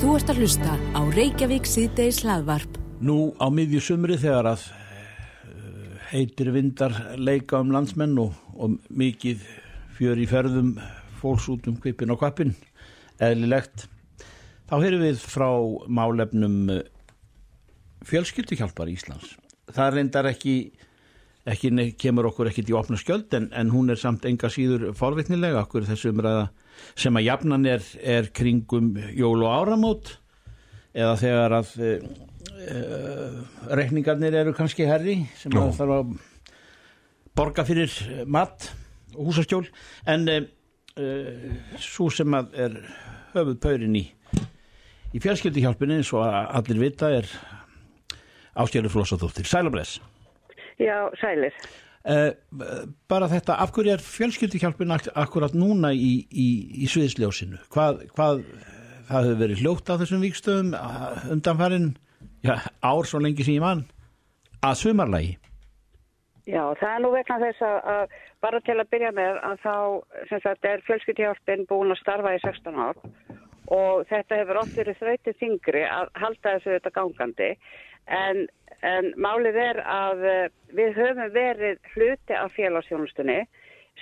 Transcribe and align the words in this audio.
Þú 0.00 0.14
ert 0.16 0.30
að 0.32 0.38
hlusta 0.40 0.74
á 0.96 1.00
Reykjavík 1.12 1.66
síðdeis 1.68 2.22
hlaðvarp. 2.24 2.78
Nú 3.04 3.34
á 3.36 3.52
miðju 3.52 3.82
sumri 3.84 4.14
þegar 4.16 4.46
að 4.54 4.62
eh, 5.44 5.98
heitir 6.08 6.48
vindar 6.54 6.94
leika 7.20 7.58
um 7.60 7.68
landsmenn 7.74 8.14
og, 8.22 8.38
og 8.56 8.78
mikið 8.88 9.42
fjör 9.98 10.22
í 10.22 10.24
ferðum 10.30 10.70
fólks 11.20 11.50
út 11.52 11.68
um 11.68 11.76
kvipin 11.76 12.14
og 12.14 12.22
kvapin, 12.22 12.54
eðlilegt, 13.20 13.90
þá 14.72 14.74
heyrum 14.78 15.04
við 15.04 15.20
frá 15.20 15.50
málefnum 16.00 16.56
eh, 16.78 16.80
fjölskyldihjálpar 18.08 18.88
í 18.88 18.96
Íslands. 18.96 19.36
Það 19.68 19.98
reyndar 19.98 20.30
ekki, 20.32 20.56
ekki 21.44 21.90
kemur 22.00 22.30
okkur 22.32 22.48
ekkit 22.48 22.72
í 22.72 22.78
opna 22.80 22.96
skjöld 22.96 23.36
en, 23.36 23.52
en 23.52 23.76
hún 23.76 23.92
er 23.92 24.00
samt 24.00 24.24
enga 24.24 24.48
síður 24.48 24.94
forvitnilega 24.96 25.60
okkur 25.66 25.84
þessu 25.92 26.14
umræða 26.14 26.48
sem 26.98 27.16
að 27.16 27.26
jafnan 27.26 27.66
er, 27.68 27.84
er 28.02 28.30
kringum 28.34 28.92
jól 29.16 29.44
og 29.44 29.54
áramót 29.54 30.12
eða 30.96 31.14
þegar 31.20 31.56
að 31.60 31.72
e, 31.78 31.90
e, 32.66 32.78
reikningarnir 33.78 34.36
eru 34.42 34.54
kannski 34.56 34.88
herri 34.88 35.20
sem 35.38 35.54
að 35.58 35.74
þarf 35.78 35.96
að 35.98 36.14
borga 37.38 37.66
fyrir 37.68 37.94
mat 38.26 38.72
og 39.14 39.30
húsaskjól 39.30 39.66
en 40.10 40.26
e, 40.30 40.40
e, 40.98 41.10
svo 41.78 42.10
sem 42.14 42.34
að 42.36 42.56
er 42.66 42.80
höfuð 43.34 43.60
pöyrin 43.62 44.00
í 44.00 44.06
í 45.10 45.18
fjölskyldihjálpinni 45.22 46.00
eins 46.00 46.12
og 46.14 46.22
að 46.26 46.52
allir 46.60 46.82
vita 46.84 47.10
er 47.10 47.26
ástjörður 48.60 48.92
flossaðóttir. 48.94 49.48
Sælabless 49.48 49.98
Já, 50.80 51.10
sælir. 51.20 51.54
Uh, 52.00 52.30
bara 53.12 53.28
þetta, 53.28 53.58
af 53.60 53.74
hverju 53.76 53.92
er 53.92 54.00
fjölskyldihjálpin 54.00 54.94
ak 54.94 55.10
akkurat 55.20 55.52
núna 55.52 55.90
í, 55.92 56.24
í, 56.32 56.46
í 56.80 56.86
sviðsljósinu? 56.88 57.60
Hvað, 57.74 58.06
hvað 58.16 58.40
það 59.10 59.26
hefur 59.26 59.40
verið 59.42 59.60
hljótt 59.64 59.92
á 59.92 60.00
þessum 60.00 60.24
vikstöðum 60.24 60.72
undanfærin 61.34 61.90
já, 62.46 62.56
ár 62.80 63.08
svo 63.08 63.20
lengi 63.20 63.44
sem 63.44 63.58
ég 63.58 63.64
mann 63.64 63.84
að 64.64 64.78
sumarlægi? 64.84 65.36
Já, 66.48 66.62
það 66.80 66.94
er 66.94 67.02
nú 67.04 67.10
vegna 67.12 67.38
þess 67.42 67.66
að, 67.66 67.76
að 67.94 68.16
bara 68.40 68.60
til 68.64 68.78
að 68.78 68.90
byrja 68.94 69.12
með 69.14 69.38
að 69.50 69.60
þá 69.64 69.76
sagt 70.46 70.66
er 70.66 70.84
fjölskyldihjálpin 70.86 71.66
búin 71.68 71.92
að 71.92 72.00
starfa 72.00 72.32
í 72.34 72.40
16 72.46 72.80
ár 72.80 73.02
og 73.70 74.08
þetta 74.10 74.40
hefur 74.40 74.62
oft 74.62 74.78
verið 74.78 74.98
þrautið 74.98 75.38
þingri 75.42 75.84
að 75.86 76.10
halda 76.18 76.54
þessu 76.56 76.74
þetta 76.74 76.94
gangandi 76.96 77.50
en, 78.06 78.46
en 78.86 79.12
málið 79.20 79.58
er 79.60 79.82
að 79.84 80.24
eh, 80.24 80.46
við 80.76 80.96
höfum 80.96 81.34
verið 81.34 81.78
hluti 81.94 82.36
af 82.36 82.54
félagsjónustunni 82.56 83.42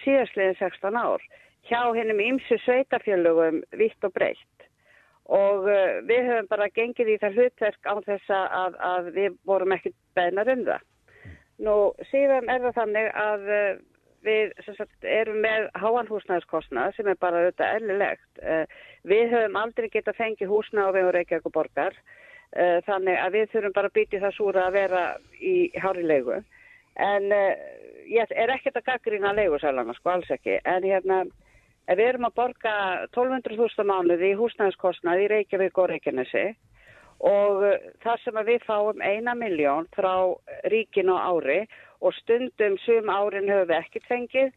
síðastliðin 0.05 0.59
16 0.61 1.01
ár 1.01 1.25
hjá 1.69 1.83
hennum 1.97 2.23
ímsu 2.23 2.59
sveitafjölugum 2.65 3.63
vitt 3.77 4.07
og 4.07 4.15
breytt 4.15 4.59
og 5.29 5.69
uh, 5.69 5.99
við 6.09 6.25
höfum 6.31 6.49
bara 6.49 6.71
gengið 6.73 7.13
í 7.13 7.19
það 7.21 7.37
hlutverk 7.37 7.89
á 7.89 7.95
þess 8.07 8.33
að, 8.33 8.79
að 8.81 9.11
við 9.17 9.37
vorum 9.49 9.75
ekki 9.77 9.93
beðnar 10.17 10.49
um 10.55 10.65
það. 10.71 10.87
Nú 11.67 11.77
síðan 12.09 12.49
er 12.49 12.63
það 12.65 12.79
þannig 12.79 13.09
að 13.23 13.49
uh, 13.53 13.67
við 14.25 14.55
sagt, 14.67 14.97
erum 15.05 15.43
með 15.45 15.69
háan 15.79 16.09
húsnæðiskostnað 16.09 16.97
sem 16.97 17.11
er 17.13 17.21
bara 17.21 17.43
auðvitað 17.43 17.75
eðlilegt. 17.77 18.31
Uh, 18.41 18.65
við 19.13 19.35
höfum 19.35 19.61
aldrei 19.61 19.91
getað 19.93 20.21
fengið 20.23 20.53
húsnæð 20.55 20.89
á 20.89 20.91
og 21.05 21.13
Reykjavík 21.19 21.51
og 21.51 21.57
borgar 21.59 22.01
þannig 22.87 23.19
að 23.21 23.35
við 23.37 23.51
þurfum 23.53 23.75
bara 23.77 23.91
að 23.91 23.97
býti 23.99 24.21
það 24.23 24.37
súra 24.37 24.63
að 24.67 24.77
vera 24.79 25.03
í 25.45 25.57
hári 25.77 26.05
leigu. 26.07 26.39
En 26.99 27.29
uh, 27.35 27.51
ég 28.09 28.33
er 28.33 28.55
ekkert 28.55 28.81
að 28.81 28.87
gaggrina 28.89 29.35
leigusælana, 29.37 29.95
sko 29.99 30.15
alls 30.15 30.31
ekki, 30.33 30.57
en 30.65 30.87
hérna 30.87 31.23
við 31.89 32.07
erum 32.07 32.29
að 32.29 32.39
borga 32.41 32.73
1200.000 33.17 33.87
mánuði 33.89 34.33
í 34.33 34.39
húsnæðiskostnað 34.39 35.25
í 35.25 35.29
Reykjavík 35.33 35.79
og 35.79 35.91
Reykjanesi 35.93 36.47
og 37.29 37.65
þar 38.05 38.21
sem 38.23 38.37
við 38.47 38.65
fáum 38.67 39.01
eina 39.03 39.35
miljón 39.35 39.89
frá 39.97 40.13
ríkinu 40.71 41.17
á 41.19 41.33
ári 41.33 41.63
og 41.65 41.88
stundum 42.15 42.77
sum 42.85 43.11
árin 43.11 43.49
höfum 43.51 43.69
við 43.71 43.79
ekkert 43.79 44.07
fengið 44.07 44.53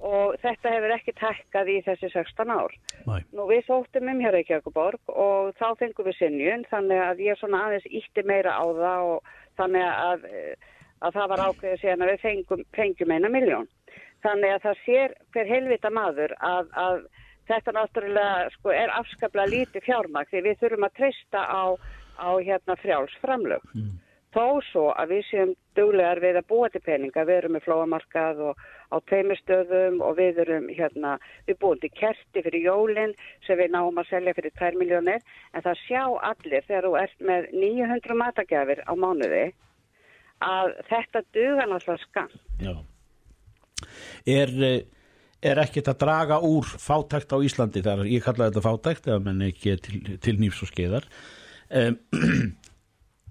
og 0.00 0.34
þetta 0.42 0.72
hefur 0.74 0.94
ekkert 0.96 1.22
hækkað 1.24 1.70
í 1.72 1.76
þessi 1.86 2.10
16 2.12 2.52
ár. 2.52 2.74
Næ. 3.06 3.14
Nú 3.32 3.46
við 3.48 3.64
sóttum 3.66 4.10
um 4.12 4.20
hjá 4.20 4.30
Reykjavíkuborg 4.34 5.14
og 5.14 5.54
þá 5.56 5.68
fengum 5.80 6.08
við 6.08 6.18
sinjun 6.18 6.66
þannig 6.70 7.00
að 7.06 7.24
ég 7.24 7.40
svona 7.40 7.64
aðeins 7.66 7.88
ítti 7.88 8.26
meira 8.28 8.58
á 8.58 8.64
það 8.66 9.08
og 9.14 9.32
þannig 9.60 9.88
að, 9.88 10.28
eh, 10.28 10.54
að 11.00 11.16
það 11.16 11.32
var 11.32 11.44
ákveðið 11.46 11.80
síðan 11.80 12.04
að 12.04 12.12
við 12.12 12.22
fengum, 12.26 12.64
fengjum 12.76 13.16
eina 13.16 13.32
miljón. 13.32 13.68
Þannig 14.22 14.54
að 14.54 14.62
það 14.66 14.84
sér 14.84 15.16
hver 15.32 15.46
helvita 15.46 15.90
maður 15.90 16.36
að, 16.38 16.68
að 16.78 17.02
þetta 17.48 17.74
náttúrulega 17.78 18.50
sko, 18.56 18.70
er 18.70 18.92
afskaplega 18.94 19.50
lítið 19.50 19.88
fjármagn 19.88 20.30
því 20.30 20.44
við 20.46 20.60
þurfum 20.60 20.86
að 20.86 20.96
treysta 21.00 21.42
á, 21.42 21.62
á 22.20 22.30
hérna 22.38 22.76
frjáls 22.78 23.16
framlög. 23.24 23.64
Þó 24.32 24.62
svo 24.64 24.84
að 24.96 25.10
við 25.12 25.26
séum 25.28 25.50
duglegar 25.76 26.20
við 26.22 26.38
að 26.40 26.46
búa 26.48 26.68
til 26.72 26.80
peninga, 26.84 27.24
við 27.28 27.38
erum 27.42 27.52
með 27.56 27.64
flóamarkað 27.66 28.38
og 28.48 28.62
á 28.92 28.96
teimistöðum 29.10 29.98
og 30.04 30.16
við 30.16 30.40
erum 30.46 30.70
hérna, 30.72 31.18
við 31.48 31.58
búum 31.60 31.80
til 31.82 31.90
kerti 31.96 32.44
fyrir 32.44 32.64
jólinn 32.64 33.12
sem 33.46 33.60
við 33.60 33.74
náum 33.74 34.00
að 34.00 34.08
selja 34.08 34.34
fyrir 34.36 34.54
2 34.60 34.72
miljónir 34.80 35.20
en 35.52 35.66
það 35.66 35.82
sjá 35.84 36.02
allir 36.30 36.64
þegar 36.68 36.88
þú 36.88 36.94
ert 37.02 37.28
með 37.32 37.50
900 37.52 38.18
matagjafir 38.22 38.82
á 38.88 38.92
mánuði 38.96 39.44
að 40.42 40.72
þetta 40.88 41.24
duga 41.36 41.68
náttúrulega 41.68 42.02
skam. 42.06 42.32
Já. 42.62 42.74
Er, 44.26 44.52
eh, 44.64 44.82
er 45.42 45.60
ekkert 45.62 45.92
að 45.92 46.00
draga 46.06 46.40
úr 46.46 46.64
fátækt 46.64 47.34
á 47.34 47.38
Íslandi 47.42 47.82
þar 47.84 48.04
ég 48.06 48.24
kalla 48.24 48.50
þetta 48.50 48.64
fátækt 48.64 49.08
eða 49.10 49.22
menn 49.28 49.46
ekki 49.48 49.76
til, 49.82 50.02
til 50.22 50.36
nýfs 50.38 50.62
og 50.64 50.70
skeiðar 50.70 51.08
um, 51.68 51.98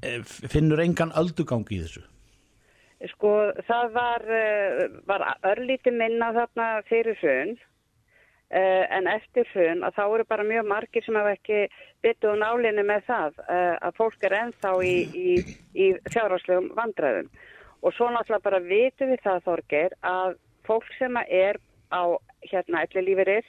finnur 0.02 0.82
engan 0.82 1.14
öldugang 1.18 1.68
í 1.70 1.82
þessu? 1.84 2.04
Sko 3.16 3.34
það 3.66 3.94
var, 3.96 4.26
uh, 4.30 4.82
var 5.10 5.26
örlítið 5.54 5.98
minna 5.98 6.32
þarna 6.36 6.68
fyrir 6.90 7.18
hrun 7.22 7.56
uh, 7.56 8.84
en 8.98 9.10
eftir 9.10 9.48
hrun 9.54 9.82
að 9.88 9.98
þá 9.98 10.04
eru 10.06 10.28
bara 10.30 10.46
mjög 10.46 10.68
margir 10.70 11.06
sem 11.06 11.18
hafa 11.18 11.34
ekki 11.38 11.64
byttuð 12.06 12.38
nálinni 12.42 12.86
með 12.86 13.08
það 13.10 13.42
að 13.50 13.98
fólk 13.98 14.28
er 14.30 14.38
ennþá 14.42 14.76
í, 14.86 14.96
í, 15.14 15.34
í 15.74 15.90
fjárhagslegum 16.10 16.72
vandræðum. 16.78 17.32
Og 17.82 17.94
svo 17.98 18.12
náttúrulega 18.14 18.46
bara 18.46 18.62
vitum 18.62 19.10
við 19.10 19.22
það 19.26 19.44
Þorgeir 19.48 19.98
að 20.06 20.38
fólk 20.68 20.90
sem 21.00 21.18
er 21.26 21.58
á 21.90 22.06
hérna 22.46 22.84
allir 22.86 23.06
lífeyrir 23.06 23.46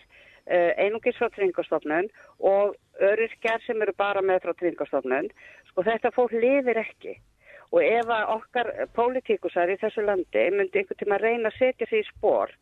einungis 0.51 1.17
frá 1.17 1.29
tryggingastofnun 1.31 2.09
og 2.43 2.75
öryrkjar 3.01 3.63
sem 3.67 3.83
eru 3.85 3.95
bara 3.97 4.23
með 4.25 4.43
frá 4.47 4.55
tryggingastofnun 4.59 5.29
sko 5.73 5.85
þetta 5.87 6.13
fólk 6.15 6.35
lifir 6.37 6.81
ekki. 6.83 7.17
Og 7.73 7.81
ef 7.81 8.11
að 8.13 8.31
okkar 8.35 8.69
pólitíkusar 8.97 9.71
í 9.73 9.79
þessu 9.81 10.05
landi 10.05 10.45
myndi 10.53 10.83
einhvern 10.83 11.01
tíma 11.01 11.19
reyna 11.23 11.49
að 11.49 11.59
setja 11.59 11.89
sig 11.89 12.05
í 12.05 12.09
spór 12.11 12.53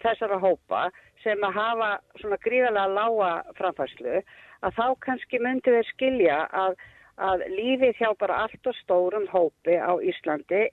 þessara 0.00 0.38
hópa 0.40 0.86
sem 1.24 1.42
að 1.44 1.56
hafa 1.58 1.88
svona 2.20 2.38
gríðarlega 2.44 2.94
lága 2.94 3.30
framfærslu 3.58 4.20
að 4.64 4.78
þá 4.78 4.86
kannski 5.06 5.40
myndi 5.42 5.74
þeir 5.74 5.88
skilja 5.90 6.38
að, 6.62 6.76
að 7.18 7.44
lífið 7.52 7.98
hjá 7.98 8.08
bara 8.20 8.44
allt 8.46 8.70
og 8.70 8.78
stórum 8.78 9.26
hópi 9.32 9.76
á 9.76 9.92
Íslandi 9.98 10.68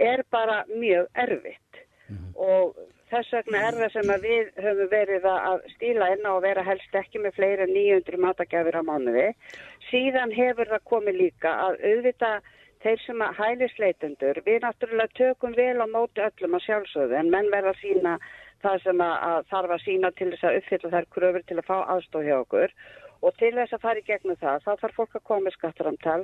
er 0.00 0.24
bara 0.30 0.62
mjög 0.70 1.10
erfitt. 1.26 1.82
Og 2.34 2.78
þess 3.14 3.34
vegna 3.36 3.60
er 3.68 3.76
það 3.78 3.92
sem 3.94 4.10
við 4.24 4.48
höfum 4.64 4.90
verið 4.90 5.26
að 5.30 5.66
stíla 5.74 6.10
inn 6.14 6.26
á 6.26 6.32
að 6.34 6.44
vera 6.48 6.64
helst 6.66 6.96
ekki 6.98 7.22
með 7.22 7.36
fleiri 7.38 7.66
en 7.66 7.74
900 7.76 8.20
matagjafir 8.24 8.78
á 8.80 8.82
mánuði. 8.88 9.26
Síðan 9.90 10.34
hefur 10.34 10.70
það 10.72 10.88
komið 10.90 11.20
líka 11.20 11.52
að 11.68 11.78
auðvita 11.90 12.32
þeir 12.84 13.04
sem 13.04 13.22
að 13.24 13.38
hælisleitendur, 13.38 14.40
við 14.44 14.58
náttúrulega 14.64 15.16
tökum 15.20 15.54
vel 15.56 15.78
á 15.80 15.86
móti 15.88 16.24
öllum 16.24 16.58
að 16.58 16.66
sjálfsögðu 16.66 17.16
en 17.20 17.30
menn 17.32 17.52
verða 17.54 17.72
að 17.72 17.80
sína 17.84 18.16
það 18.64 18.82
sem 18.82 19.00
að 19.06 19.46
þarf 19.52 19.76
að 19.76 19.84
sína 19.84 20.10
til 20.18 20.30
þess 20.32 20.48
að 20.48 20.58
uppfylla 20.58 20.92
þær 20.96 21.08
kröfur 21.14 21.46
til 21.48 21.58
að 21.60 21.68
fá 21.70 21.76
aðstóð 21.94 22.28
hjá 22.28 22.36
okkur 22.40 22.76
og 23.24 23.32
til 23.40 23.52
þess 23.56 23.72
að 23.72 23.82
fara 23.84 24.00
í 24.00 24.04
gegnum 24.04 24.36
það, 24.40 24.64
þá 24.64 24.82
þarf 24.82 24.98
fólk 24.98 25.16
að 25.16 25.24
koma 25.28 25.46
með 25.46 25.54
skattaramtal, 25.56 26.18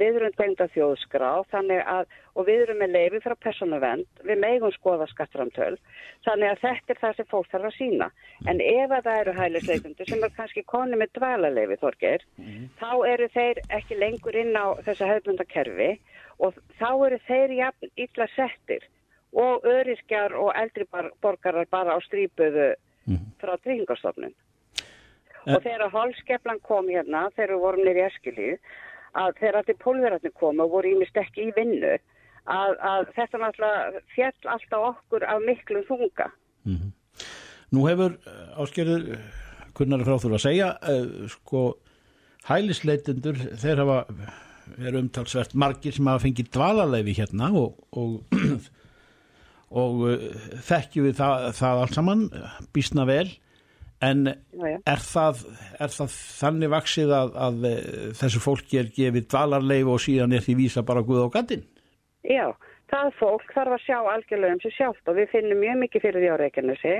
við 0.00 0.18
erum 0.18 0.34
tengda 0.38 0.66
þjóðskrá, 0.74 1.30
að, 1.94 2.14
og 2.34 2.48
við 2.48 2.64
erum 2.64 2.80
með 2.82 2.94
leifi 2.96 3.20
frá 3.24 3.34
persónuvend, 3.46 4.08
við 4.26 4.42
megum 4.42 4.74
skoða 4.74 5.06
skattaramtöl, 5.12 5.76
þannig 6.26 6.50
að 6.50 6.62
þetta 6.64 6.94
er 6.94 7.00
það 7.04 7.16
sem 7.18 7.30
fólk 7.30 7.50
þarf 7.52 7.70
að 7.70 7.76
sína. 7.78 8.10
En 8.50 8.62
ef 8.64 8.96
að 8.96 9.06
það 9.06 9.20
eru 9.22 9.36
hælisleikundur 9.38 10.10
sem 10.10 10.26
er 10.26 10.36
kannski 10.36 10.66
koni 10.74 10.98
með 10.98 11.14
dvalarleifi, 11.20 11.80
Þorgeir, 11.84 12.26
þá 12.82 12.90
eru 13.12 13.30
þeir 13.36 13.62
ekki 13.78 14.00
lengur 14.00 14.40
inn 14.42 14.54
á 14.58 14.66
þessa 14.86 15.12
hefðbundakerfi 15.12 15.90
og 16.40 16.58
þá 16.80 16.90
eru 17.06 17.22
þeir 17.28 17.58
jafn 17.60 17.94
illa 17.94 18.30
settir 18.34 18.86
og 19.30 19.66
öryskjar 19.68 20.34
og 20.34 20.50
eldri 20.58 20.86
borgarar 21.22 21.68
bara 21.70 21.94
á 21.94 21.98
strípuðu 22.02 22.72
frá 23.38 23.54
tryggingastofnun. 25.40 25.56
Og 25.56 25.66
þegar 25.66 25.94
holskeplan 25.94 26.62
kom 26.66 26.88
hérna, 26.88 27.26
þegar 27.36 27.54
við 27.54 27.64
vorum 27.64 27.84
nýri 27.86 28.06
eskilíð, 28.06 28.72
að 29.20 29.36
þegar 29.40 29.60
allir 29.60 29.78
pólverarnir 29.82 30.34
komu 30.38 30.64
og 30.64 30.74
voru 30.74 30.94
ímist 30.94 31.16
ekki 31.18 31.48
í 31.48 31.54
vinnu, 31.56 31.98
að, 32.50 32.74
að 32.78 33.12
þetta 33.16 33.42
náttúrulega 33.42 34.02
fjall 34.14 34.52
alltaf 34.54 34.88
okkur 34.94 35.26
af 35.28 35.44
miklum 35.46 35.86
þunga. 35.88 36.30
Nú 37.70 37.86
hefur 37.86 38.16
áskerður 38.58 39.06
kunnar 39.76 40.04
frá 40.04 40.16
þurfa 40.18 40.38
að 40.38 40.44
segja 40.44 40.70
uh, 40.82 41.26
sko 41.30 41.64
hælisleitundur 42.48 43.38
þeir 43.60 43.82
hafa 43.84 43.98
verið 44.76 45.00
umtalsvert 45.04 45.54
margir 45.58 45.94
sem 45.94 46.08
hafa 46.08 46.24
fengið 46.24 46.50
dvalarleifi 46.54 47.16
hérna 47.20 47.50
og, 47.58 47.78
og, 47.96 48.34
og 49.82 50.02
uh, 50.08 50.26
þekkju 50.66 51.06
við 51.06 51.20
það, 51.20 51.46
það 51.60 51.84
allt 51.84 51.98
saman 51.98 52.26
bísna 52.74 53.06
vel 53.08 53.28
en 54.00 54.30
er 54.30 55.02
það, 55.04 55.44
er 55.80 55.92
það 55.92 56.16
þannig 56.40 56.72
vaksið 56.72 57.14
að, 57.16 57.36
að 57.46 57.68
uh, 57.68 57.78
þessu 58.20 58.42
fólki 58.42 58.80
er 58.80 58.90
gefið 58.96 59.28
dvalarleifi 59.32 59.94
og 59.94 60.02
síðan 60.06 60.36
er 60.36 60.44
því 60.46 60.56
vísa 60.62 60.84
bara 60.86 61.04
Guð 61.06 61.28
á 61.28 61.34
gattinn? 61.36 61.64
Já, 62.24 62.46
það 62.92 63.14
fólk 63.20 63.54
þarf 63.54 63.76
að 63.76 63.86
sjá 63.86 63.98
algjörlega 64.00 64.56
um 64.56 64.62
sig 64.64 64.76
sjálft 64.76 65.10
og 65.10 65.18
við 65.20 65.32
finnum 65.34 65.62
mjög 65.62 65.82
mikið 65.84 66.06
fyrir 66.06 66.24
því 66.24 66.32
á 66.32 66.40
Reykjanesi 66.40 66.96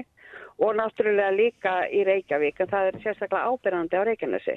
og 0.61 0.77
náttúrulega 0.77 1.33
líka 1.37 1.75
í 1.89 2.05
Reykjavík 2.09 2.61
en 2.61 2.73
það 2.73 2.91
er 2.91 2.99
sérstaklega 3.05 3.49
ábyrðandi 3.49 4.01
á 4.01 4.03
Reykjanesi 4.09 4.57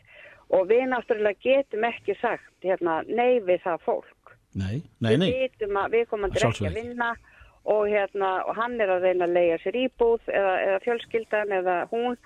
og 0.54 0.68
við 0.72 0.88
náttúrulega 0.92 1.40
getum 1.44 1.88
ekki 1.88 2.18
sagt 2.20 2.68
hérna 2.68 3.02
nei 3.08 3.40
við 3.44 3.64
það 3.64 3.86
fólk. 3.88 4.36
Nei, 4.54 4.84
nei, 5.02 5.16
nei. 5.18 5.30
Við 5.32 5.40
vitum 5.48 5.80
að 5.82 5.96
við 5.96 6.10
komum 6.12 6.30
ekki 6.30 6.68
að 6.68 6.76
vinna 6.78 7.14
og, 7.16 7.33
hérna, 7.64 8.44
og 8.48 8.56
hann 8.58 8.80
er 8.82 8.92
að 8.92 9.06
reyna 9.08 9.28
að 9.28 9.36
leia 9.38 9.60
sér 9.64 9.78
íbúð 9.86 10.28
eða, 10.28 10.56
eða 10.68 10.80
fjölskyldan 10.84 11.54
eða 11.60 11.78
hún 11.92 12.18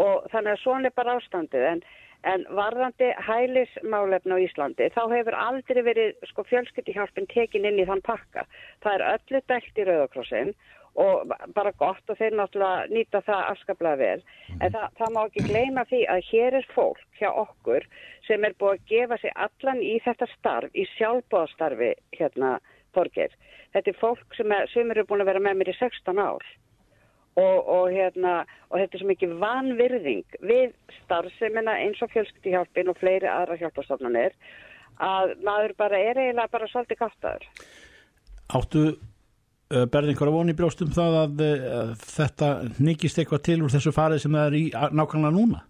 og 0.00 0.28
þannig 0.32 0.54
að 0.54 0.62
svona 0.62 0.88
er 0.88 0.96
bara 0.96 1.16
ástandið 1.18 1.66
en, 1.68 1.82
en 2.30 2.46
varðandi 2.56 3.12
hælismálefn 3.26 4.34
á 4.34 4.38
Íslandi 4.40 4.90
þá 4.94 5.02
hefur 5.12 5.36
aldrei 5.36 5.82
verið 5.84 6.26
sko, 6.30 6.46
fjölskyldihjálpin 6.48 7.28
tekin 7.32 7.68
inn 7.68 7.80
í 7.80 7.88
þann 7.88 8.04
pakka. 8.06 8.46
Það 8.84 8.96
er 8.96 9.06
öllu 9.14 9.42
dælt 9.52 9.80
í 9.80 9.88
Rauðakrossin 9.88 10.54
og 11.00 11.30
bara 11.54 11.72
gott 11.78 12.10
og 12.10 12.18
þeir 12.18 12.34
náttúrulega 12.36 12.88
nýta 12.90 13.20
það 13.26 13.44
afskaplega 13.52 14.00
vel. 14.00 14.24
En 14.58 14.72
það, 14.72 14.86
það 14.98 15.14
má 15.14 15.20
ekki 15.22 15.46
gleyma 15.46 15.84
því 15.90 16.00
að 16.14 16.24
hér 16.30 16.58
er 16.60 16.68
fólk 16.74 17.20
hjá 17.20 17.30
okkur 17.30 17.86
sem 18.26 18.44
er 18.44 18.56
búið 18.58 18.76
að 18.78 18.90
gefa 18.90 19.20
sig 19.20 19.36
allan 19.46 19.82
í 19.84 19.94
þetta 20.04 20.28
starf, 20.34 20.74
í 20.74 20.86
sjálfbóðastarfi 20.96 21.92
hérna, 22.18 22.58
Þorgeir. 22.96 23.36
Þetta 23.74 23.92
er 23.92 24.00
fólk 24.00 24.38
sem, 24.38 24.52
er, 24.54 24.66
sem 24.72 24.90
eru 24.90 25.06
búin 25.08 25.22
að 25.24 25.32
vera 25.32 25.44
með 25.44 25.60
mér 25.60 25.72
í 25.72 25.76
16 25.78 26.18
ár 26.20 26.46
og, 27.38 27.68
og, 27.68 27.84
hérna, 27.92 28.40
og 28.70 28.80
þetta 28.80 28.96
er 28.96 29.02
svo 29.02 29.10
mikið 29.10 29.36
vanvirðing 29.42 30.40
við 30.50 30.74
starfsemina 31.02 31.76
eins 31.84 32.02
og 32.02 32.10
fjölskyldihjálpin 32.14 32.90
og 32.90 32.98
fleiri 33.00 33.30
aðra 33.30 33.58
hjálpastofnanir 33.60 34.34
að 35.00 35.36
maður 35.46 35.76
bara 35.78 36.00
er 36.00 36.18
eiginlega 36.20 36.52
bara 36.52 36.68
svolítið 36.68 37.00
gáttaður. 37.00 37.46
Áttu 38.50 38.82
uh, 38.90 39.86
berði 39.92 40.14
einhverja 40.14 40.34
von 40.34 40.52
í 40.52 40.56
brjóstum 40.58 40.90
það 40.94 41.18
að, 41.22 41.44
að 41.80 41.92
þetta 42.10 42.50
nýkist 42.82 43.20
eitthvað 43.20 43.44
til 43.48 43.60
úr 43.64 43.74
þessu 43.74 43.94
farið 43.96 44.24
sem 44.24 44.36
það 44.36 44.48
er 44.50 44.58
í 44.58 44.64
nákvæmlega 44.74 45.36
núna? 45.36 45.62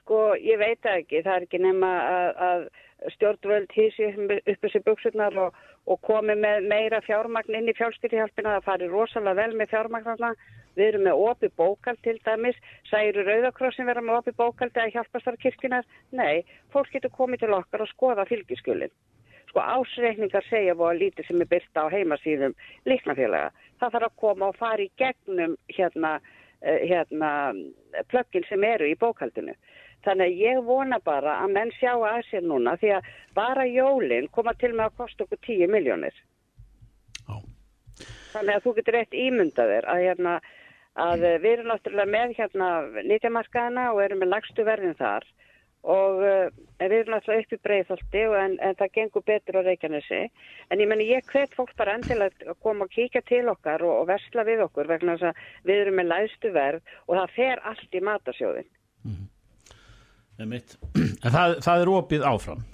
Sko, 0.00 0.34
ég 0.38 0.60
veit 0.60 0.84
ekki. 0.86 1.22
Það 1.22 1.32
er 1.32 1.46
ekki 1.46 1.62
nema 1.62 1.92
að, 2.10 2.28
að 2.48 3.14
stjórnvöld 3.16 3.72
hísi 3.74 4.10
upp 4.12 4.66
þessi 4.66 4.82
buksurnar 4.86 5.38
og, 5.46 5.56
og 5.86 6.00
komi 6.02 6.34
með 6.34 6.66
meira 6.70 7.00
fjármagn 7.06 7.54
inn 7.54 7.70
í 7.70 7.74
fjálskylihjálpina. 7.78 8.56
Það 8.56 8.68
fari 8.68 8.88
rosalega 8.90 9.40
vel 9.40 9.58
með 9.58 9.72
fjármagnarna. 9.74 10.32
Við 10.76 10.88
erum 10.90 11.04
með 11.06 11.20
opi 11.30 11.50
bókald 11.56 12.00
til 12.04 12.16
dæmis. 12.26 12.56
Særu 12.90 13.24
Rauðakrossin 13.24 13.88
vera 13.88 14.02
með 14.04 14.20
opi 14.20 14.34
bókald 14.36 14.74
eða 14.76 14.92
hjálpastar 14.96 15.38
kirkjunar? 15.40 15.86
Nei, 16.12 16.42
fólk 16.74 16.90
getur 16.92 17.14
komið 17.14 17.44
til 17.44 17.54
okkar 17.56 17.86
og 17.86 17.92
skoða 17.92 18.26
fylgiskjölinn. 18.28 18.92
Sko 19.48 19.62
ásreikningar 19.62 20.44
segja 20.50 20.74
voru 20.76 20.98
lítið 21.00 21.30
sem 21.30 21.40
er 21.40 21.48
byrta 21.48 21.86
á 21.86 21.94
heimasíðum 21.94 22.56
líknafélaga. 22.90 23.54
Það 23.80 23.94
þarf 23.94 24.10
að 24.10 24.18
koma 24.20 24.50
og 24.50 24.58
fara 24.58 24.84
í 24.84 24.90
gegnum 25.00 25.56
hérna, 25.72 26.18
eh, 26.60 26.82
hérna 26.90 27.30
plöggin 28.10 28.44
sem 28.48 28.64
eru 28.64 28.90
í 28.90 28.98
bókaldinu. 28.98 29.54
Þannig 30.04 30.26
að 30.26 30.42
ég 30.44 30.60
vona 30.66 30.98
bara 31.02 31.38
að 31.42 31.54
menn 31.56 31.72
sjá 31.78 31.92
að 31.94 32.20
sér 32.28 32.44
núna 32.46 32.76
því 32.80 32.92
að 32.98 33.08
bara 33.34 33.64
jólinn 33.66 34.28
koma 34.34 34.54
til 34.54 34.72
með 34.74 34.90
að 34.90 34.98
kosta 35.00 35.26
okkur 35.26 35.40
10 35.48 35.72
miljónir. 35.72 36.20
Já. 37.26 37.40
Þannig 38.34 38.54
að 38.54 38.66
þú 38.66 38.76
getur 38.76 38.98
rétt 38.98 39.16
ímyndað 39.16 39.72
þér 39.72 39.88
að, 39.92 40.04
hérna, 40.04 40.36
að 41.06 41.26
eh, 41.30 41.40
við 41.42 41.56
erum 41.56 41.72
náttúrulega 41.72 42.14
með 42.14 42.36
hérna 42.38 42.70
nýtjamarkaðina 43.10 43.88
og 43.94 44.04
erum 44.04 44.22
með 44.22 44.32
lagstu 44.34 44.68
verðin 44.68 44.98
þar 45.00 45.26
og 45.86 46.22
uh, 46.26 46.48
við 46.80 46.94
erum 46.96 47.14
náttúrulega 47.14 47.44
upp 47.44 47.52
í 47.54 47.58
breiðholti 47.62 48.22
en, 48.40 48.56
en 48.58 48.78
það 48.78 48.94
gengur 48.96 49.24
betur 49.26 49.60
á 49.62 49.66
Reykjanesi. 49.68 50.22
En 50.74 50.82
ég 50.82 50.90
menni 50.90 51.06
ég 51.12 51.28
hvet 51.30 51.54
fólk 51.54 51.76
bara 51.78 51.94
endilega 51.94 52.50
að 52.50 52.58
koma 52.64 52.88
og 52.88 52.94
kíkja 52.94 53.22
til 53.28 53.44
okkar 53.52 53.84
og, 53.86 54.00
og 54.00 54.08
versla 54.10 54.46
við 54.48 54.64
okkur 54.66 54.90
vegna 54.90 55.14
þess 55.14 55.30
að 55.30 55.70
við 55.70 55.84
erum 55.84 56.00
með 56.00 56.10
lægstu 56.10 56.52
verð 56.56 56.92
og 57.06 57.14
það 57.20 57.38
fer 57.38 57.64
allt 57.70 57.94
í 57.94 58.04
matasjóðin. 58.10 58.70
Einmitt. 59.06 59.35
En 60.38 61.32
það, 61.32 61.58
það 61.64 61.82
er 61.82 61.92
opið 61.92 62.26
áfram. 62.28 62.64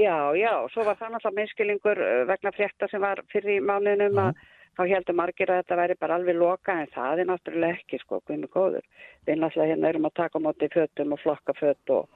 Já, 0.00 0.16
já, 0.38 0.52
svo 0.72 0.86
var 0.86 0.96
það 0.98 1.14
náttúrulega 1.14 1.38
minnskilingur 1.38 2.00
uh, 2.00 2.22
vegna 2.30 2.52
frétta 2.56 2.88
sem 2.90 3.02
var 3.02 3.20
fyrir 3.32 3.58
í 3.58 3.64
mánuðinum 3.64 4.20
að 4.22 4.40
þá 4.78 4.82
heldur 4.88 5.18
margir 5.18 5.52
að 5.52 5.60
þetta 5.60 5.78
væri 5.82 5.96
bara 6.00 6.16
alveg 6.16 6.38
loka 6.38 6.76
en 6.80 6.90
það 6.94 7.22
er 7.22 7.28
náttúrulega 7.28 7.76
ekki 7.76 8.00
sko, 8.00 8.22
hvernig 8.26 8.52
góður. 8.54 8.86
Við 9.28 9.40
náttúrulega 9.42 9.74
hérna 9.74 9.90
erum 9.92 10.08
að 10.08 10.16
taka 10.22 10.40
á 10.40 10.44
móti 10.46 10.68
fötum 10.72 11.12
og 11.12 11.20
flokka 11.22 11.54
föt 11.58 11.92
og, 11.92 12.08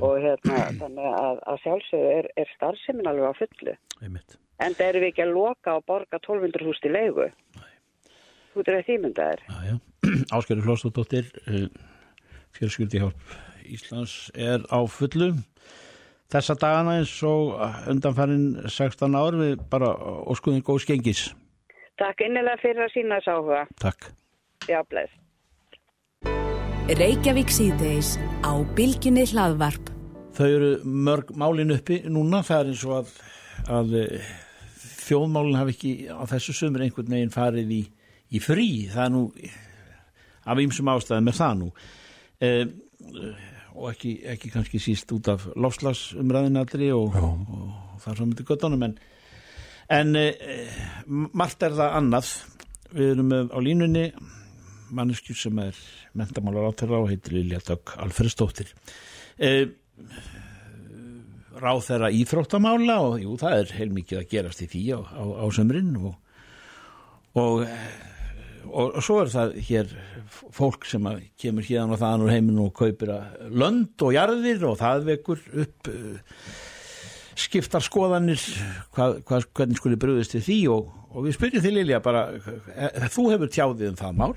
og 0.00 0.18
hérna 0.24 0.64
þannig 0.80 1.10
að, 1.20 1.42
að 1.52 1.60
sjálfsögðu 1.64 2.12
er, 2.16 2.30
er 2.42 2.54
starfsemin 2.56 3.10
alveg 3.12 3.30
á 3.30 3.40
fullu. 3.40 3.76
Einmitt. 4.02 4.38
En 4.58 4.74
það 4.74 4.88
erum 4.90 5.04
við 5.04 5.12
ekki 5.12 5.26
að 5.28 5.36
loka 5.36 5.76
og 5.78 5.86
borga 5.86 6.18
1200 6.18 6.66
húst 6.66 6.88
í 6.88 6.90
leigu. 6.90 7.28
Þú 8.56 8.64
þýmyndaðir. 8.88 9.44
Já, 9.46 9.58
já. 9.70 9.76
Áskeri 10.34 10.64
Flóstóttir, 10.64 11.30
fjölskyldi 12.58 13.02
hjálp 13.02 13.38
Íslands 13.68 14.30
er 14.34 14.64
á 14.68 14.80
fullu. 14.88 15.32
Þessa 16.28 16.56
dagana 16.60 16.98
eins 17.00 17.12
og 17.24 17.54
undanfærin 17.88 18.68
16 18.68 19.16
ár 19.16 19.36
við 19.38 19.62
bara 19.72 19.94
óskuðum 20.28 20.64
góð 20.64 20.82
skengis. 20.84 21.22
Takk 21.98 22.20
innilega 22.26 22.60
fyrir 22.62 22.84
að 22.84 22.92
sína 22.94 23.18
þess 23.18 23.32
áhuga. 23.32 23.62
Takk. 23.80 24.10
Já, 24.68 24.82
bless. 24.88 25.14
Reykjavík 26.98 27.52
síðdeis 27.52 28.16
á 28.44 28.52
Bilginni 28.76 29.24
hlaðvarp. 29.28 29.92
Þau 30.36 30.48
eru 30.48 30.72
mörg 30.84 31.32
málin 31.36 31.74
uppi 31.74 32.02
núna, 32.08 32.42
það 32.46 32.60
er 32.60 32.72
eins 32.72 32.84
og 32.86 32.94
að, 32.98 33.14
að 33.78 33.96
eh, 33.98 34.28
þjóðmálin 35.08 35.58
hafi 35.58 35.74
ekki 35.74 35.92
á 36.12 36.22
þessu 36.30 36.54
sömur 36.56 36.84
einhvern 36.84 37.16
veginn 37.16 37.34
farið 37.34 37.72
í, 37.74 37.80
í 38.36 38.42
frí, 38.44 38.68
það 38.92 39.04
er 39.04 39.14
nú 39.16 39.24
af 40.48 40.60
ýmsum 40.62 40.92
ástæðum 40.92 41.32
er 41.32 41.36
það 41.36 41.56
nú 41.62 41.70
e, 42.40 42.50
og 43.74 43.90
ekki, 43.92 44.14
ekki 44.34 44.52
kannski 44.54 44.80
síst 44.82 45.12
út 45.14 45.30
af 45.32 45.46
lofslagsumræðinatri 45.56 46.90
og, 46.94 47.14
og, 47.18 47.52
og 47.54 48.02
það 48.02 48.12
er 48.12 48.20
svo 48.20 48.28
myndi 48.28 48.48
göttunum 48.48 48.86
en, 48.88 48.96
en 49.98 50.18
e, 50.18 50.26
margt 51.08 51.62
er 51.66 51.76
það 51.78 52.00
annað. 52.00 52.32
Við 52.88 53.12
erum 53.12 53.30
með 53.32 53.50
á 53.52 53.58
línunni 53.60 54.04
manneskjur 54.96 55.36
sem 55.36 55.58
er 55.60 55.78
mentamálar 56.16 56.70
átæra 56.70 57.02
og 57.02 57.10
heitir 57.10 57.36
Lilja 57.36 57.60
Dögg 57.66 57.92
Alfredsdóttir 58.00 58.70
e, 59.36 59.50
ráð 61.58 61.82
þeirra 61.88 62.10
íþróttamála 62.14 62.98
og 63.04 63.18
jú, 63.22 63.36
það 63.40 63.62
er 63.62 63.74
heilmikið 63.78 64.20
að 64.20 64.28
gerast 64.32 64.62
í 64.64 64.68
því 64.70 64.82
á, 64.94 65.00
á, 65.04 65.22
á 65.42 65.46
sömrin 65.54 65.92
og, 66.00 66.14
og, 67.38 67.64
og, 68.68 68.96
og 68.98 69.04
svo 69.04 69.18
er 69.22 69.32
það 69.32 69.56
hér 69.68 69.92
fólk 70.54 70.86
sem 70.88 71.08
kemur 71.40 71.66
hérna 71.66 71.96
og 71.96 72.02
þaðan 72.02 72.24
úr 72.26 72.34
heiminu 72.34 72.66
og 72.68 72.74
kaupir 72.78 73.14
að 73.16 73.52
lönd 73.62 74.04
og 74.04 74.14
jarðir 74.16 74.66
og 74.68 74.78
það 74.80 75.08
vekur 75.12 75.42
upp 75.64 75.90
uh, 75.92 76.38
skiptar 77.38 77.84
skoðanir 77.84 78.42
hvað, 78.94 79.20
hvað, 79.28 79.48
hvernig 79.54 79.80
skulle 79.80 80.00
bröðist 80.00 80.34
til 80.34 80.44
því 80.44 80.60
og, 80.74 80.94
og 81.14 81.26
við 81.26 81.38
spyrjum 81.38 81.64
því 81.64 81.74
Lilja 81.76 82.00
bara 82.04 82.28
e, 82.34 83.08
þú 83.14 83.28
hefur 83.32 83.52
tjáðið 83.54 83.92
um 83.92 84.00
það 84.00 84.22
mál 84.22 84.32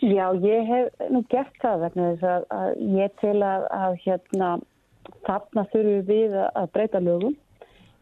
Já, 0.00 0.32
ég 0.32 0.64
hef 0.64 1.10
nú 1.12 1.20
gert 1.28 1.56
það 1.60 1.82
vegna 1.84 2.04
þess 2.14 2.24
að, 2.24 2.44
að 2.56 2.68
ég 2.96 3.16
til 3.20 3.34
að, 3.44 3.64
að 3.76 3.96
hérna, 4.06 4.50
þarna 5.26 5.64
þurfum 5.74 6.06
við 6.08 6.36
að 6.40 6.70
breyta 6.72 7.02
lögum. 7.04 7.34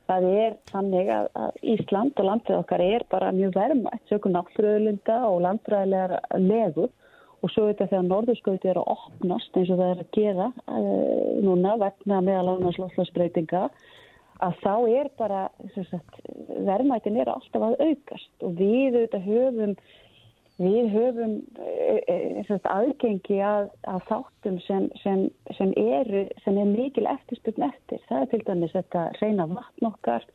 Það 0.08 0.26
er 0.32 0.54
þannig 0.70 1.10
að, 1.12 1.26
að 1.36 1.58
Ísland 1.74 2.20
og 2.20 2.28
landið 2.30 2.56
okkar 2.62 2.80
er 2.80 3.04
bara 3.12 3.34
mjög 3.36 3.58
verðmætt, 3.58 4.06
sökum 4.08 4.32
náttúruöðlunda 4.32 5.18
og 5.28 5.42
landræðilegar 5.44 6.14
legu 6.40 6.86
og 7.38 7.52
svo 7.52 7.68
þetta 7.68 7.90
þegar 7.90 8.06
norðurskauti 8.08 8.70
er 8.72 8.80
að 8.80 8.90
opnast 8.94 9.58
eins 9.58 9.70
og 9.70 9.78
það 9.78 9.92
er 9.92 10.00
að 10.02 10.16
gera 10.16 10.48
uh, 10.48 11.28
núna 11.44 11.76
vegna 11.82 12.22
meðal 12.24 12.54
annars 12.54 12.80
loslasbreytinga 12.80 13.68
að 14.44 14.58
þá 14.62 14.74
er 14.94 15.10
bara, 15.18 15.44
sagt, 15.76 16.20
verðmættin 16.66 17.18
er 17.18 17.30
alltaf 17.32 17.64
að 17.68 17.80
aukast. 17.82 18.30
Og 18.46 18.54
við 18.58 18.98
auðvitað 19.00 19.26
höfum 19.26 19.72
Við 20.58 20.88
höfum 20.90 21.34
e, 21.62 22.00
e, 22.10 22.56
aðgengi 22.66 23.36
að, 23.46 23.68
að 23.86 24.00
þáttum 24.08 24.56
sem, 24.64 24.88
sem, 25.04 25.20
sem, 25.54 25.70
eru, 25.78 26.24
sem 26.42 26.58
er 26.58 26.72
mikil 26.72 27.06
eftirspurn 27.06 27.68
eftir. 27.68 28.02
Það 28.08 28.24
er 28.24 28.30
til 28.32 28.40
dæmis 28.48 28.74
þetta 28.74 29.04
reyna 29.20 29.46
vatn 29.52 29.86
okkar, 29.86 30.26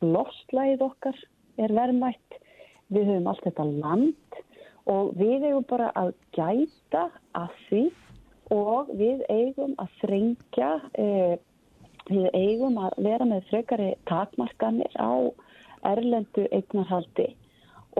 lofslæð 0.00 0.84
okkar 0.86 1.20
er 1.60 1.74
verðmætt. 1.76 2.38
Við 2.88 3.10
höfum 3.10 3.28
allt 3.28 3.44
þetta 3.44 3.66
land 3.68 4.40
og 4.88 5.12
við 5.18 5.44
hefum 5.44 5.68
bara 5.68 5.90
að 5.98 6.14
gæta 6.32 7.08
að 7.36 7.60
því 7.66 7.84
og 8.54 8.94
við 8.96 9.24
eigum 9.28 9.74
að 9.82 9.92
þrengja, 10.00 10.70
e, 10.96 11.36
við 12.08 12.28
eigum 12.32 12.80
að 12.80 12.96
vera 13.10 13.28
með 13.28 13.44
frekari 13.50 13.92
takmarkanir 14.08 14.96
á 14.96 15.28
erlendu 15.92 16.46
eignarhaldi 16.48 17.28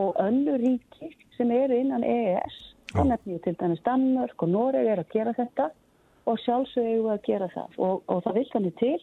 og 0.00 0.16
önnu 0.22 0.56
ríki 0.62 1.12
sem 1.36 1.50
eru 1.54 1.76
innan 1.80 2.04
EES, 2.06 2.56
þá 2.92 3.02
nefnir 3.10 3.42
til 3.44 3.56
dæmis 3.60 3.82
Danmörk 3.86 4.42
og 4.42 4.52
Noreg 4.52 4.88
er 4.92 5.02
að 5.02 5.12
gera 5.12 5.34
þetta 5.36 5.70
og 6.26 6.40
sjálfsögur 6.42 7.12
að 7.14 7.22
gera 7.26 7.48
það 7.54 7.78
og, 7.78 8.02
og 8.10 8.22
það 8.24 8.38
vil 8.40 8.48
þannig 8.52 8.78
til 8.80 8.96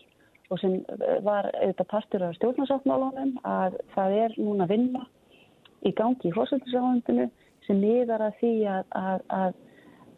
og 0.51 0.59
sem 0.61 0.79
var 1.25 1.49
auðvitað 1.55 1.89
partur 1.89 2.25
af 2.27 2.35
stjórnarsáttmálunum 2.37 3.37
að 3.47 3.77
það 3.95 4.17
er 4.23 4.35
núna 4.37 4.67
vinna 4.69 5.05
í 5.87 5.91
gangi 5.95 6.29
í 6.29 6.33
hósaldisráðundinu 6.35 7.29
sem 7.67 7.79
miðar 7.79 8.25
að 8.27 8.41
því 8.41 8.51
að, 8.71 8.97
að, 8.99 9.53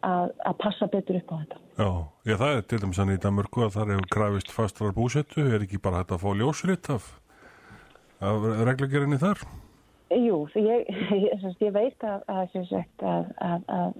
að, 0.06 0.32
að 0.50 0.58
passa 0.62 0.88
betur 0.90 1.20
upp 1.20 1.30
á 1.32 1.36
þetta. 1.36 1.60
Já, 1.76 1.88
ég, 2.30 2.40
það 2.40 2.56
er 2.56 2.66
til 2.66 2.80
dæmis 2.82 3.02
að 3.02 3.10
nýta 3.12 3.32
mörgu 3.34 3.66
að 3.66 3.76
það 3.76 3.92
hefur 3.94 4.10
grafist 4.16 4.52
fastrar 4.54 4.96
búsettu, 4.96 5.46
er 5.46 5.66
ekki 5.66 5.82
bara 5.82 6.02
þetta 6.02 6.18
að 6.18 6.24
fá 6.24 6.40
ljósritt 6.40 6.90
af, 6.94 7.08
af 8.24 8.50
reglagerinni 8.66 9.20
þar? 9.22 9.46
Jú, 10.14 10.44
ég, 10.54 10.86
ég, 11.26 11.46
ég 11.58 11.72
veit 11.74 12.06
að, 12.06 12.22
að 12.30 13.96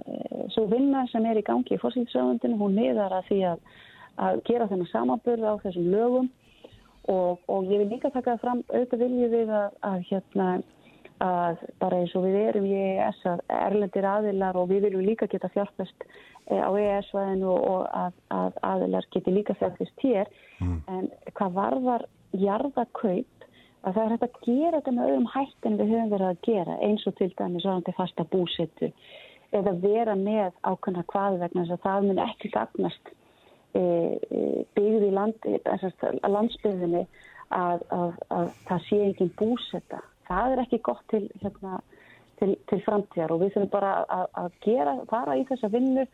svo 0.55 0.67
vinna 0.71 1.07
sem 1.11 1.27
er 1.27 1.41
í 1.41 1.45
gangi 1.47 1.75
í 1.75 1.81
fórsýðsraðundinu, 1.83 2.59
hún 2.61 2.79
miðar 2.79 3.17
að 3.19 3.31
því 3.31 3.41
að 3.51 4.41
gera 4.47 4.69
þennan 4.71 4.93
samanbörð 4.93 5.49
á 5.51 5.55
þessum 5.65 5.91
lögum 5.93 6.31
og, 7.11 7.43
og 7.51 7.67
ég 7.71 7.83
vil 7.83 7.91
líka 7.91 8.11
taka 8.15 8.37
það 8.37 8.45
fram 8.45 8.63
auðvitað 8.71 9.03
viljið 9.05 9.35
við 9.35 9.53
að 9.57 10.01
hérna 10.09 10.49
að 11.23 11.63
bara 11.81 12.01
eins 12.03 12.15
og 12.19 12.27
við 12.27 12.39
erum 12.43 12.67
í 12.69 12.75
EES 12.77 13.23
að 13.31 13.43
erlendir 13.57 14.09
aðilar 14.09 14.59
og 14.61 14.69
við 14.69 14.87
viljum 14.87 15.07
líka 15.07 15.29
geta 15.33 15.49
fjárfæst 15.55 16.05
eh, 16.05 16.61
á 16.61 16.71
EES-væðinu 16.77 17.55
og 17.55 17.87
að, 17.89 18.19
að 18.35 18.59
aðilar 18.69 19.09
geti 19.15 19.33
líka 19.33 19.57
fjárfæst 19.57 20.05
hér 20.05 20.29
mm. 20.61 20.77
en 20.93 21.09
hvað 21.39 21.57
varðar 21.57 22.05
jarðakaup 22.37 23.36
að 23.87 23.95
það 23.95 24.03
er 24.03 24.15
hægt 24.15 24.27
að 24.27 24.41
gera 24.47 24.81
þetta 24.81 24.95
með 24.97 25.11
öðrum 25.11 25.29
hætt 25.35 25.69
en 25.69 25.79
við 25.79 25.93
höfum 25.93 26.13
verið 26.15 26.31
að 26.33 26.43
gera 26.49 26.79
eins 26.87 27.07
og 27.07 27.15
til 27.21 27.31
dæmis 27.39 27.67
svona 27.67 27.95
fasta 27.97 28.27
búsettu 28.33 28.91
eða 29.55 29.77
vera 29.83 30.17
með 30.19 30.57
ákveðna 30.67 31.07
hvað 31.13 31.39
vegna 31.45 31.63
þess 31.63 31.77
að 31.77 31.85
það 31.87 32.09
mun 32.09 32.23
ekki 32.25 32.51
gagnast 32.57 33.13
e, 33.79 33.81
e, 33.81 34.43
byggði 34.77 35.11
land, 35.15 35.49
landsbyggðinni 36.27 37.05
að, 37.55 37.85
að, 37.95 38.17
að 38.35 38.49
það 38.67 38.87
sé 38.89 39.03
ekki 39.11 39.29
búsetta 39.39 40.03
það 40.27 40.55
er 40.55 40.63
ekki 40.65 40.83
gott 40.89 41.05
til, 41.13 41.23
hérna, 41.43 41.81
til, 42.41 42.55
til 42.71 42.81
framtíðar 42.87 43.35
og 43.35 43.45
við 43.45 43.55
þurfum 43.55 43.75
bara 43.77 43.93
að, 44.03 44.27
að 44.43 44.57
gera, 44.67 44.97
fara 45.13 45.37
í 45.39 45.45
þessa 45.47 45.71
vinnu 45.71 46.07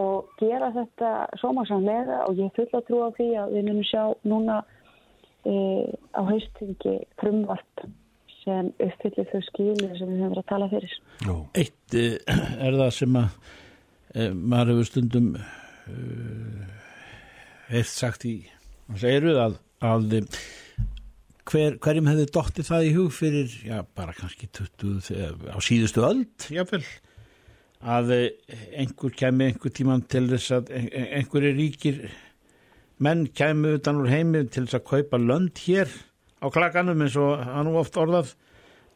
og 0.00 0.28
gera 0.38 0.68
þetta 0.74 1.14
sómasamlega 1.40 2.20
og 2.28 2.38
ég 2.38 2.52
fulla 2.58 2.82
trú 2.86 3.00
á 3.02 3.10
því 3.16 3.30
að 3.40 3.56
við 3.56 3.66
munum 3.70 3.88
sjá 3.88 4.04
núna 4.28 4.60
á 5.46 6.20
haustingi 6.26 6.96
frumvart 7.20 7.84
sem 8.40 8.70
uppfyllir 8.80 9.28
þau 9.30 9.42
skilir 9.46 9.96
sem 9.98 10.10
við 10.10 10.20
höfum 10.20 10.34
verið 10.34 10.42
að 10.42 10.50
tala 10.52 10.68
fyrir. 10.72 10.94
Jó. 11.26 11.36
Eitt 11.60 11.96
e, 11.96 12.06
er 12.66 12.78
það 12.80 12.92
sem 12.98 13.18
að 13.20 13.28
e, 14.14 14.30
maður 14.34 14.72
hefur 14.74 14.90
stundum 14.90 15.34
heilt 17.70 17.90
sagt 17.90 18.26
í 18.28 18.34
eiruð 19.00 19.38
að, 19.38 19.60
að 19.86 20.16
hver, 21.50 21.76
hverjum 21.82 22.08
hefði 22.10 22.26
dóttið 22.34 22.68
það 22.70 22.86
í 22.86 22.90
hug 22.96 23.12
fyrir, 23.14 23.54
já, 23.66 23.78
bara 23.96 24.16
kannski 24.16 24.48
20, 24.56 25.46
á 25.50 25.58
síðustu 25.64 26.04
öll, 26.06 26.24
jáfnvel, 26.52 26.82
að 27.80 28.12
eh, 28.16 28.56
einhver 28.82 29.14
kemi 29.16 29.50
einhver 29.50 29.74
tíman 29.74 30.04
til 30.10 30.26
þess 30.32 30.56
að 30.58 30.74
einhverju 30.74 31.54
ríkir 31.56 32.02
menn 33.00 33.26
kemi 33.36 33.76
utan 33.78 34.00
úr 34.02 34.10
heimi 34.12 34.44
til 34.48 34.66
þess 34.66 34.78
að 34.80 34.86
kaupa 34.92 35.20
lönd 35.20 35.60
hér 35.64 35.90
á 36.40 36.46
klaganum 36.52 37.02
eins 37.04 37.16
og 37.20 37.40
hann 37.44 37.72
ofta 37.76 38.04
orðað, 38.04 38.34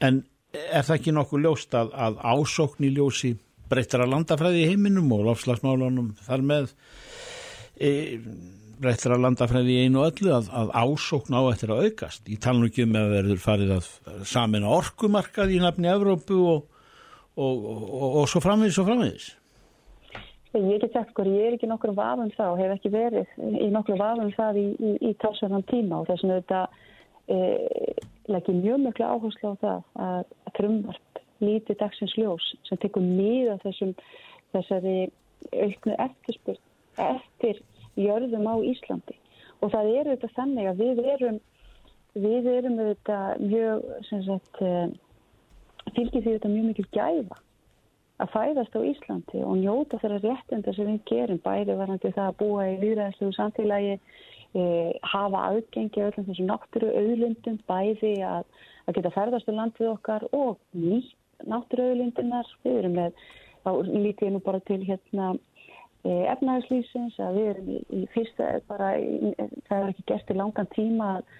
en 0.04 0.22
er 0.54 0.86
það 0.86 0.96
ekki 0.98 1.14
nokkuð 1.14 1.44
ljóst 1.44 1.76
að, 1.76 1.92
að 1.92 2.18
ásókn 2.22 2.86
í 2.88 2.92
ljósi 2.94 3.34
breyttar 3.70 4.04
að 4.04 4.12
landafræði 4.14 4.64
í 4.64 4.68
heiminum 4.72 5.12
og 5.16 5.24
lofslagsmálunum 5.28 6.12
þar 6.24 6.44
með 6.46 6.74
e, 7.80 7.90
breyttra 8.80 9.18
landafræði 9.20 9.74
í 9.74 9.86
einu 9.86 10.04
öllu 10.04 10.34
að, 10.36 10.50
að 10.52 10.72
ásókn 10.84 11.36
á 11.36 11.42
eftir 11.50 11.72
að 11.74 11.88
aukast. 11.88 12.28
Í 12.28 12.38
talnum 12.42 12.68
ekki 12.68 12.86
um 12.86 12.98
að 13.00 13.14
verður 13.16 13.42
farið 13.42 13.74
að 13.78 13.88
samin 14.28 14.68
orkumarkað 14.68 15.54
í 15.56 15.62
nafni 15.62 15.90
Evrópu 15.90 16.38
og, 16.52 16.84
og, 17.34 17.64
og, 17.64 18.06
og 18.22 18.28
svo 18.30 18.44
framvegis 18.44 18.80
og 18.82 18.90
framvegis. 18.90 19.30
Ég 20.54 20.80
get 20.80 20.92
sagt 20.92 21.10
sko, 21.10 21.24
ég 21.26 21.48
er 21.48 21.54
ekki 21.56 21.66
nokkur 21.66 21.90
vafum 21.96 22.28
það 22.36 22.52
og 22.52 22.60
hef 22.62 22.72
ekki 22.76 22.90
verið 22.94 23.30
í 23.58 23.70
nokkur 23.74 23.98
vafum 23.98 24.28
það 24.36 24.58
í, 24.60 24.66
í, 24.78 24.90
í 25.08 25.10
talsverðan 25.18 25.64
tíma 25.66 25.98
og 25.98 26.06
þess 26.06 26.26
að 26.28 26.34
þetta 26.36 26.60
e, 27.26 27.38
leggir 28.30 28.60
mjög 28.60 28.78
mjög 28.84 29.00
áherslu 29.02 29.50
á 29.50 29.54
það 29.64 29.88
að 30.04 30.20
frumvarp 30.58 31.22
lítið 31.42 31.80
dagsins 31.80 32.14
ljós 32.20 32.46
sem 32.68 32.78
tekur 32.84 33.02
mýða 33.02 33.56
þessum 33.64 33.96
þessari 34.54 34.94
auknu 35.50 35.96
eftirspurt 36.06 37.02
eftir 37.02 37.58
jörðum 37.98 38.46
á 38.46 38.54
Íslandi. 38.62 39.18
Og 39.58 39.72
það 39.74 39.90
er 39.90 40.12
auðvitað 40.12 40.36
þannig 40.38 40.70
að 40.70 40.84
við 40.84 41.02
erum 41.16 41.40
við 42.14 42.46
erum 42.52 42.78
auðvitað 42.78 43.42
mjög 43.42 43.82
sagt, 44.06 44.62
eh, 44.62 44.86
fylgir 45.96 46.22
því 46.22 46.36
auðvitað 46.36 46.54
mjög 46.54 46.70
mikil 46.70 46.86
gæfa 46.94 47.42
að 48.22 48.30
fæðast 48.34 48.76
á 48.78 48.80
Íslandi 48.90 49.42
og 49.42 49.56
njóta 49.60 49.98
þeirra 50.02 50.20
réttinda 50.22 50.74
sem 50.76 50.90
við 50.90 51.00
gerum 51.10 51.40
bæði 51.44 51.78
varandi 51.80 52.12
það 52.14 52.28
að 52.28 52.38
búa 52.42 52.68
í 52.70 52.76
líðræðslegu 52.82 53.36
samfélagi 53.38 53.94
e, 53.94 54.64
hafa 55.14 55.46
aðgengi 55.48 56.04
öllum 56.08 56.28
þessum 56.28 56.50
náttúru 56.50 56.92
auðlundum 56.94 57.58
bæði 57.70 58.14
að, 58.28 58.44
að 58.86 59.00
geta 59.00 59.14
ferðast 59.16 59.50
á 59.50 59.52
landið 59.58 59.90
okkar 59.96 60.28
og 60.32 60.60
nýtt 60.76 61.16
náttúru 61.50 61.90
auðlundunar 61.90 62.54
við 62.62 62.78
erum 62.82 62.94
með, 63.00 63.26
þá 63.64 63.70
lítið 63.90 64.32
nú 64.36 64.44
bara 64.44 64.62
til 64.68 64.80
hérna 64.86 65.34
Eh, 66.04 66.26
efnæðslýsins 66.28 67.14
að 67.24 67.36
við 67.38 67.46
erum 67.50 67.68
í, 67.72 67.78
í 67.96 68.00
fyrsta 68.12 68.46
bara, 68.68 68.90
í, 69.00 69.30
það 69.70 69.78
er 69.78 69.86
ekki 69.88 70.02
gert 70.10 70.32
í 70.34 70.34
langan 70.36 70.66
tíma 70.74 71.06
að, 71.14 71.30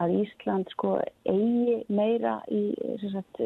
að 0.00 0.14
Ísland 0.22 0.70
sko 0.72 0.92
eigi 1.28 1.74
meira 1.92 2.38
í 2.48 2.62
sagt, 3.02 3.42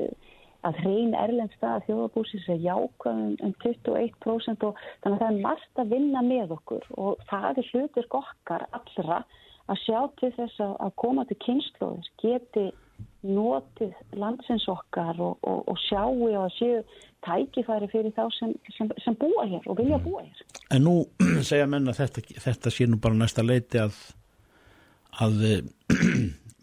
að 0.67 0.81
hrein 0.85 1.15
erlend 1.17 1.53
stað 1.57 1.87
þjóðabúsins 1.89 2.49
er 2.53 2.61
jákvæðum 2.65 3.37
um 3.47 3.55
21% 3.65 4.67
og 4.69 4.81
þannig 5.03 5.15
að 5.15 5.23
það 5.23 5.29
er 5.31 5.43
margt 5.47 5.83
að 5.83 5.95
vinna 5.95 6.25
með 6.27 6.55
okkur 6.59 6.91
og 7.01 7.25
það 7.31 7.63
er 7.63 7.71
hlutur 7.73 8.11
okkar 8.21 8.67
allra 8.77 9.23
að 9.71 9.83
sjá 9.85 9.99
til 10.21 10.33
þess 10.37 10.63
að 10.67 10.95
koma 11.01 11.25
til 11.29 11.39
kynnslóðis 11.45 12.13
geti 12.21 12.71
notið 13.25 13.93
landsins 14.17 14.67
okkar 14.69 15.19
og, 15.21 15.39
og, 15.45 15.63
og 15.69 15.81
sjáu 15.87 16.29
og 16.41 16.53
séu 16.57 16.81
tækifæri 17.25 17.89
fyrir 17.93 18.15
þá 18.17 18.25
sem, 18.33 18.55
sem, 18.77 18.89
sem 19.05 19.17
búa 19.21 19.45
hér 19.49 19.67
og 19.69 19.77
vilja 19.81 19.99
búa 20.01 20.25
hér. 20.25 20.41
En 20.73 20.87
nú 20.87 20.95
segja 21.49 21.69
menna 21.69 21.95
þetta, 21.97 22.25
þetta 22.41 22.73
sé 22.73 22.89
nú 22.89 23.01
bara 23.03 23.19
næsta 23.21 23.45
leiti 23.45 23.81
að, 23.81 23.99
að 25.21 25.45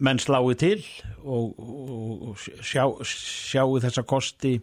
menn 0.04 0.20
slái 0.22 0.54
til 0.60 0.80
og, 1.24 1.58
og 1.58 2.42
sjá, 2.62 2.84
sjáu 3.04 3.78
þessa 3.82 4.04
kosti 4.06 4.58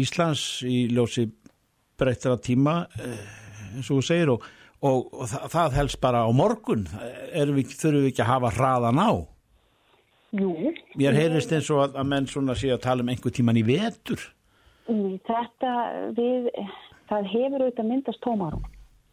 Íslands 0.00 0.64
í 0.66 0.88
ljósi 0.90 1.28
breyttra 1.98 2.38
tíma 2.42 2.80
eh, 2.98 3.20
eins 3.74 3.90
og 3.90 4.00
þú 4.00 4.06
segir 4.08 4.32
og, 4.34 4.48
og, 4.80 5.12
og 5.12 5.28
það, 5.30 5.46
það 5.54 5.78
helst 5.78 6.00
bara 6.02 6.24
á 6.26 6.30
morgun 6.34 6.88
við, 6.90 7.76
þurfum 7.76 8.02
við 8.02 8.10
ekki 8.10 8.24
að 8.24 8.32
hafa 8.32 8.54
hraðan 8.56 9.02
á 9.02 9.12
Jú. 10.34 10.72
Mér 10.98 11.14
heyrist 11.14 11.52
eins 11.54 11.68
og 11.70 11.84
að, 11.84 11.98
að 12.00 12.08
menn 12.10 12.26
svona 12.26 12.56
sé 12.58 12.72
að 12.74 12.82
tala 12.88 13.04
um 13.04 13.10
einhver 13.12 13.34
tíman 13.34 13.58
í 13.60 13.62
vetur. 13.66 14.22
Þetta 14.84 15.74
við, 16.16 16.48
það 17.10 17.28
hefur 17.30 17.62
auðvitað 17.62 17.90
myndast 17.90 18.22
tómarum 18.24 18.64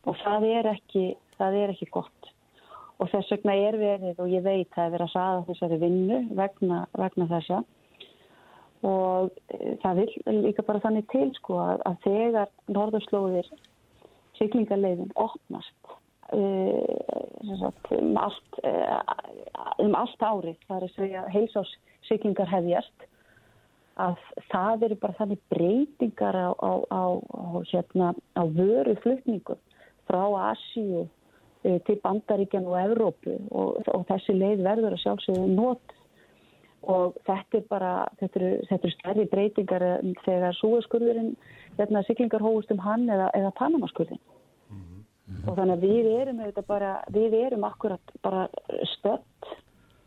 og 0.10 0.18
það 0.24 0.48
er 0.50 0.70
ekki, 0.74 1.03
það 1.38 1.58
er 1.62 1.74
ekki 1.75 1.89
gott. 1.94 2.32
Og 3.01 3.10
þess 3.10 3.34
vegna 3.34 3.55
er 3.58 3.77
verið 3.81 4.20
og 4.22 4.29
ég 4.29 4.43
veit 4.46 4.67
að 4.70 4.75
það 4.75 4.86
er 4.86 4.93
verið 4.96 5.08
að 5.08 5.13
saða 5.15 5.46
þessari 5.50 5.79
vinnu 5.81 6.20
vegna, 6.38 6.81
vegna 7.01 7.27
þessa. 7.31 7.62
Og 8.86 9.31
e, 9.53 9.75
það 9.81 10.01
vil 10.01 10.41
líka 10.46 10.65
bara 10.65 10.81
þannig 10.84 11.08
til 11.13 11.27
sko 11.38 11.58
að, 11.63 11.84
að 11.89 11.98
þegar 12.05 12.53
norðurslóðir 12.77 13.50
syklingarleiðin 14.38 15.13
opnast 15.22 15.93
uh, 16.34 17.98
um, 17.98 18.17
allt, 18.17 18.60
uh, 18.65 19.01
um 19.84 19.96
allt 19.98 20.25
árið, 20.25 20.58
það 20.67 20.77
er 20.77 20.86
að 20.88 20.96
segja 20.96 21.24
heilsássykingar 21.36 22.50
hefjast 22.50 23.08
að 24.01 24.22
það 24.50 24.86
eru 24.88 24.98
bara 25.01 25.17
þannig 25.20 25.41
breytingar 25.51 26.38
á, 26.38 26.50
á, 26.58 26.72
á, 26.89 27.03
hérna, 27.70 28.13
á 28.34 28.43
vöru 28.48 28.96
flutningu 29.03 29.58
frá 30.10 30.24
Asíu 30.51 31.05
til 31.62 31.98
Bandaríkjan 32.03 32.68
og 32.70 32.77
Evrópu 32.82 33.36
og, 33.50 33.82
og 33.94 34.06
þessi 34.10 34.36
leið 34.38 34.63
verður 34.65 34.96
að 34.96 35.03
sjálfsögðu 35.03 35.48
nót 35.53 35.96
og 36.89 37.18
þetta 37.27 37.60
er 37.60 37.65
bara, 37.70 37.94
þetta 38.20 38.39
eru, 38.39 38.51
þetta 38.70 38.88
eru 38.88 38.94
stærri 38.96 39.25
breytingar 39.30 39.86
þegar 40.25 40.58
súaskurðurinn, 40.58 41.36
hérna, 41.77 42.01
syklingar 42.08 42.41
hóðust 42.41 42.74
um 42.74 42.82
hann 42.82 43.06
eða, 43.06 43.30
eða 43.38 43.53
Panamaskurðin 43.60 44.22
og 45.48 45.58
þannig 45.58 45.75
að 45.77 45.86
við 45.86 46.10
erum 46.15 46.41
auðvitað 46.41 46.68
bara, 46.68 46.91
við 47.13 47.36
erum 47.39 47.65
akkurat 47.68 48.13
bara 48.25 48.46
stött 48.96 49.51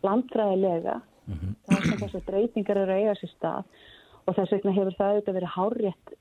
landfræðilega. 0.05 0.99
Það 1.25 1.77
er 1.79 1.87
sem 1.89 2.01
þess 2.03 2.19
að 2.19 2.27
breytingar 2.29 2.81
eru 2.83 2.95
að 2.95 3.03
eiga 3.03 3.15
sér 3.19 3.33
stað. 3.33 3.71
Og 4.25 4.37
þess 4.37 4.55
vegna 4.55 4.75
hefur 4.77 4.97
það 4.99 5.15
auðvitað 5.15 5.39
verið 5.39 5.55
hárétt 5.55 6.15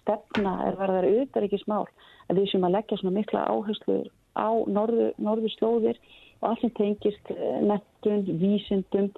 stefna 0.00 0.54
er 0.66 0.78
varðar 0.78 1.08
auðvitað 1.08 1.46
ekki 1.46 1.60
smál 1.62 1.84
að 2.28 2.40
við 2.40 2.48
sem 2.52 2.64
að 2.66 2.74
leggja 2.76 2.98
svona 3.00 3.16
mikla 3.16 3.46
áherslu 3.52 3.98
á 4.36 4.50
norðu, 4.66 5.10
norðu 5.18 5.50
slóðir 5.56 5.98
og 6.40 6.54
allir 6.54 6.72
tengist 6.76 7.32
nettun, 7.66 8.24
vísindum 8.40 9.10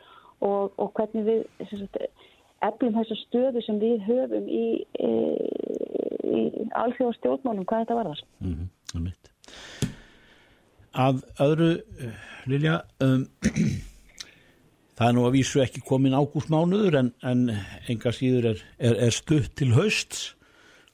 og, 0.42 0.72
og 0.76 0.92
hvernig 0.96 1.26
við 1.26 1.70
sagt, 1.70 1.98
eflum 2.66 2.96
þessa 2.96 3.18
stöðu 3.26 3.62
sem 3.66 3.78
við 3.82 4.02
höfum 4.06 4.48
í, 4.50 4.66
í, 4.82 5.12
í 6.32 6.42
alþjóða 6.78 7.16
stjórnmálum, 7.18 7.66
hvað 7.68 7.84
þetta 7.84 7.98
var 7.98 8.10
það? 8.10 8.26
Mm 8.42 8.54
-hmm. 8.58 9.10
Að 10.92 11.22
öðru, 11.40 11.70
uh, 12.04 12.28
Lilja, 12.46 12.76
um, 13.00 13.24
það 14.96 15.08
er 15.08 15.14
nú 15.16 15.26
að 15.26 15.36
vísu 15.38 15.62
ekki 15.62 15.80
komin 15.88 16.14
ágústmánuður 16.14 16.98
en, 17.00 17.12
en 17.22 17.50
enga 17.88 18.12
síður 18.12 18.52
er, 18.52 18.64
er, 18.78 18.98
er 19.08 19.14
stutt 19.16 19.54
til 19.56 19.72
höst 19.72 20.36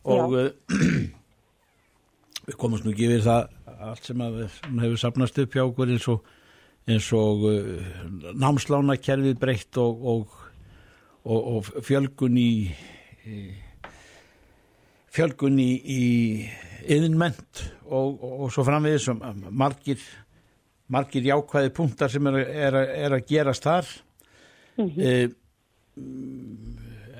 og 0.04 0.37
uh, 0.38 0.50
við 2.46 2.56
komumst 2.56 2.87
nú 2.87 2.94
ekki 2.94 3.10
við 3.10 3.26
það 3.26 3.57
allt 3.78 4.04
sem 4.04 4.20
að 4.25 4.40
hefur 4.44 4.99
sapnast 5.00 5.38
upp 5.42 5.54
hjá 5.54 5.64
okkur 5.64 5.92
eins 5.94 6.08
og, 6.11 6.28
eins 6.88 7.08
og 7.16 7.47
uh, 7.49 7.88
námslána 8.35 8.99
kerfið 9.00 9.38
breytt 9.40 9.78
og, 9.82 10.04
og, 10.12 10.38
og 11.25 11.73
fjölgun 11.87 12.38
í, 12.40 12.52
í 13.28 13.42
fjölgun 15.14 15.58
í, 15.62 15.70
í 15.78 16.02
yðinment 16.88 17.66
og 17.88 18.50
svo 18.52 18.64
framvegis 18.66 19.08
sem 19.08 19.20
margir 19.49 20.02
margir 20.92 21.26
jákvæði 21.28 21.73
punktar 21.76 22.12
sem 22.12 22.26
er, 22.30 22.38
er, 22.47 22.78
er 23.04 23.16
að 23.16 23.26
gerast 23.28 23.66
þar 23.66 23.88
mm 24.78 24.88
-hmm. 24.88 25.00
eh, 25.04 25.28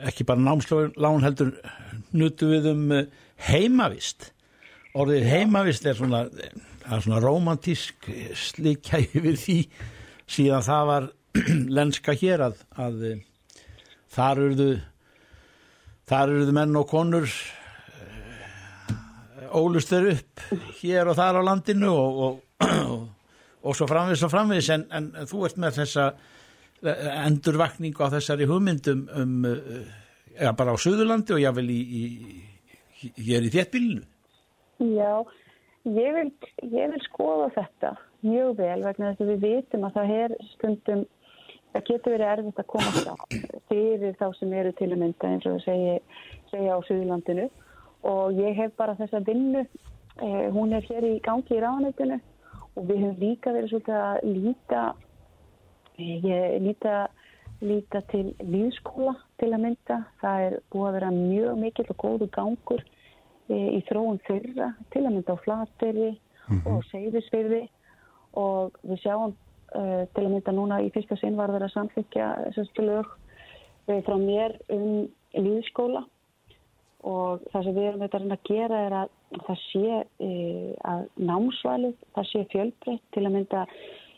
ekki 0.09 0.25
bara 0.25 0.41
námslán 0.41 1.25
heldur 1.25 1.53
nutu 2.13 2.49
við 2.49 2.71
um 2.73 2.85
heimavist 3.49 4.33
orðið 4.99 5.29
heimavist 5.31 5.87
er 5.87 5.97
svona, 5.99 6.25
er 6.27 7.05
svona 7.05 7.21
romantísk 7.23 8.09
slikja 8.39 9.01
yfir 9.05 9.37
því 9.39 9.59
síðan 10.29 10.67
það 10.67 10.89
var 10.93 11.09
lenska 11.79 12.15
hér 12.19 12.49
að, 12.49 12.65
að 12.81 13.05
þar 14.15 14.43
eruðu 14.47 14.73
þar 16.09 16.35
eruðu 16.35 16.57
menn 16.57 16.81
og 16.81 16.89
konur 16.91 17.29
ólustur 19.59 20.11
upp 20.13 20.43
hér 20.81 21.09
og 21.09 21.17
þar 21.19 21.41
á 21.41 21.43
landinu 21.47 21.93
og, 21.93 22.19
og, 22.27 22.43
og, 22.65 23.07
og 23.69 23.79
svo 23.79 23.89
framvis 23.91 24.25
og 24.27 24.33
framvis 24.33 24.73
en, 24.75 24.89
en 24.95 25.13
þú 25.29 25.47
ert 25.49 25.63
með 25.63 25.81
þessa 25.83 26.11
endurvakningu 26.79 28.05
á 28.07 28.13
þessari 28.13 28.47
hugmyndum 28.47 29.09
um, 29.19 29.47
ja, 30.39 30.53
bara 30.55 30.75
á 30.75 30.79
Suðurlandi 30.79 31.35
og 31.35 31.43
jável 31.43 31.67
í, 31.75 31.81
í, 31.83 33.11
hér 33.27 33.49
í 33.49 33.51
þéttbílinu 33.51 34.05
Já, 34.79 35.25
ég 35.85 36.13
vil, 36.15 36.29
ég 36.63 36.93
vil 36.93 37.05
skoða 37.09 37.49
þetta 37.57 37.95
mjög 38.23 38.57
vel 38.59 38.83
vegna 38.83 39.13
þess 39.13 39.25
að 39.25 39.31
við 39.33 39.47
vitum 39.47 39.87
að 39.87 39.97
það 39.97 40.13
er 40.17 40.35
stundum 40.55 41.07
það 41.73 41.85
getur 41.89 42.15
verið 42.15 42.33
erfitt 42.33 42.61
að 42.63 42.69
koma 42.73 43.03
þá 43.05 43.15
fyrir 43.69 44.17
þá 44.19 44.27
sem 44.39 44.55
eru 44.61 44.73
til 44.79 44.89
að 44.91 45.01
mynda 45.03 45.33
eins 45.33 45.49
og 45.49 45.61
segja, 45.65 45.99
segja 46.53 46.79
á 46.79 46.79
Suðurlandinu 46.87 47.47
og 48.09 48.39
ég 48.39 48.57
hef 48.59 48.75
bara 48.79 48.97
þessa 48.99 49.21
vinnu, 49.27 49.65
eh, 50.23 50.49
hún 50.55 50.73
er 50.73 50.87
hér 50.87 51.05
í 51.05 51.19
gangi 51.25 51.57
í 51.57 51.63
ráðanöldinu 51.63 52.21
og 52.77 52.83
við 52.87 53.03
höfum 53.05 53.23
líka 53.23 53.55
verið 53.55 53.73
svolítið 53.73 53.99
að 53.99 54.19
líta, 54.37 54.83
eh, 55.99 56.59
líta, 56.63 57.09
líta 57.61 58.03
til 58.13 58.35
líðskóla 58.39 59.17
til 59.39 59.51
að 59.51 59.63
mynda. 59.65 60.05
Það 60.23 60.47
er 60.47 60.61
búið 60.71 60.89
að 60.89 60.97
vera 60.99 61.11
mjög 61.11 61.59
mikill 61.59 61.91
og 61.91 61.99
góðu 61.99 62.31
gangur 62.31 62.85
í 63.49 63.81
þróun 63.89 64.21
þeirra 64.27 64.73
til 64.93 65.05
að 65.05 65.13
mynda 65.15 65.37
á 65.37 65.45
flateri 65.45 66.11
mm 66.11 66.61
-hmm. 66.61 66.73
og 66.73 66.85
seyðisverði 66.91 67.63
og 68.33 68.77
við 68.83 69.01
sjáum 69.03 69.33
uh, 69.75 70.05
til 70.15 70.25
að 70.25 70.33
mynda 70.33 70.53
núna 70.53 70.83
í 70.83 70.91
fyrsta 70.91 71.17
sinn 71.17 71.37
var 71.37 71.71
samfélgja 71.71 72.53
þessu 72.55 72.83
lög 72.83 73.07
frá 73.89 74.17
mér 74.21 74.59
um 74.69 75.09
líðskóla 75.33 76.05
og 77.07 77.45
það 77.53 77.65
sem 77.65 77.77
við 77.77 77.89
erum 77.89 78.03
þetta 78.05 78.19
að 78.19 78.45
gera 78.49 78.81
er 78.87 78.97
að 79.03 79.15
það 79.47 79.61
sé 79.63 80.01
e, 80.25 80.31
að 80.89 81.05
námsvalið, 81.17 81.95
það 82.17 82.29
sé 82.31 82.45
fjölbreytt. 82.53 83.05
Til 83.15 83.25
að 83.25 83.35
mynda 83.37 83.65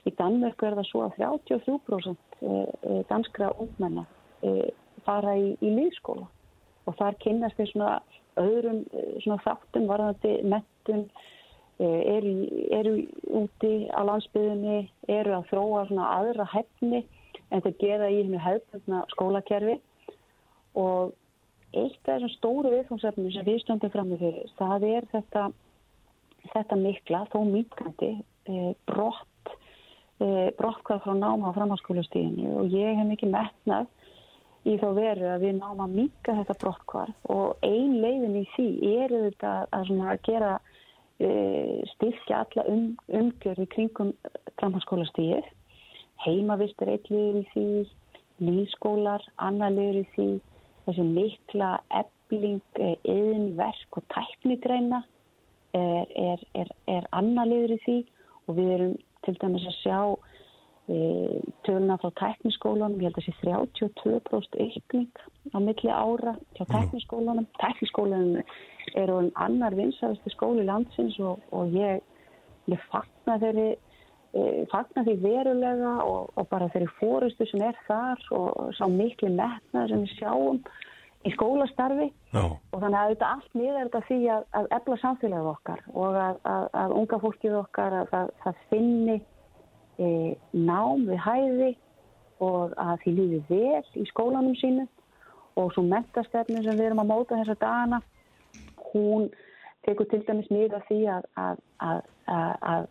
í 0.09 0.15
Danmörku 0.17 0.67
er 0.67 0.79
það 0.79 0.89
svo 0.89 1.05
að 1.05 1.19
33% 1.21 2.41
e, 2.41 2.63
e, 2.89 3.03
danskra 3.11 3.53
ungmenna 3.61 4.07
fara 5.05 5.35
í, 5.37 5.53
í 5.61 5.73
líðskóla 5.77 6.25
og 6.89 6.97
þar 6.97 7.19
kynast 7.21 7.59
þeir 7.59 7.69
svona 7.75 7.91
öðrum 8.41 8.83
e, 8.93 9.05
svona 9.25 9.41
þáttum 9.45 9.87
varðandi 9.91 10.33
mettun 10.49 11.07
e, 11.81 11.87
eru, 11.87 12.35
eru 12.77 12.95
úti 13.43 13.73
á 13.91 14.01
landsbyðinni 14.07 14.83
eru 15.11 15.37
að 15.39 15.49
þróa 15.53 15.87
svona 15.89 16.11
aðra 16.19 16.47
hefni 16.53 17.05
en 17.51 17.65
það 17.65 17.81
gera 17.83 18.11
í 18.11 18.21
hennu 18.23 18.43
hefðbundna 18.43 19.03
skólakerfi. 19.15 19.81
Og 20.79 21.17
eitt 21.75 21.99
af 22.07 22.13
þessum 22.13 22.35
stóru 22.37 22.75
viðfóngsefnum 22.75 23.33
sem 23.35 23.47
við 23.47 23.61
stöndum 23.65 23.93
fram 23.95 24.11
með 24.13 24.25
fyrir, 24.27 24.53
það 24.59 24.87
er 24.91 25.09
þetta, 25.11 25.45
þetta 26.53 26.79
mikla, 26.79 27.25
þó 27.33 27.41
mýtkandi, 27.47 28.13
e, 28.51 28.73
brott, 28.91 29.27
brottkvæð 30.21 30.99
frá 31.01 31.15
náma 31.17 31.49
á 31.49 31.57
framhanskólustíðinu 31.57 32.51
og 32.61 32.75
ég 32.77 32.99
hef 32.99 33.07
mikið 33.09 33.31
metnað 33.33 33.87
í 34.69 34.77
þá 34.81 34.89
veru 34.97 35.29
að 35.31 35.45
við 35.47 35.55
náma 35.59 35.87
að 35.87 35.95
mýka 35.97 36.35
þetta 36.41 36.57
brottkvæð 36.61 37.13
og 37.35 37.65
ein 37.67 37.95
leiðin 38.03 38.41
í 38.43 38.45
því 38.55 38.67
er 39.01 39.15
þetta 39.15 39.53
að, 39.77 39.93
að 40.13 40.21
gera 40.27 40.51
e, 41.21 41.31
styrkja 41.95 42.43
alla 42.45 42.67
um, 42.73 42.91
umgjörði 43.21 43.67
kringum 43.75 44.13
framhanskólustíðið, 44.61 45.49
heimavist 46.27 46.85
er 46.85 46.95
eitt 46.97 47.09
leiður 47.13 47.41
í 47.41 47.47
því, 47.55 47.69
líðskólar, 48.51 49.25
annar 49.41 49.73
leiður 49.73 50.03
í 50.03 50.07
því, 50.17 50.29
þessi 50.89 51.07
mikla 51.09 51.71
ebling, 52.03 52.61
yðinverk 53.09 54.01
og 54.01 54.05
tæknigreina 54.13 55.05
er, 55.73 56.07
er, 56.17 56.43
er, 56.55 56.73
er 56.87 57.07
annarliður 57.17 57.77
í 57.77 57.81
því 57.85 57.97
og 58.49 58.57
við 58.59 58.73
erum 58.77 58.95
til 59.25 59.37
dæmis 59.41 59.67
að 59.69 59.77
sjá 59.81 59.99
töluna 61.67 61.97
frá 62.01 62.11
tækniskólanum, 62.19 62.99
ég 62.99 63.11
held 63.11 63.19
að 63.21 63.27
þessi 63.29 63.35
32% 63.47 64.57
ykning 64.65 65.21
á 65.55 65.59
milli 65.63 65.93
ára 65.93 66.35
hjá 66.57 66.65
tækniskólanum. 66.73 67.47
Tækniskólanum 67.61 68.41
er 68.99 69.13
um 69.15 69.31
annar 69.35 69.77
vinsarasti 69.79 70.33
skóli 70.35 70.65
landsins 70.67 71.19
og, 71.23 71.39
og 71.55 71.71
ég, 71.77 72.03
ég 72.71 72.83
fagna 72.91 73.39
þeirri 73.43 73.69
e, 73.71 74.67
fagna 74.73 75.05
því 75.07 75.17
verulega 75.23 75.97
og, 76.05 76.31
og 76.35 76.49
bara 76.51 76.71
þeirri 76.75 76.91
fórustu 76.99 77.47
sem 77.51 77.63
er 77.67 77.79
þar 77.87 78.25
og 78.35 78.75
sá 78.79 78.87
miklu 78.91 79.31
metna 79.35 79.87
sem 79.91 80.03
við 80.07 80.17
sjáum 80.19 80.63
í 81.29 81.31
skólastarfi 81.35 82.09
Já. 82.33 82.45
og 82.49 82.79
þannig 82.81 83.01
að 83.01 83.11
þetta 83.13 83.33
allt 83.35 83.59
miður 83.59 83.83
þetta 83.85 84.07
því 84.09 84.21
að, 84.35 84.47
að 84.57 84.71
ebla 84.79 84.97
samfélagið 85.03 85.51
okkar 85.51 85.83
og 85.93 86.17
að, 86.17 86.39
að, 86.49 86.71
að 86.83 86.95
unga 86.97 87.19
fólkið 87.25 87.59
okkar 87.61 87.99
að 88.01 88.33
það 88.45 88.63
finni 88.71 89.19
e, 90.01 90.09
nám 90.57 91.05
við 91.09 91.21
hæði 91.27 91.71
og 92.41 92.73
að 92.81 93.03
því 93.05 93.15
líði 93.19 93.43
vel 93.51 94.01
í 94.01 94.07
skólanum 94.09 94.57
sínu 94.57 94.87
og 95.61 95.75
svo 95.75 95.85
mentastefni 95.85 96.63
sem 96.65 96.79
við 96.79 96.91
erum 96.91 97.03
að 97.05 97.11
móta 97.13 97.41
þessa 97.41 97.59
dagana 97.61 98.01
hún 98.91 99.29
tekur 99.87 100.09
til 100.11 100.23
dæmis 100.27 100.49
miður 100.53 100.83
því 100.89 101.01
að 101.11 102.89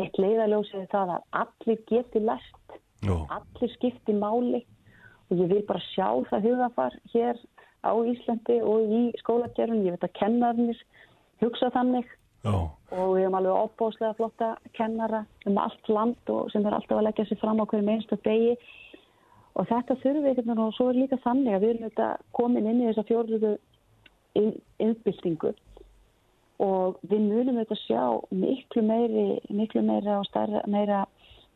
eitt 0.00 0.18
leiðaljósið 0.18 0.82
er 0.82 0.90
það 0.92 1.14
að 1.14 1.40
allir 1.42 1.80
geti 1.88 2.22
lært, 2.24 2.76
allir 3.06 3.74
skipti 3.76 4.14
máli. 4.16 4.64
Og 5.30 5.38
ég 5.38 5.50
vil 5.52 5.62
bara 5.68 5.82
sjá 5.92 6.08
það 6.30 6.48
hugafar 6.48 6.96
hér 7.12 7.38
á 7.86 7.92
Íslandi 7.94 8.58
og 8.66 8.90
í 8.90 9.02
skólagerðun. 9.22 9.84
Ég 9.86 9.94
veit 9.94 10.06
að 10.08 10.16
kennarnir 10.18 10.80
hugsa 11.42 11.70
þannig 11.74 12.08
Já. 12.40 12.54
og 12.96 13.08
við 13.14 13.24
hefum 13.24 13.34
alveg 13.36 13.64
óbóslega 13.64 14.16
flotta 14.16 14.46
kennara 14.72 15.24
um 15.46 15.58
allt 15.60 15.88
land 15.92 16.30
og 16.32 16.50
sem 16.52 16.64
er 16.64 16.76
alltaf 16.76 16.96
að 16.96 17.06
leggja 17.08 17.26
sér 17.28 17.40
fram 17.42 17.60
á 17.60 17.68
hverju 17.68 17.90
einstu 17.92 18.16
degi. 18.24 18.54
Og 19.58 19.66
þetta 19.68 19.96
þurfum 20.00 20.24
við 20.24 20.30
ekkert 20.30 20.62
og 20.64 20.74
svo 20.76 20.86
er 20.88 21.00
líka 21.02 21.18
þannig 21.24 21.54
að 21.54 21.64
við 21.64 21.72
erum 21.74 21.88
þetta 21.88 22.08
komin 22.38 22.70
inn 22.70 22.80
í 22.80 22.86
þessa 22.88 23.06
fjórðuðu 23.10 23.52
innbyltingu 24.80 25.52
og 26.60 27.00
við 27.08 27.24
munum 27.24 27.58
þetta 27.60 27.78
sjá 27.80 28.02
miklu 28.36 28.82
meiri, 28.84 29.24
miklu 29.48 29.82
meira 29.84 30.18
og 30.20 30.28
starra, 30.28 30.60
meira, 30.68 31.04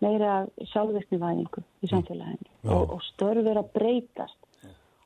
meira 0.05 0.45
sjálfvirknivæðingu 0.73 1.63
í 1.85 1.91
samfélaginu. 1.91 2.49
Og, 2.65 2.97
og 2.97 3.05
störfur 3.13 3.61
að 3.61 3.71
breytast. 3.77 4.41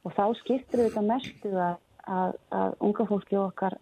Og 0.07 0.15
þá 0.15 0.25
skiptir 0.39 0.85
þetta 0.85 1.03
mestu 1.05 1.51
að, 1.59 1.81
að, 2.07 2.37
að 2.55 2.77
unga 2.87 3.09
fólki 3.11 3.41
okkar 3.41 3.77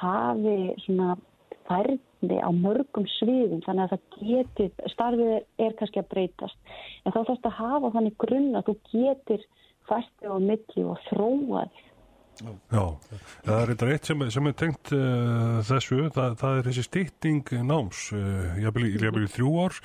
hafi 0.00 0.56
svona 0.84 1.16
færni 1.68 2.40
á 2.42 2.50
mörgum 2.54 3.06
sviðum 3.18 3.62
þannig 3.66 3.86
að 3.86 3.92
það 3.94 4.32
getur, 4.32 4.90
starfið 4.94 5.34
er, 5.36 5.46
er 5.66 5.76
kannski 5.78 6.02
að 6.02 6.10
breytast. 6.14 6.58
En 7.04 7.14
þá 7.14 7.20
þarfst 7.20 7.48
að 7.50 7.58
hafa 7.60 7.92
þannig 7.96 8.18
grunn 8.24 8.50
að 8.58 8.66
þú 8.70 8.76
getur 8.90 9.46
færti 9.90 10.30
á 10.30 10.36
milli 10.38 10.86
og 10.86 10.98
þróað 11.08 11.78
Já, 12.40 12.84
það 13.44 13.58
er 13.58 13.72
eitthvað 13.72 13.90
eitt 13.92 14.08
sem, 14.08 14.22
sem 14.32 14.48
er 14.48 14.54
tengt 14.56 14.92
uh, 14.96 15.58
þessu, 15.66 15.98
það, 16.14 16.36
það 16.40 16.60
er 16.60 16.68
þessi 16.68 16.84
stýtting 16.86 17.52
náms, 17.68 18.06
uh, 18.16 18.54
ég 18.56 18.70
hef 18.70 19.18
í 19.20 19.28
þrjú 19.34 19.50
ár, 19.60 19.80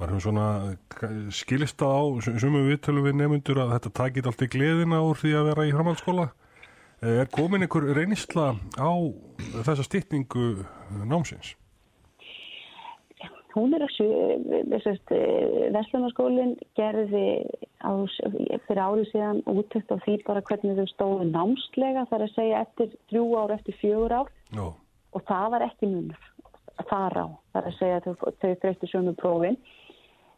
var 0.00 0.14
hún 0.14 0.24
svona 0.24 0.46
skilista 1.34 1.86
á, 1.86 2.00
sumum 2.18 2.66
viðtölu 2.66 3.04
við 3.06 3.18
nefnundur 3.20 3.62
að 3.62 3.74
þetta 3.76 3.94
takit 4.00 4.30
allt 4.30 4.42
í 4.42 4.50
gleðina 4.50 5.02
úr 5.06 5.20
því 5.20 5.36
að 5.38 5.50
vera 5.52 5.68
í 5.68 5.74
framhaldsskóla. 5.76 6.26
Er 7.00 7.30
komin 7.32 7.64
einhver 7.64 7.86
reynisla 7.96 8.52
á 8.76 8.92
þessa 9.64 9.86
stýttingu 9.86 10.66
námsins? 11.08 11.54
hún 13.54 13.74
er 13.74 13.82
að 13.82 15.10
Vestlunarskólinn 15.74 16.54
gerði 16.78 17.42
á, 17.82 17.90
fyrir 18.66 18.82
árið 18.82 19.08
síðan 19.10 19.40
úttækt 19.50 19.90
á 19.90 19.96
því 20.04 20.16
bara 20.26 20.42
hvernig 20.46 20.78
þau 20.78 20.90
stóðu 20.92 21.28
námslega 21.30 22.06
þar 22.10 22.26
að 22.26 22.34
segja 22.36 22.60
eftir 22.66 22.92
þrjú 23.10 23.24
ár, 23.40 23.54
eftir 23.56 23.78
fjögur 23.80 24.16
ár 24.20 24.30
no. 24.54 24.68
og 25.16 25.24
það 25.28 25.46
var 25.56 25.66
ekki 25.66 25.90
munur 25.90 26.28
þar 26.90 27.18
á, 27.18 27.26
þar 27.54 27.70
að 27.70 27.78
segja 27.78 28.02
þau, 28.04 28.14
þau 28.42 28.52
þreyttu 28.62 28.90
sömu 28.90 29.16
prófin 29.18 29.58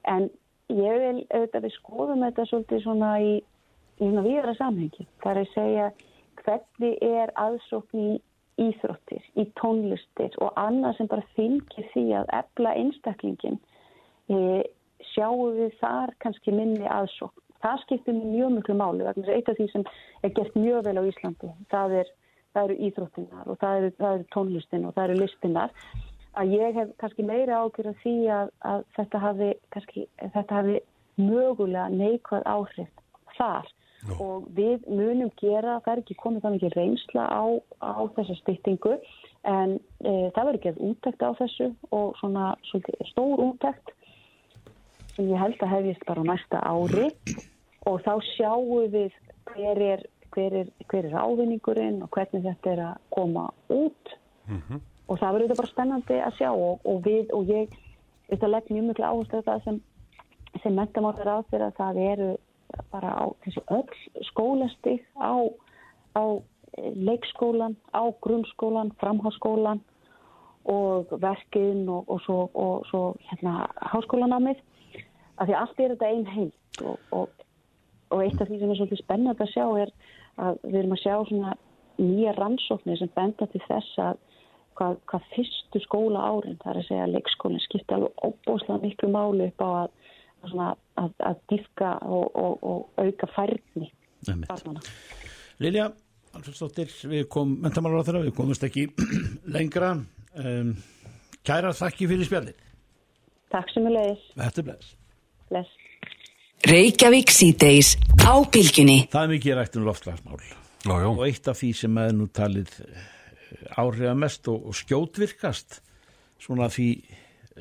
en 0.08 0.30
ég 0.72 1.02
vil 1.04 1.26
auðvitað 1.28 1.66
við 1.66 1.76
skoðum 1.76 2.24
þetta 2.26 2.48
svolítið 2.48 2.84
svona 2.86 3.12
í, 3.20 3.34
í 4.00 4.06
svona 4.06 4.24
viðra 4.26 4.56
samhengi 4.56 5.08
þar 5.24 5.42
að 5.42 5.52
segja 5.52 5.92
hvernig 6.44 6.98
er 7.02 7.32
aðsókn 7.40 8.02
í 8.02 8.10
íþróttir, 8.60 9.22
í 9.38 9.46
tónlistir 9.58 10.34
og 10.44 10.52
annað 10.60 10.98
sem 10.98 11.10
bara 11.10 11.24
fylgir 11.36 11.88
því 11.94 12.04
að 12.20 12.32
ebla 12.38 12.74
einstaklingin 12.78 13.58
e, 14.28 14.38
sjáum 15.12 15.56
við 15.56 15.72
þar 15.80 16.12
kannski 16.22 16.54
minni 16.54 16.84
aðsók. 16.88 17.32
Það 17.62 17.82
skiptir 17.84 18.18
mjög 18.18 18.56
mjög 18.56 18.70
máli 18.76 19.06
vegna 19.06 19.22
þess 19.22 19.32
að 19.32 19.36
eitt 19.38 19.50
af 19.52 19.58
því 19.58 19.68
sem 19.72 19.84
er 20.22 20.34
gert 20.36 20.56
mjög 20.58 20.86
vel 20.86 20.96
á 20.98 21.02
Íslandi 21.08 21.52
það, 21.72 21.98
er, 22.02 22.14
það 22.52 22.64
eru 22.64 22.78
íþróttinnar 22.88 23.52
og 23.52 23.60
það 23.60 23.76
eru, 23.80 23.92
það 24.00 24.16
eru 24.16 24.30
tónlistin 24.36 24.88
og 24.88 24.96
það 24.96 25.04
eru 25.08 25.20
listinnar 25.22 25.76
að 26.40 26.56
ég 26.56 26.80
hef 26.80 26.96
kannski 27.00 27.26
meira 27.28 27.60
ágjörð 27.62 28.00
því 28.02 28.16
að, 28.34 28.50
að 28.72 28.84
þetta 28.96 29.22
hafi, 29.22 29.52
kannski, 29.74 30.04
þetta 30.22 30.58
hafi 30.58 30.80
mögulega 31.20 31.88
neikvæð 31.92 32.48
áhrif 32.48 32.92
þar 33.36 33.70
Jó. 34.02 34.14
og 34.18 34.46
við 34.56 34.82
munum 34.90 35.30
gera, 35.38 35.76
það 35.84 35.92
er 35.92 36.00
ekki 36.00 36.16
komið 36.18 36.42
það 36.42 36.54
mikið 36.56 36.72
reynsla 36.74 37.26
á, 37.30 37.44
á 37.78 38.02
þessa 38.16 38.34
stýttingu 38.40 38.96
en 39.46 39.76
e, 40.02 40.12
það 40.34 40.48
verður 40.48 40.62
gefð 40.64 40.80
úttækt 40.88 41.22
á 41.22 41.30
þessu 41.38 41.68
og 41.94 42.16
svona 42.18 42.48
stór 43.12 43.44
úttækt 43.46 43.94
sem 45.14 45.30
ég 45.30 45.38
held 45.38 45.62
að 45.62 45.74
hefjist 45.76 46.06
bara 46.08 46.26
næsta 46.26 46.64
ári 46.66 47.06
og 47.86 48.02
þá 48.02 48.12
sjáum 48.32 48.90
við 48.90 49.14
hver 49.52 49.82
er, 49.86 50.04
hver 50.34 50.60
er, 50.64 50.74
hver 50.90 51.06
er 51.06 51.18
ávinningurinn 51.22 52.02
og 52.02 52.10
hvernig 52.10 52.42
þetta 52.46 52.74
er 52.74 52.84
að 52.88 53.00
koma 53.14 53.48
út 53.70 54.14
mm 54.48 54.60
-hmm. 54.60 54.84
og 55.06 55.18
það 55.18 55.34
verður 55.38 55.60
bara 55.62 55.74
spennandi 55.74 56.22
að 56.26 56.38
sjá 56.38 56.50
og, 56.50 56.80
og 56.82 57.02
við 57.06 57.30
og 57.30 57.46
ég, 57.46 57.68
þetta 58.30 58.50
legg 58.50 58.70
mjög 58.70 58.84
mjög 58.84 59.00
áherslu 59.00 59.38
á 59.38 59.48
það 59.50 59.64
sem, 59.64 59.82
sem 60.62 60.74
mentamálar 60.74 61.38
á 61.38 61.38
þeirra 61.50 61.76
það 61.78 62.08
eru 62.12 62.32
bara 62.92 63.12
á 63.18 63.24
þessi 63.44 63.62
öll 63.74 64.24
skólastig 64.30 65.04
á, 65.16 65.34
á 66.16 66.24
leikskólan, 66.78 67.76
á 67.92 68.02
grunnskólan, 68.24 68.92
framháskólan 69.00 69.82
og 70.64 71.10
verkinn 71.20 71.88
og, 71.88 72.08
og 72.08 72.20
svo, 72.22 72.38
og 72.54 72.86
svo 72.86 73.02
hérna 73.28 73.66
háskólanámið 73.92 74.60
af 75.36 75.48
því 75.48 75.56
allt 75.58 75.80
er 75.80 75.94
þetta 75.94 76.10
einn 76.10 76.26
heilt 76.30 76.82
og, 76.86 76.98
og, 77.10 78.22
eitt 78.22 78.40
af 78.40 78.48
því 78.48 78.60
sem 78.60 78.70
er 78.70 78.78
svolítið 78.78 79.02
spennand 79.02 79.40
að 79.42 79.52
sjá 79.52 79.66
er 79.82 79.92
að 80.42 80.60
við 80.62 80.78
erum 80.82 80.94
að 80.96 81.02
sjá 81.02 81.16
svona 81.28 81.54
nýja 81.98 82.34
rannsóknir 82.38 83.00
sem 83.00 83.10
benda 83.16 83.48
til 83.50 83.62
þess 83.66 83.98
að 84.00 84.20
hvað, 84.78 84.96
hvað 85.10 85.28
fyrstu 85.34 85.82
skóla 85.84 86.24
árin 86.30 86.60
þar 86.62 86.80
að 86.80 86.88
segja 86.88 87.10
leikskólinn 87.10 87.64
skipta 87.66 87.98
alveg 87.98 88.24
óbúslega 88.24 88.80
miklu 88.84 89.10
málu 89.12 89.48
upp 89.50 89.64
á 89.66 89.68
að 89.82 89.90
að, 90.42 91.12
að 91.22 91.42
dýfka 91.52 91.92
og, 92.06 92.24
og, 92.38 92.64
og 92.66 93.04
auka 93.04 93.28
færni 93.34 93.90
Lilja 95.62 95.90
Alfredsdóttir, 96.32 96.88
við 97.10 97.26
komum 97.28 97.58
mentamálar 97.60 98.00
á 98.00 98.06
þeirra, 98.08 98.24
við 98.24 98.34
komumst 98.38 98.62
ekki 98.64 98.86
lengra. 99.54 99.90
Um, 100.32 100.70
Kæra 101.44 101.74
þakki 101.76 102.08
fyrir 102.08 102.28
spjalli 102.28 102.54
Takk 103.52 103.72
sem 103.74 103.86
er 103.90 103.96
leiðis 103.98 104.26
Þetta 104.38 104.62
er 104.62 104.66
bless. 104.70 104.92
bless. 105.50 105.78
Reykjavík 106.72 107.32
síðdeis 107.34 107.94
á 108.24 108.32
bylginni 108.54 109.02
Það 109.12 109.26
er 109.26 109.32
mikið 109.34 109.58
rætt 109.58 109.78
um 109.80 109.88
loftlagsmál 109.88 110.40
og 110.92 111.20
eitt 111.28 111.46
af 111.46 111.60
því 111.60 111.68
sem 111.78 111.98
er 112.02 112.14
nú 112.16 112.24
talið 112.34 112.70
eh, 112.82 113.02
áhrifamest 113.78 114.48
og, 114.50 114.64
og 114.70 114.74
skjótvirkast 114.74 115.82
svona 116.42 116.66
því 116.72 116.88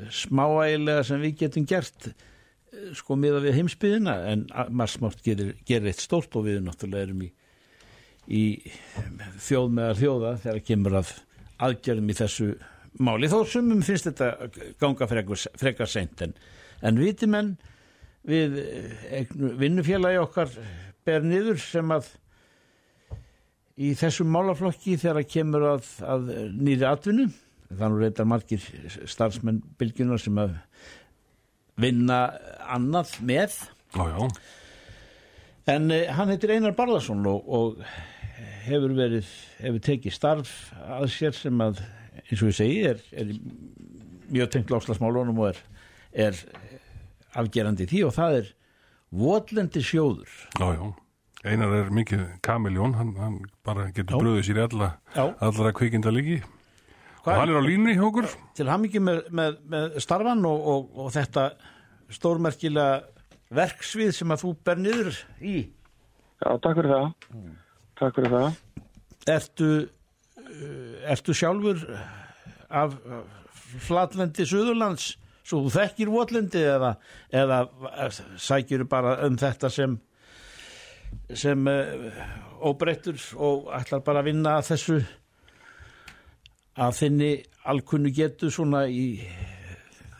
smáægilega 0.09 1.03
sem 1.05 1.21
við 1.21 1.35
getum 1.43 1.67
gert 1.69 2.11
sko 2.95 3.17
miða 3.19 3.41
við 3.43 3.57
heimsbyðina 3.59 4.15
en 4.31 4.45
marsmátt 4.71 5.21
gerir, 5.25 5.55
gerir 5.67 5.91
eitt 5.91 6.03
stórt 6.03 6.35
og 6.39 6.47
við 6.47 6.61
náttúrulega 6.65 7.09
erum 7.09 7.25
í, 7.25 7.31
í 8.31 8.43
þjóð 9.43 9.73
meðar 9.77 9.99
þjóða 9.99 10.31
þegar 10.45 10.63
kemur 10.69 10.97
að 11.01 11.11
aðgerðum 11.67 12.13
í 12.13 12.17
þessu 12.21 12.47
máli. 13.01 13.29
Þó 13.31 13.41
sumum 13.49 13.83
finnst 13.85 14.07
þetta 14.09 14.31
ganga 14.81 15.09
frekar, 15.09 15.89
seint 15.89 16.23
en, 16.25 16.33
en 16.81 17.01
vitimenn 17.01 17.53
við 18.27 18.57
eh, 18.61 19.37
vinnufélagi 19.59 20.21
okkar 20.21 20.51
ber 21.07 21.23
niður 21.25 21.59
sem 21.61 21.93
að 21.93 22.11
í 23.81 23.93
þessum 23.97 24.29
málaflokki 24.31 24.97
þegar 25.01 25.27
kemur 25.29 25.67
að, 25.75 25.87
að 26.05 26.27
nýri 26.53 26.85
atvinnu. 26.87 27.31
Þannig 27.71 28.03
reyndar 28.03 28.27
margir 28.27 28.65
starfsmenn 29.09 29.61
bylginar 29.79 30.19
sem 30.21 30.37
að 30.41 30.57
vinna 31.81 32.21
annað 32.71 33.15
með. 33.25 33.57
Já, 33.95 34.05
já. 34.07 34.29
en 35.75 35.91
uh, 35.91 36.05
hann 36.15 36.31
heitir 36.31 36.55
Einar 36.55 36.75
Barlason 36.77 37.25
og, 37.27 37.43
og 37.47 37.81
hefur 38.65 38.93
verið 38.95 39.27
hefur 39.61 39.83
tekið 39.83 40.15
starf 40.15 40.53
að 40.85 41.09
sér 41.13 41.35
sem 41.37 41.61
að 41.63 41.81
eins 42.21 42.41
og 42.41 42.51
ég 42.51 42.57
segi 42.57 42.79
er, 42.91 43.03
er 43.11 43.33
mjög 44.31 44.53
tengt 44.53 44.71
láslasmálunum 44.71 45.41
og 45.43 45.51
er, 45.51 45.61
er 46.27 46.41
afgerandi 47.37 47.87
því 47.89 48.03
og 48.07 48.15
það 48.15 48.39
er 48.39 48.49
votlendi 49.11 49.83
sjóður. 49.83 50.31
Já, 50.59 50.67
já, 50.77 50.85
Einar 51.51 51.75
er 51.81 51.91
mikið 51.93 52.25
kamiljón, 52.45 52.95
hann, 52.95 53.13
hann 53.19 53.37
bara 53.65 53.89
getur 53.95 54.21
bröðið 54.21 54.47
sér 54.47 54.61
í 54.61 54.65
alla, 54.69 54.91
allra 55.41 55.73
kvikinda 55.75 56.13
líki 56.13 56.41
og 57.21 57.29
hann 57.35 57.51
er 57.51 57.59
á 57.59 57.63
línu 57.63 57.93
hjá 57.93 58.05
okkur. 58.07 58.29
Til 58.57 58.67
hann 58.69 58.81
mikið 58.85 59.03
með, 59.05 59.19
með, 59.37 59.57
með 59.69 59.97
starfan 60.01 60.41
og, 60.49 60.63
og, 60.73 60.87
og 61.03 61.11
þetta 61.13 61.51
stórmerkilega 62.13 63.01
verksvið 63.51 64.13
sem 64.15 64.33
að 64.33 64.43
þú 64.45 64.51
ber 64.65 64.81
niður 64.81 65.17
í. 65.39 65.55
Já, 66.41 66.49
takk 66.63 66.77
fyrir 66.79 66.93
það. 66.95 67.07
Mm. 67.35 67.55
Takk 68.01 68.19
fyrir 68.19 68.35
það. 68.35 68.59
Ertu, 69.31 69.71
uh, 70.41 70.93
ertu 71.13 71.35
sjálfur 71.37 71.83
af 72.71 72.95
flatlendi 73.81 74.45
Suðurlands 74.47 75.11
svo 75.47 75.65
þú 75.65 75.73
þekkir 75.75 76.11
votlendi 76.11 76.61
eða, 76.63 76.95
eða 77.33 77.59
sækir 78.39 78.85
bara 78.89 79.17
um 79.27 79.37
þetta 79.39 79.71
sem 79.73 79.97
sem 81.35 81.67
uh, 81.67 82.11
óbreyttur 82.63 83.19
og 83.35 83.71
ætlar 83.75 84.03
bara 84.05 84.21
að 84.21 84.29
vinna 84.31 84.57
að 84.59 84.69
þessu 84.71 84.99
að 86.81 86.97
þinni 87.01 87.31
alkunnu 87.71 88.11
getu 88.15 88.51
svona 88.53 88.85
í 88.87 89.19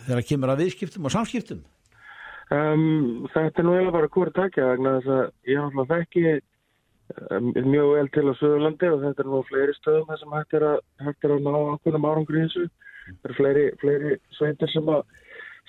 þegar 0.08 0.26
kemur 0.28 0.52
að 0.54 0.66
viðskiptum 0.66 1.08
og 1.08 1.14
samskiptum 1.14 1.62
Um, 2.52 3.28
þetta 3.32 3.62
er 3.62 3.66
nú 3.68 3.74
eiginlega 3.78 3.96
bara 3.96 4.10
hvort 4.12 4.36
takja 4.36 4.72
vegna 4.74 4.98
þess 4.98 5.12
að 5.16 5.22
ég 5.48 5.62
náttúrulega 5.62 6.00
þekki 6.02 6.24
mjög 7.68 7.90
vel 7.96 8.10
til 8.12 8.24
á 8.28 8.34
Suðurlandi 8.40 8.90
og 8.92 9.02
þetta 9.06 9.24
er 9.24 9.30
nú 9.32 9.40
fleiri 9.48 9.76
stöðum 9.78 10.10
þar 10.10 10.20
sem 10.20 10.36
hægt 10.36 10.56
er 10.60 10.66
að, 10.68 10.78
hægt 11.06 11.28
er 11.28 11.34
að 11.36 11.46
ná 11.48 11.52
ákveðnum 11.56 12.08
árangur 12.08 12.38
í 12.38 12.44
þessu. 12.46 12.66
Það 13.08 13.30
eru 13.30 13.38
fleiri, 13.40 13.64
fleiri 13.84 14.18
sveitir 14.38 14.72
sem 14.72 14.92
að 14.92 15.02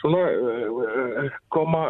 svona, 0.02 0.22
uh, 0.34 1.38
koma, 1.54 1.82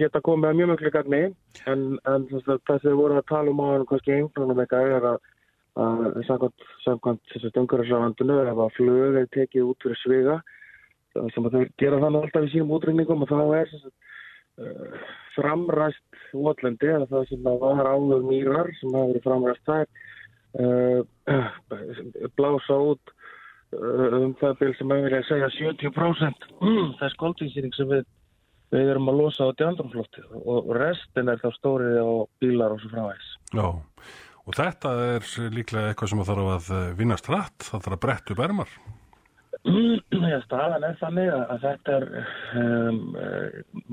geta 0.00 0.22
komið 0.24 0.50
að 0.50 0.58
mjög 0.60 0.72
mjög 0.72 0.94
gagni 0.96 1.22
en, 1.68 1.84
en 2.08 2.26
það 2.32 2.56
sem 2.70 2.88
við 2.88 2.98
vorum 3.02 3.20
að 3.20 3.28
tala 3.32 3.52
um 3.52 3.60
á 3.60 3.66
hann 3.74 3.88
kannski 3.92 4.16
einhvern 4.16 4.56
veginn 4.56 4.96
er 4.96 5.10
að 5.14 5.20
að 5.80 6.16
samkvæmt 6.26 7.20
þessu 7.30 7.50
stöngurisafandinu 7.52 8.40
ef 8.42 8.58
að 8.58 8.72
flög 8.76 9.18
er 9.20 9.28
tekið 9.36 9.68
út 9.70 9.84
fyrir 9.84 10.00
sviga 10.00 10.36
sem 11.34 11.46
að 11.46 11.54
þau 11.54 11.64
gera 11.78 12.00
þannig 12.02 12.24
alltaf 12.24 12.46
í 12.46 12.50
sínum 12.52 12.72
útreikningum 12.74 13.22
og 13.22 13.30
þá 13.30 13.38
er 13.60 13.70
þess 13.70 13.86
að 13.86 13.94
framræst 15.36 16.20
votlendi 16.34 16.90
eða 16.90 17.08
það 17.10 17.28
sem 17.30 17.48
var 17.62 17.88
áður 17.88 18.26
mýrar 18.26 18.70
sem 18.80 18.94
hafa 18.94 19.12
verið 19.12 19.26
framræst 19.26 19.70
þær 19.70 19.86
uh, 20.60 22.30
blása 22.38 22.78
út 22.92 23.14
um 23.70 24.32
það 24.40 24.56
bíl 24.60 24.72
sem 24.78 24.92
að 24.92 25.04
vilja 25.06 25.20
segja 25.28 25.50
70% 25.56 26.48
þess 26.98 27.18
koldvísýring 27.20 27.76
sem 27.76 27.90
við, 27.90 28.08
við 28.74 28.90
erum 28.94 29.10
að 29.12 29.20
losa 29.22 29.46
á 29.46 29.54
djandrumflotti 29.60 30.24
og 30.40 30.72
restin 30.74 31.30
er 31.30 31.38
þá 31.42 31.50
stórið 31.58 32.00
á 32.02 32.10
bílar 32.42 32.74
og 32.74 32.82
svo 32.82 32.90
frávægs. 32.90 33.28
Já, 33.54 33.68
og 34.42 34.58
þetta 34.58 34.94
er 35.12 35.28
líklega 35.54 35.92
eitthvað 35.92 36.12
sem 36.12 36.24
þarf 36.32 36.50
að 36.56 36.72
eh, 36.78 36.88
vinnast 36.98 37.30
rætt, 37.30 37.68
það 37.68 37.86
þarf 37.86 37.96
að 37.96 38.02
bretta 38.06 38.34
upp 38.34 38.44
ermar. 38.48 38.74
Staðan 40.46 40.84
er 40.88 40.94
þannig 41.00 41.30
að 41.36 41.64
þetta 41.64 41.96
er 41.98 42.06
um, 42.56 43.00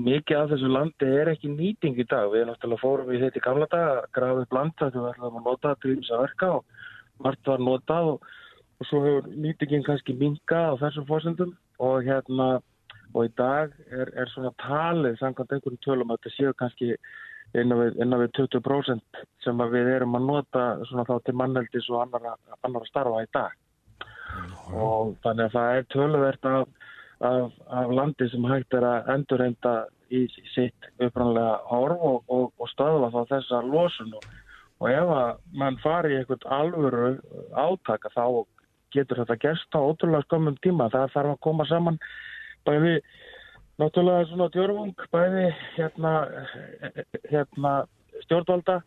mikið 0.00 0.38
af 0.38 0.52
þessu 0.54 0.70
landi 0.72 1.10
er 1.20 1.30
ekki 1.34 1.50
nýting 1.52 1.98
í 2.00 2.06
dag. 2.08 2.30
Við 2.32 2.46
náttúrulega 2.48 2.80
fórum 2.80 3.12
í 3.12 3.20
þetta 3.20 3.40
í 3.40 3.44
gamla 3.44 3.68
dag 3.74 3.90
að 3.90 4.08
grafa 4.16 4.44
upp 4.46 4.56
landa 4.56 4.88
þegar 4.88 5.04
við 5.04 5.10
ætlum 5.12 5.38
að 5.42 5.50
nota 5.50 5.74
til 5.82 5.94
þess 5.98 6.14
að 6.14 6.24
verka 6.24 6.50
og 6.56 6.80
margt 7.26 7.52
var 7.52 7.64
notað 7.66 8.10
og, 8.14 8.26
og 8.78 8.88
svo 8.88 9.04
hefur 9.04 9.30
nýtingin 9.44 9.86
kannski 9.86 10.16
minkað 10.16 10.72
á 10.72 10.80
þessum 10.86 11.08
fórsendum 11.10 11.54
og 11.84 12.00
hérna 12.06 12.48
og 13.14 13.28
í 13.28 13.32
dag 13.36 13.72
er, 13.92 14.12
er 14.16 14.32
svona 14.32 14.52
talið 14.62 15.16
samkvæmt 15.20 15.52
einhverjum 15.56 15.84
tölum 15.84 16.12
að 16.12 16.22
þetta 16.22 16.36
séu 16.36 16.56
kannski 16.56 16.94
innan 17.56 17.80
við, 17.80 18.00
innan 18.04 18.22
við 18.24 18.34
20% 18.40 19.22
sem 19.44 19.64
við 19.72 19.94
erum 19.96 20.16
að 20.16 20.28
nota 20.32 20.66
svona 20.88 21.06
þá 21.08 21.16
til 21.24 21.36
mannheldis 21.40 21.88
og 21.92 22.02
annara, 22.04 22.36
annara 22.60 22.88
starfa 22.88 23.24
í 23.24 23.30
dag 23.36 23.56
og 24.72 25.14
þannig 25.24 25.46
að 25.48 25.54
það 25.54 25.76
er 25.76 25.86
töluvert 25.94 26.48
af, 26.50 26.66
af, 27.28 27.56
af 27.80 27.94
landi 27.94 28.28
sem 28.32 28.44
hægt 28.50 28.76
er 28.76 28.86
að 28.88 29.10
endurreynda 29.14 29.74
í 30.14 30.24
sitt 30.54 30.90
upprannlega 31.04 31.58
horf 31.68 32.04
og, 32.10 32.20
og, 32.32 32.52
og 32.56 32.70
stöðva 32.72 33.10
þá 33.14 33.34
þessa 33.34 33.62
losun. 33.66 34.14
Og, 34.18 34.28
og 34.78 34.92
ef 34.92 35.12
að 35.16 35.32
mann 35.60 35.80
fari 35.82 36.14
í 36.14 36.20
eitthvað 36.20 36.46
alvöru 36.58 37.10
átaka 37.52 38.12
þá 38.14 38.24
getur 38.94 39.20
þetta 39.20 39.40
gerst 39.42 39.76
á 39.76 39.80
ótrúlega 39.80 40.24
skömmum 40.28 40.56
tíma. 40.64 40.88
Það 40.92 41.12
þarf 41.16 41.34
að 41.34 41.42
koma 41.44 41.66
saman 41.68 41.98
bæði 42.68 42.94
náttúrulega 43.78 44.28
svona 44.30 44.48
djörfung 44.54 45.04
bæði 45.12 45.44
hérna, 45.76 46.14
hérna 47.30 47.74
stjórnvalda 48.24 48.80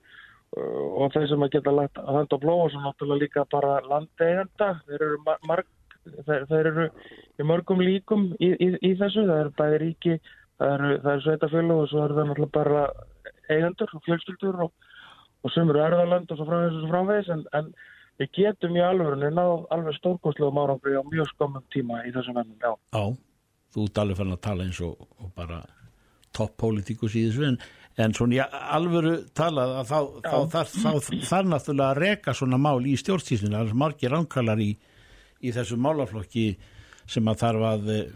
og 0.58 1.14
þeir 1.14 1.30
sem 1.32 1.46
að 1.46 1.54
geta 1.54 1.72
lagt 1.72 2.00
að 2.02 2.18
handa 2.18 2.38
og 2.38 2.42
blóa 2.44 2.66
svo 2.72 2.82
náttúrulega 2.84 3.24
líka 3.24 3.46
bara 3.52 3.78
landeiganda 3.88 4.74
þeir 4.88 5.06
eru, 5.06 5.20
marg, 5.48 5.70
þeir, 6.28 6.46
þeir 6.50 6.70
eru 6.74 6.88
í 7.40 7.48
mörgum 7.48 7.84
líkum 7.86 8.26
í, 8.40 8.52
í, 8.52 8.68
í 8.84 8.92
þessu, 9.00 9.24
það 9.30 9.44
eru 9.46 9.54
bæði 9.62 9.82
ríki 9.86 10.18
það 10.62 10.76
eru, 10.76 10.92
eru 11.00 11.24
sveitafjölu 11.26 11.80
og 11.84 11.90
svo 11.90 12.04
eru 12.06 12.18
það 12.18 12.30
náttúrulega 12.30 12.58
bara 12.58 12.84
eigendur 13.52 13.96
og 13.96 14.06
fjölskyldur 14.06 14.62
og, 14.68 14.72
og 15.42 15.56
sem 15.56 15.72
eru 15.72 15.84
erðarland 15.84 16.32
og 16.32 16.40
svo 16.40 16.48
framvegis 16.48 16.78
og 16.78 16.86
svo 16.86 16.94
framvegis. 16.94 17.32
En, 17.34 17.44
en 17.58 17.72
við 18.22 18.32
getum 18.38 18.78
í 18.78 18.86
alvörunni 18.86 19.34
náð 19.34 19.68
alveg 19.74 19.98
stórkostlega 19.98 20.56
márangri 20.56 20.98
á 20.98 21.04
mjög 21.08 21.30
skomum 21.34 21.66
tíma 21.74 22.04
í 22.06 22.14
þessum 22.16 22.42
ennum, 22.42 22.58
já. 22.62 22.74
Já, 22.94 23.04
þú 23.74 23.86
ert 23.88 24.02
alveg 24.04 24.22
fann 24.22 24.36
að 24.36 24.44
tala 24.48 24.68
eins 24.68 24.82
og, 24.86 25.08
og 25.20 25.32
bara 25.38 25.62
topp-pólitíkus 26.38 27.18
í 27.18 27.26
þessu 27.28 27.48
en 27.50 27.62
en 28.00 28.14
svona 28.16 28.38
ég 28.38 28.58
alvöru 28.76 29.16
talað 29.38 29.76
að 29.82 29.92
þá, 29.92 30.00
þá 30.26 30.38
þarf 30.56 30.76
þá, 30.76 30.92
þar 31.28 31.50
náttúrulega 31.52 31.90
að 31.90 32.02
reka 32.06 32.36
svona 32.38 32.60
mál 32.62 32.80
í 32.88 32.96
stjórnstísinu, 33.00 33.58
er 33.58 33.74
margir 33.78 34.16
ánkallar 34.16 34.62
í, 34.64 34.72
í 35.42 35.54
þessu 35.56 35.80
málaflokki 35.82 36.46
sem 37.10 37.28
að 37.28 37.42
þarf 37.44 37.68
að 37.72 37.92
eh, 37.96 38.14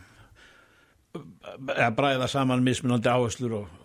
að 1.75 1.97
bræða 1.97 2.29
saman 2.31 2.63
mismunandi 2.63 3.11
áherslur 3.11 3.59
og 3.61 3.83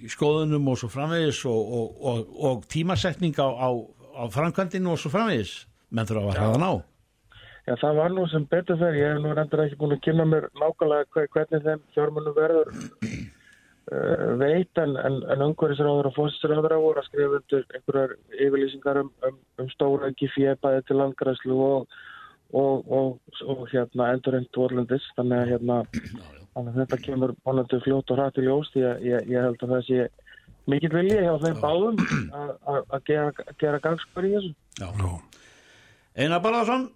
í 0.00 0.10
skoðunum 0.10 0.68
og 0.72 0.78
svo 0.80 0.90
framvegis 0.92 1.42
og, 1.48 1.72
og, 1.78 2.04
og, 2.10 2.36
og 2.50 2.68
tímasetning 2.72 3.36
á, 3.36 3.48
á, 3.48 3.68
á 4.16 4.24
framkvæmdinu 4.32 4.94
og 4.94 5.00
svo 5.00 5.12
framvegis. 5.12 5.66
Menn 5.90 6.08
þurfa 6.08 6.32
að 6.32 6.40
hafa 6.40 6.60
ná. 6.62 6.70
Já, 7.68 7.74
það 7.82 7.98
var 8.00 8.14
nú 8.14 8.26
sem 8.30 8.46
betur 8.50 8.78
þegar 8.80 8.96
ég 8.96 9.12
hef 9.12 9.20
nú 9.22 9.32
reyndur 9.36 9.62
ekki 9.64 9.78
búin 9.80 9.96
að 9.96 10.04
kynna 10.06 10.26
mér 10.26 10.46
nákvæmlega 10.58 11.26
hvernig 11.34 11.66
þeim 11.66 11.82
fjármunum 11.94 12.36
verður 12.38 12.72
veit 14.38 14.78
en, 14.78 14.94
en, 14.96 15.16
en 15.32 15.42
umhverfisráður 15.48 16.10
og 16.10 16.14
fósinsráður 16.14 16.76
voru 16.78 17.02
að 17.02 17.08
skrifa 17.08 17.40
undir 17.40 17.64
einhverjar 17.74 18.12
yfirlýsingar 18.36 19.00
um, 19.02 19.10
um, 19.26 19.40
um 19.58 19.70
stóra 19.72 20.10
ekki 20.12 20.28
fjepaði 20.34 20.84
til 20.86 20.98
landgræslu 21.00 21.56
og, 21.64 21.96
og, 22.54 22.86
og, 22.86 23.40
og 23.50 23.64
hérna 23.72 24.12
endurrengt 24.14 24.60
vorlendis 24.62 25.08
þannig 25.16 25.42
að 25.42 25.50
hérna 25.54 25.80
þannig 26.54 26.70
að 26.70 26.78
þetta 26.82 27.00
kemur 27.06 27.34
vonandi 27.46 27.82
fljótt 27.82 28.14
og 28.14 28.20
hrætt 28.20 28.38
í 28.38 28.46
ljós 28.46 28.70
því 28.74 28.86
að 28.92 29.04
ég, 29.08 29.28
ég 29.34 29.48
held 29.48 29.66
að 29.66 29.74
það 29.74 29.84
sé 29.88 30.06
mikill 30.70 30.94
vilji 30.94 31.18
hjá 31.24 31.34
þeim 31.42 31.60
báðum 31.64 32.00
að 32.38 33.04
gera, 33.10 33.50
gera 33.58 33.82
gangskvar 33.82 34.28
í 34.28 34.32
þessu. 34.36 34.54
Einar 36.14 36.42
Barðarsson 36.44 36.90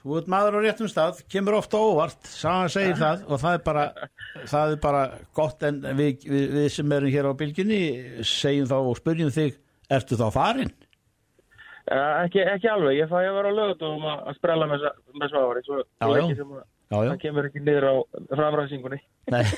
þú 0.00 0.18
ert 0.20 0.30
maður 0.32 0.56
á 0.56 0.60
réttum 0.64 0.88
stað, 0.90 1.22
kemur 1.30 1.58
ofta 1.58 1.80
óvart 1.80 2.28
sagan 2.30 2.72
segir 2.72 2.96
það 2.98 3.24
og 3.28 3.42
það 3.42 3.56
er 3.56 3.64
bara 3.66 3.84
það 4.48 4.74
er 4.74 4.80
bara 4.84 5.02
gott 5.36 5.66
en 5.68 5.80
við, 5.98 6.24
við, 6.24 6.46
við 6.56 6.68
sem 6.76 6.94
erum 6.96 7.14
hér 7.14 7.28
á 7.28 7.32
bylginni 7.42 7.80
segjum 8.26 8.70
þá 8.70 8.76
og 8.80 8.98
spurjum 9.00 9.34
þig 9.34 9.58
ertu 9.90 10.18
þá 10.20 10.26
farin? 10.34 10.72
Uh, 11.90 12.24
ekki, 12.24 12.42
ekki 12.46 12.68
alveg, 12.70 13.00
ég 13.00 13.10
fæ 13.10 13.16
að 13.18 13.32
vera 13.38 13.50
á 13.50 13.58
lögutum 13.58 14.04
að 14.06 14.34
sprella 14.38 14.68
með, 14.70 14.84
með 15.18 15.32
svári 15.32 15.64
svo 15.66 15.80
ekki 15.82 16.36
sem 16.38 16.52
að 16.56 16.66
það 16.90 17.16
kemur 17.24 17.48
ekki 17.50 17.64
niður 17.64 17.88
á 17.90 17.94
framræðsingunni 18.36 19.00
Nei. 19.32 19.44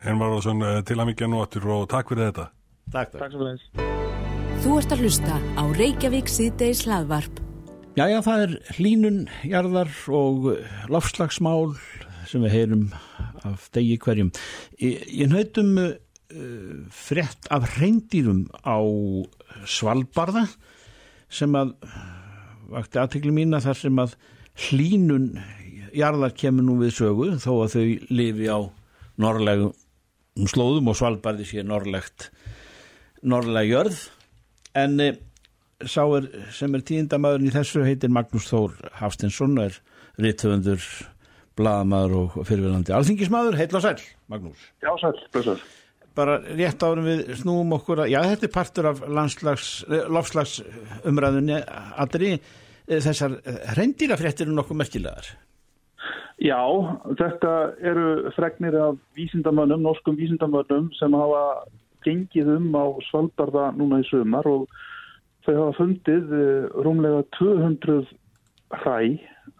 En 0.00 0.16
var 0.16 0.32
það 0.32 0.46
svona 0.46 0.68
til 0.88 0.96
að 0.96 1.10
mikið 1.10 1.28
nóttur 1.28 1.66
og 1.74 1.82
takk 1.92 2.08
fyrir 2.08 2.30
þetta. 2.30 2.46
Takk, 2.94 3.18
Takk. 3.20 3.34
Svo 3.34 3.44
leiðis 3.44 3.90
Þú 4.64 4.78
ert 4.80 4.94
að 4.96 5.04
hlusta 5.04 5.36
á 5.60 5.62
Reykjavík 5.76 6.32
síðdeis 6.32 6.82
hlaðvarp 6.88 7.49
Jæja, 7.98 8.20
það 8.22 8.42
er 8.44 8.52
hlínun, 8.76 9.16
jarðar 9.50 9.88
og 10.14 10.44
lofslagsmál 10.92 11.72
sem 12.30 12.44
við 12.44 12.52
heyrum 12.54 12.84
af 13.42 13.64
degi 13.74 13.96
hverjum. 13.98 14.28
Ég, 14.78 15.24
nautum 15.26 15.72
uh, 15.82 15.88
frétt 16.94 17.48
af 17.50 17.66
reyndýrum 17.80 18.44
á 18.62 18.78
Svalbarða 19.66 20.44
sem 21.34 21.56
að 21.58 21.72
vakti 22.70 23.00
aðtekli 23.02 23.34
mína 23.34 23.58
þar 23.64 23.80
sem 23.80 23.98
að 23.98 24.14
hlínun 24.68 25.32
jarðar 25.90 26.36
kemur 26.38 26.68
nú 26.68 26.76
við 26.84 26.94
sögu 27.00 27.32
þó 27.42 27.50
að 27.56 27.74
þau 27.74 28.14
lifi 28.14 28.46
á 28.54 28.58
norrlegum 29.18 30.46
slóðum 30.46 30.92
og 30.92 31.00
Svalbarði 31.00 31.48
sé 31.48 31.66
norrlegt 31.66 32.30
norrleg 33.26 33.74
jörð 33.74 34.04
en 34.78 34.96
uh, 35.02 35.18
sá 35.88 36.02
er 36.16 36.28
sem 36.54 36.74
er 36.76 36.84
tíundamæðurinn 36.86 37.50
í 37.50 37.54
þessu 37.54 37.84
heitir 37.86 38.12
Magnús 38.12 38.48
Þór 38.50 38.76
Hafstinsson 39.00 39.58
og 39.58 39.70
er 39.70 39.78
rittöfundur, 40.20 40.86
bladamæður 41.58 42.16
og 42.20 42.40
fyrirverðandi 42.48 42.96
alþingismæður, 42.96 43.58
heitla 43.60 43.80
og 43.80 43.86
sæl 43.86 44.08
Magnús. 44.32 44.64
Já, 44.84 44.90
sæl, 45.00 45.14
blöðsar. 45.34 45.62
Bara 46.18 46.40
rétt 46.42 46.82
árum 46.82 47.06
við 47.06 47.20
snúum 47.38 47.76
okkur 47.76 48.04
að, 48.04 48.10
já 48.12 48.20
þetta 48.26 48.48
er 48.48 48.54
partur 48.54 48.90
af 48.90 49.04
lofslags 49.08 50.56
umræðunni 51.06 51.60
allri 52.02 52.34
þessar 52.90 53.38
hrendýrafréttir 53.76 54.48
eru 54.48 54.56
nokkuð 54.56 54.80
merkilegar. 54.82 55.30
Já, 56.40 56.60
þetta 57.20 57.52
eru 57.84 58.32
fregnir 58.32 58.76
af 58.80 58.98
vísindamönnum, 59.16 59.82
norskum 59.84 60.16
vísindamönnum 60.16 60.88
sem 60.96 61.12
hafa 61.14 61.42
gengið 62.06 62.48
um 62.56 62.70
á 62.72 62.84
Svalbarða 63.10 63.66
núna 63.76 64.00
í 64.00 64.06
sömar 64.08 64.48
og 64.48 64.64
þau 65.46 65.54
hafa 65.56 65.76
fundið 65.78 66.34
rúmlega 66.84 67.22
200 67.38 68.04
hræ 68.70 68.98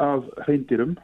af 0.00 0.26
hreindirum, 0.46 0.96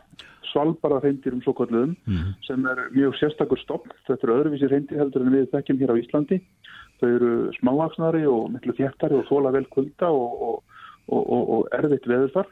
svalbara 0.46 1.00
hreindirum 1.02 1.42
svo 1.42 1.52
kalluðum, 1.52 1.96
mm 2.06 2.16
-hmm. 2.16 2.34
sem 2.46 2.66
er 2.66 2.78
mjög 2.94 3.14
sérstakur 3.18 3.58
stopn. 3.58 3.90
Þetta 4.06 4.22
eru 4.22 4.36
öðruvísi 4.36 4.68
hreindir 4.68 4.98
heldur 4.98 5.22
en 5.22 5.32
við 5.32 5.50
þekkjum 5.50 5.78
hér 5.80 5.92
á 5.92 6.00
Íslandi. 6.00 6.40
Þau 7.00 7.08
eru 7.08 7.52
smávaksnari 7.60 8.26
og 8.26 8.52
miklu 8.52 8.72
þjættari 8.72 9.14
og 9.14 9.26
þóla 9.28 9.52
vel 9.52 9.66
kulda 9.66 10.08
og, 10.08 10.42
og, 10.42 10.62
og, 11.08 11.50
og 11.50 11.68
erfitt 11.72 12.06
veðurfar. 12.06 12.46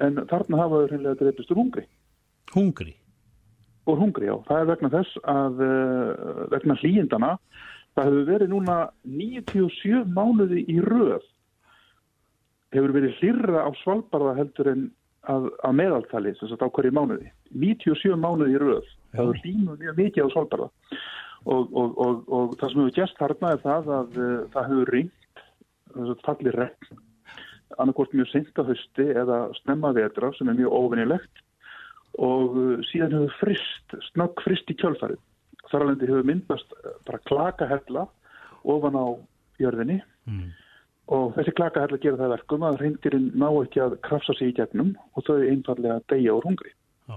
En 0.00 0.14
þarna 0.14 0.56
hafa 0.56 0.76
þau 0.76 0.88
hreinlega 0.88 1.14
dreipist 1.14 1.50
úr 1.50 1.60
hungri. 1.60 1.84
Hungri? 2.54 2.94
Úr 3.86 3.98
hungri, 3.98 4.26
já. 4.26 4.36
Það 4.48 4.60
er 4.60 4.66
vegna 4.66 4.88
þess 4.88 5.18
að 5.24 5.54
vegna 6.50 6.74
hlýjindana 6.74 7.38
það 7.96 8.08
hefur 8.08 8.24
verið 8.28 8.52
núna 8.52 8.76
97 9.04 10.04
mánuði 10.16 10.64
í 10.70 10.80
röð 10.80 11.24
hefur 12.72 12.94
verið 12.96 13.16
hlýrra 13.20 13.64
á 13.68 13.70
Svalbardða 13.82 14.36
heldur 14.38 14.70
en 14.72 14.84
að, 15.30 15.48
að 15.62 15.76
meðaltali 15.78 16.34
þess 16.38 16.56
að 16.56 16.64
á 16.66 16.74
hverju 16.76 16.94
mánuði. 16.96 17.30
97 17.52 18.18
mánuði 18.18 18.56
í 18.56 18.62
röð. 18.62 18.90
Það 19.12 19.32
er 19.32 19.40
hlýnum 19.44 19.80
mjög 19.82 19.98
mikið 20.00 20.26
á 20.26 20.32
Svalbardða 20.34 20.68
og, 21.42 21.62
og, 21.74 21.96
og, 21.98 22.20
og 22.32 22.56
það 22.58 22.72
sem 22.72 22.82
hefur 22.82 22.96
gæst 22.98 23.20
þarna 23.20 23.52
er 23.52 23.62
það 23.62 23.90
að 23.98 24.18
uh, 24.18 24.34
það 24.54 24.68
hefur 24.70 24.92
ringt, 24.96 25.42
þess 25.92 26.14
að 26.14 26.26
falli 26.28 26.54
regn, 26.56 27.00
annarkort 27.82 28.16
mjög 28.16 28.32
hösti 28.68 29.08
eða 29.22 29.42
snemma 29.62 29.92
vetra 29.96 30.32
sem 30.36 30.48
er 30.48 30.58
mjög 30.60 30.78
ofinnilegt 30.78 31.44
og 32.20 32.56
uh, 32.56 32.72
síðan 32.88 33.18
hefur 33.18 33.36
frist, 33.40 33.98
snakk 34.12 34.42
frist 34.44 34.72
í 34.72 34.78
kjölfarið. 34.80 35.20
Þar 35.68 35.86
alveg 35.86 36.08
hefur 36.08 36.26
myndast 36.28 36.74
bara 37.06 37.22
klaka 37.28 37.68
hella 37.68 38.08
ofan 38.62 38.96
á 38.96 39.06
jörðinni 39.60 40.00
mm 40.28 40.50
og 41.10 41.32
þessi 41.36 41.54
klaka 41.58 41.82
hefði 41.82 41.98
að 41.98 42.04
gera 42.06 42.20
það 42.20 42.34
verkum 42.36 42.66
að 42.66 42.82
reyndirinn 42.82 43.30
ná 43.34 43.48
ekki 43.50 43.82
að 43.82 43.96
krafsa 44.06 44.36
sig 44.38 44.52
í 44.52 44.58
gegnum 44.60 44.92
og 45.16 45.26
þau 45.26 45.38
einfallega 45.40 45.98
deyja 46.12 46.36
úr 46.36 46.46
hungri. 46.46 46.74
Já. 47.08 47.16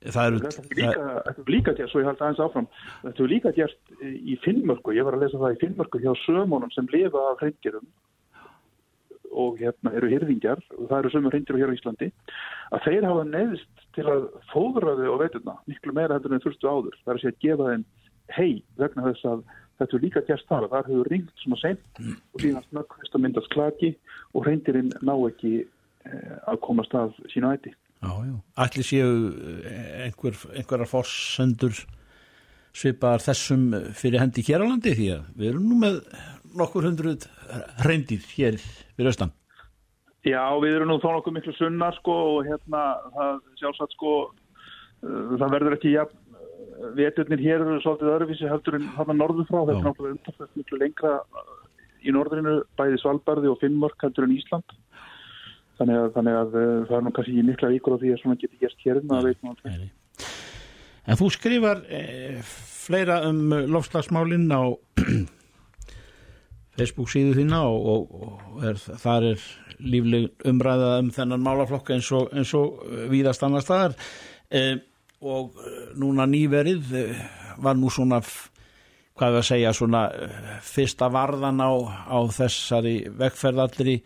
Það 0.00 0.26
eru... 0.26 0.38
Er 0.40 0.76
líka, 0.78 1.08
er 1.28 1.40
líka 1.52 1.72
gert, 1.76 1.90
svo 1.92 2.00
ég 2.00 2.06
held 2.08 2.22
aðeins 2.24 2.40
áfram, 2.40 2.68
þetta 3.02 3.24
er 3.24 3.32
líka 3.34 3.50
gert 3.56 3.98
í 4.00 4.36
Finnmörku, 4.44 4.94
ég 4.96 5.04
var 5.04 5.16
að 5.16 5.26
lesa 5.26 5.40
það 5.40 5.56
í 5.56 5.58
Finnmörku 5.60 6.00
hjá 6.00 6.14
sömónum 6.22 6.72
sem 6.72 6.88
lifa 6.92 7.24
af 7.32 7.42
reyndirum 7.44 7.90
og 9.30 9.60
hérna 9.60 9.92
eru 9.94 10.08
hirðingjar, 10.10 10.62
og 10.78 10.88
það 10.88 10.96
eru 10.98 11.12
sömur 11.12 11.34
reyndir 11.36 11.58
hér 11.60 11.70
á 11.70 11.76
Íslandi, 11.76 12.08
að 12.72 12.86
þeir 12.88 13.06
hafa 13.06 13.26
neðist 13.28 13.84
til 13.94 14.06
að 14.10 14.24
fóðra 14.50 14.96
þau 14.98 15.12
á 15.14 15.20
veiturna, 15.20 15.56
miklu 15.70 15.94
meira 15.94 16.16
heldur 16.16 16.34
en 16.34 16.44
þurftu 16.46 16.70
áður. 16.70 16.96
Það 17.04 17.12
er 17.12 17.28
að 17.28 17.44
gefa 17.44 17.68
þeim 17.68 17.84
hei 18.34 18.50
vegna 18.80 19.06
þess 19.10 19.28
að 19.30 19.44
þetta 19.80 19.96
er 19.96 20.04
líka 20.04 20.22
gert 20.28 20.48
þar, 20.48 20.66
þar 20.72 20.88
hefur 20.90 21.12
ringt 21.12 21.44
svona 21.44 21.60
sent 21.60 22.00
og 22.00 22.42
síðan 22.42 22.66
snöggvist 22.68 23.16
að 23.16 23.24
myndast 23.24 23.52
klaki 23.54 23.94
og 24.34 24.46
reyndirinn 24.46 24.92
ná 25.06 25.14
ekki 25.28 25.54
eh, 25.62 26.36
að 26.50 26.60
komast 26.66 26.94
að 26.96 27.16
sína 27.32 27.54
já. 27.56 28.36
Ætli 28.64 28.84
séu 28.86 29.08
eh, 29.64 30.06
einhver, 30.06 30.36
einhverjar 30.54 30.90
fórsendur 30.90 31.74
svipaðar 32.76 33.24
þessum 33.24 33.66
fyrir 33.98 34.22
hendi 34.22 34.44
hér 34.46 34.62
á 34.62 34.70
landi 34.70 34.94
því 34.94 35.10
að 35.16 35.28
við 35.40 35.52
erum 35.52 35.68
nú 35.72 35.80
með 35.80 36.00
nokkur 36.60 36.86
hundruð 36.86 37.26
reyndir 37.86 38.22
hér 38.36 38.58
við 38.98 39.10
austan. 39.10 39.34
Já, 40.26 40.44
við 40.60 40.76
erum 40.76 40.90
nú 40.92 40.98
þá 41.00 41.14
nokkuð 41.16 41.36
miklu 41.38 41.54
sunnar 41.56 41.96
sko 41.96 42.14
og 42.36 42.46
hérna 42.46 42.82
það 43.16 43.38
sjálfsagt 43.62 43.96
sko 43.96 44.14
það 45.00 45.52
verður 45.54 45.76
ekki 45.78 45.94
ja, 45.94 46.04
veturnir 46.96 47.42
hér 47.42 47.64
eru 47.64 47.80
svolítið 47.82 48.12
öðruvísi 48.14 48.50
heldur 48.50 48.78
en 48.78 48.86
þarna 48.96 49.16
norður 49.18 49.48
frá. 49.48 49.58
Þetta 49.60 49.76
er 49.78 49.86
náttúrulega 49.86 50.16
undarfært 50.16 50.60
miklu 50.60 50.80
lengra 50.80 51.14
í 52.00 52.14
norðrinu 52.14 52.54
bæði 52.80 53.00
Svalbarði 53.02 53.50
og 53.52 53.58
Finnmörk 53.60 54.06
heldur 54.06 54.26
en 54.26 54.36
Ísland. 54.36 54.76
Þannig 55.80 55.96
að, 55.96 56.08
þannig 56.16 56.38
að 56.38 56.56
uh, 56.60 56.70
það 56.88 56.96
er 56.96 57.04
nú 57.06 57.12
kannski 57.16 57.44
mikla 57.48 57.72
vikur 57.72 57.96
á 57.96 58.00
því 58.00 58.12
að 58.12 58.22
svona 58.22 58.40
getur 58.40 58.60
gert 58.60 58.82
hér 58.84 59.00
en, 59.00 59.84
en 61.08 61.20
þú 61.20 61.28
skrifar 61.32 61.80
eh, 61.88 62.40
fleira 62.44 63.22
um 63.30 63.54
lofslagsmálinn 63.72 64.44
á 64.52 64.62
Facebook 66.76 67.08
síðu 67.12 67.32
þína 67.38 67.62
og, 67.68 68.12
og, 68.12 68.60
er, 68.68 68.76
þar 68.76 69.30
er 69.32 69.48
lífleg 69.80 70.46
umræða 70.48 70.92
um 71.00 71.10
þennan 71.16 71.44
málaflokka 71.44 71.96
eins 71.96 72.12
og, 72.12 72.28
og 72.60 72.84
víðast 73.12 73.44
annar 73.44 73.64
staðar. 73.64 73.96
Eh, 74.52 74.76
og 75.20 75.58
núna 76.00 76.24
nýverið 76.28 76.94
eh, 76.96 77.20
var 77.60 77.76
nú 77.76 77.90
svona 77.92 78.22
hvað 78.24 79.34
við 79.34 79.40
að 79.42 79.48
segja 79.50 79.72
svona 79.76 80.06
eh, 80.16 80.50
fyrsta 80.64 81.10
varðan 81.12 81.60
á, 81.60 81.70
á 82.08 82.18
þessari 82.32 82.96
vekkferðallri 83.20 83.98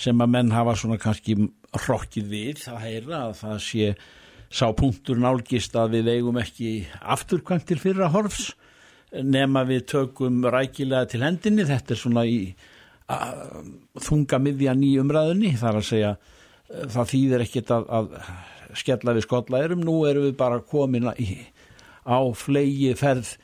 sem 0.00 0.20
að 0.20 0.32
menn 0.36 0.52
hafa 0.52 0.76
svona 0.76 1.00
kannski 1.00 1.36
hrokkið 1.76 2.28
við 2.28 2.64
að 2.72 2.82
heyra 2.84 3.22
að 3.28 3.36
það 3.40 3.62
sé 3.64 3.92
sá 4.50 4.66
punktur 4.76 5.20
nálgist 5.20 5.76
að 5.78 5.96
við 5.96 6.12
eigum 6.16 6.40
ekki 6.40 6.72
afturkvæmt 7.00 7.68
til 7.70 7.78
fyrra 7.80 8.10
horfs 8.12 8.50
nema 9.10 9.62
við 9.66 9.86
tökum 9.94 10.42
rækilega 10.46 11.08
til 11.10 11.22
hendinni, 11.24 11.66
þetta 11.66 11.94
er 11.94 11.98
svona 11.98 12.24
í 12.26 12.52
þunga 14.00 14.38
miðjan 14.38 14.84
í 14.86 14.92
umræðunni, 15.02 15.54
þar 15.58 15.80
að 15.80 15.86
segja 15.88 16.12
það 16.70 17.08
þýðir 17.10 17.44
ekkit 17.46 17.72
að, 17.74 17.88
að 17.90 18.12
skella 18.78 19.14
við 19.16 19.26
skotlæðurum, 19.26 19.84
nú 19.86 19.96
erum 20.10 20.28
við 20.28 20.36
bara 20.40 20.60
komin 20.60 21.10
í, 21.16 21.40
á 22.06 22.18
flegi 22.36 22.94
ferð 22.98 23.34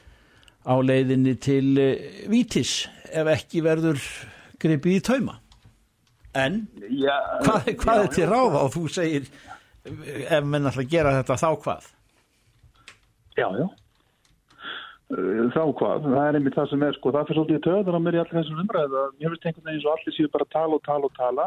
á 0.67 0.75
leiðinni 0.83 1.37
til 1.39 1.67
uh, 1.79 2.07
vítis 2.31 2.87
ef 3.12 3.29
ekki 3.37 3.62
verður 3.65 4.01
gripið 4.62 4.99
í 4.99 5.03
tauma. 5.07 5.41
En 6.37 6.67
já, 6.93 7.17
hvað, 7.47 7.71
hvað 7.81 8.01
já, 8.01 8.05
er 8.05 8.15
til 8.15 8.29
ráða? 8.29 8.62
Og 8.67 8.73
þú 8.75 8.87
segir 8.93 9.29
ef 9.87 10.45
menn 10.45 10.69
ætla 10.69 10.85
að 10.85 10.93
gera 10.93 11.15
þetta 11.21 11.39
þá 11.41 11.51
hvað? 11.65 11.91
Já, 13.37 13.49
já. 13.61 13.67
Þá 15.07 15.62
hvað, 15.79 16.07
það 16.09 16.25
er 16.25 16.37
einmitt 16.37 16.57
það 16.57 16.71
sem 16.73 16.83
er 16.83 16.97
sko, 16.97 17.12
það 17.15 17.29
fyrir 17.29 17.39
svolítið 17.39 17.61
töður 17.62 17.95
á 17.95 18.01
mér 18.03 18.17
í 18.17 18.21
allir 18.25 18.39
þessum 18.41 18.62
umræðu 18.65 18.97
að 18.99 19.12
mér 19.15 19.35
finnst 19.35 19.45
einhvern 19.47 19.69
veginn 19.69 19.77
eins 19.77 19.87
og 19.87 19.93
allir 19.93 20.15
séu 20.17 20.31
bara 20.33 20.47
tala 20.51 20.79
og 20.79 20.83
tala 20.89 21.07
og 21.07 21.15
tala 21.15 21.45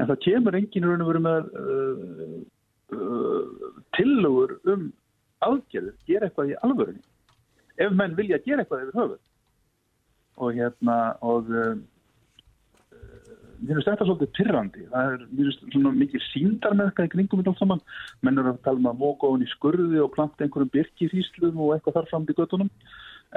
en 0.00 0.08
það 0.08 0.22
kemur 0.24 0.56
enginn 0.56 0.86
raun 0.88 1.04
og 1.04 1.10
veru 1.10 1.22
með 1.26 1.50
uh, 1.52 2.38
uh, 2.96 3.70
tillögur 3.96 4.58
um 4.72 4.90
aðgerður, 5.42 5.96
gera 6.06 6.28
eitthvað 6.28 6.52
í 6.52 6.58
alvörunni 6.62 7.02
ef 7.80 7.94
menn 7.96 8.16
vilja 8.18 8.40
gera 8.44 8.62
eitthvað 8.62 8.84
yfir 8.86 9.00
höfuð. 9.00 9.22
Og 10.42 10.56
hérna 10.56 10.98
og 11.24 11.50
uh, 11.52 11.72
mér 13.62 13.78
finnst 13.78 13.88
þetta 13.88 14.06
svolítið 14.08 14.32
pyrrandi 14.38 14.84
það 14.90 15.12
er, 15.12 15.24
mér 15.30 15.48
finnst 15.48 15.64
svona 15.74 15.94
mikið 15.98 16.26
síndar 16.30 16.76
með 16.76 16.90
eitthvað 16.90 17.08
í 17.08 17.14
kringum 17.14 17.42
þetta 17.42 17.54
allt 17.54 17.62
saman. 17.62 17.84
Menn 18.22 18.42
eru 18.42 18.52
að 18.52 18.60
tala 18.66 18.82
um 18.82 18.90
að 18.92 19.00
móka 19.04 19.30
ofin 19.30 19.46
í 19.46 19.52
skurði 19.52 20.02
og 20.02 20.12
planta 20.16 20.46
einhverjum 20.46 20.74
byrkifíslum 20.76 21.64
og 21.64 21.74
eitthvað 21.76 21.98
þar 22.00 22.10
fram 22.12 22.28
til 22.28 22.38
göttunum 22.38 22.72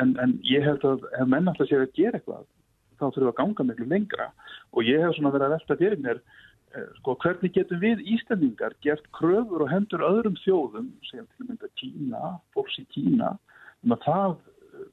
en, 0.02 0.16
en 0.22 0.38
ég 0.48 0.66
held 0.66 0.86
að 0.88 1.08
ef 1.14 1.30
menn 1.32 1.52
alltaf 1.52 1.70
séu 1.70 1.84
að 1.84 1.94
gera 1.98 2.20
eitthvað 2.20 2.46
þá 2.96 3.06
þurfum 3.06 3.26
við 3.26 3.32
að 3.32 3.40
ganga 3.42 3.68
miklu 3.70 3.88
lengra. 3.92 4.32
Og 4.76 4.88
ég 4.88 5.04
hef 5.04 5.16
svona 5.18 5.34
verið 5.36 5.50
að 5.50 5.56
velta 5.58 5.80
fyrir 5.82 6.02
mér 6.04 6.22
sko 7.00 7.16
hvernig 7.24 7.54
getum 7.56 7.80
við 7.82 8.04
Íslandingar 8.16 8.76
gert 8.84 9.06
kröfur 9.16 9.66
og 9.66 9.72
hendur 9.72 10.04
öðrum 10.06 10.36
þjóðum 10.44 10.90
segjum 11.08 11.28
til 11.30 11.46
og 11.46 11.50
mynda 11.50 11.72
Kína, 11.80 12.22
fólks 12.56 12.80
í 12.82 12.86
Kína 12.96 13.36
um 13.86 13.96
að 13.96 14.06
það 14.06 14.36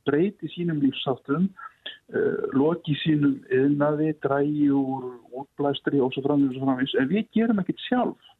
breyti 0.06 0.50
sínum 0.52 0.82
lífsáttum 0.82 1.48
uh, 1.48 2.44
loki 2.54 2.94
sínum 3.02 3.40
yðnaði, 3.52 4.12
drægi 4.24 4.68
úr 4.74 5.08
útblæstri 5.32 6.02
og 6.02 6.12
svo 6.14 6.24
framins 6.26 6.58
og 6.58 6.66
framins 6.66 6.94
en 7.00 7.10
við 7.10 7.26
gerum 7.34 7.62
ekkert 7.62 7.82
sjálf. 7.88 8.30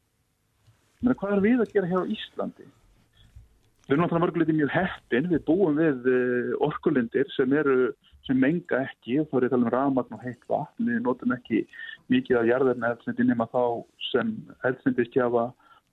Menni, 1.02 1.18
hvað 1.18 1.36
er 1.36 1.44
við 1.46 1.64
að 1.64 1.74
gera 1.74 1.90
hér 1.90 2.06
á 2.06 2.12
Íslandi? 2.14 2.68
Við 3.88 3.96
erum 3.96 4.04
náttúrulega 4.04 4.24
mörguleiti 4.28 4.54
mjög 4.54 4.74
heppin. 4.76 5.30
Við 5.32 5.44
búum 5.48 5.80
við 5.80 6.06
uh, 6.12 6.52
orkulindir 6.68 7.30
sem 7.34 7.58
eru 7.58 7.90
sem 8.26 8.38
menga 8.38 8.84
ekki 8.86 9.18
og 9.20 9.28
þá 9.30 9.36
er 9.36 9.44
ég 9.44 9.50
að 9.50 9.54
tala 9.54 9.66
um 9.66 9.74
rafmagn 9.74 10.16
og 10.16 10.24
heitt 10.24 10.48
vatn 10.50 10.88
við 10.90 11.02
notum 11.06 11.34
ekki 11.36 11.64
mikið 12.12 12.40
af 12.40 12.48
jarðarna 12.50 12.92
eldsniti 12.94 13.26
nema 13.26 13.48
þá 13.52 13.62
sem 14.10 14.34
eldsniti 14.68 15.08
skjafa 15.10 15.48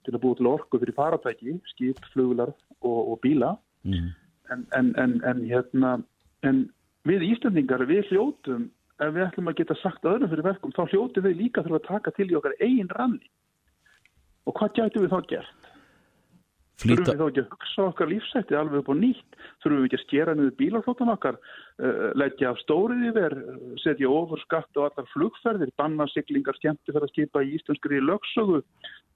til 0.06 0.16
að 0.16 0.22
búa 0.24 0.38
til 0.40 0.50
orku 0.50 0.80
fyrir 0.82 0.96
faratæki, 0.98 1.58
skip, 1.74 2.00
flugular 2.14 2.54
og, 2.82 3.00
og 3.14 3.22
bíla 3.26 3.56
mm. 3.84 4.10
En, 4.50 4.66
en, 4.74 4.88
en, 4.98 5.12
en 5.30 5.42
hérna, 5.46 5.90
en 6.42 6.64
við 7.06 7.26
Íslandingar, 7.28 7.84
við 7.86 8.08
hljótum, 8.10 8.64
ef 8.98 9.12
við 9.14 9.26
ætlum 9.28 9.52
að 9.52 9.60
geta 9.60 9.78
sagt 9.78 10.08
öðrum 10.10 10.32
fyrir 10.32 10.48
verkum, 10.48 10.74
þá 10.74 10.90
hljótum 10.90 11.26
við 11.28 11.44
líka 11.44 11.64
þurfa 11.66 11.80
að 11.80 11.90
taka 11.90 12.14
til 12.18 12.30
í 12.32 12.38
okkar 12.40 12.56
eigin 12.58 12.90
ranni. 12.98 13.30
Og 14.50 14.56
hvað 14.58 14.74
gætu 14.80 15.04
við 15.04 15.14
þá 15.14 15.30
gert? 15.30 15.69
Flýta. 16.80 17.04
Þurfum 17.04 17.12
við 17.12 17.20
þá 17.20 17.26
ekki 17.28 17.42
að 17.42 17.50
hugsa 17.52 17.86
okkar 17.90 18.08
lífsætti 18.08 18.56
alveg 18.56 18.80
upp 18.80 18.92
á 18.92 18.96
nýtt? 18.96 19.38
Þurfum 19.60 19.82
við 19.82 19.88
ekki 19.90 19.98
að 19.98 20.04
skera 20.06 20.36
niður 20.38 20.54
bílarflótan 20.62 21.12
okkar, 21.12 21.40
uh, 21.84 22.06
leggja 22.22 22.54
af 22.54 22.62
stórið 22.62 23.04
yfir, 23.10 23.36
setja 23.84 24.12
ofur 24.16 24.44
skatt 24.46 24.80
og 24.80 24.88
allar 24.88 25.10
flugferðir, 25.12 25.74
banna 25.82 26.08
siglingar 26.14 26.56
skemmti 26.56 26.94
fyrir 26.94 27.08
að 27.10 27.12
skipa 27.12 27.44
í 27.44 27.52
íslenskri 27.58 28.00
lögsögu, 28.00 28.64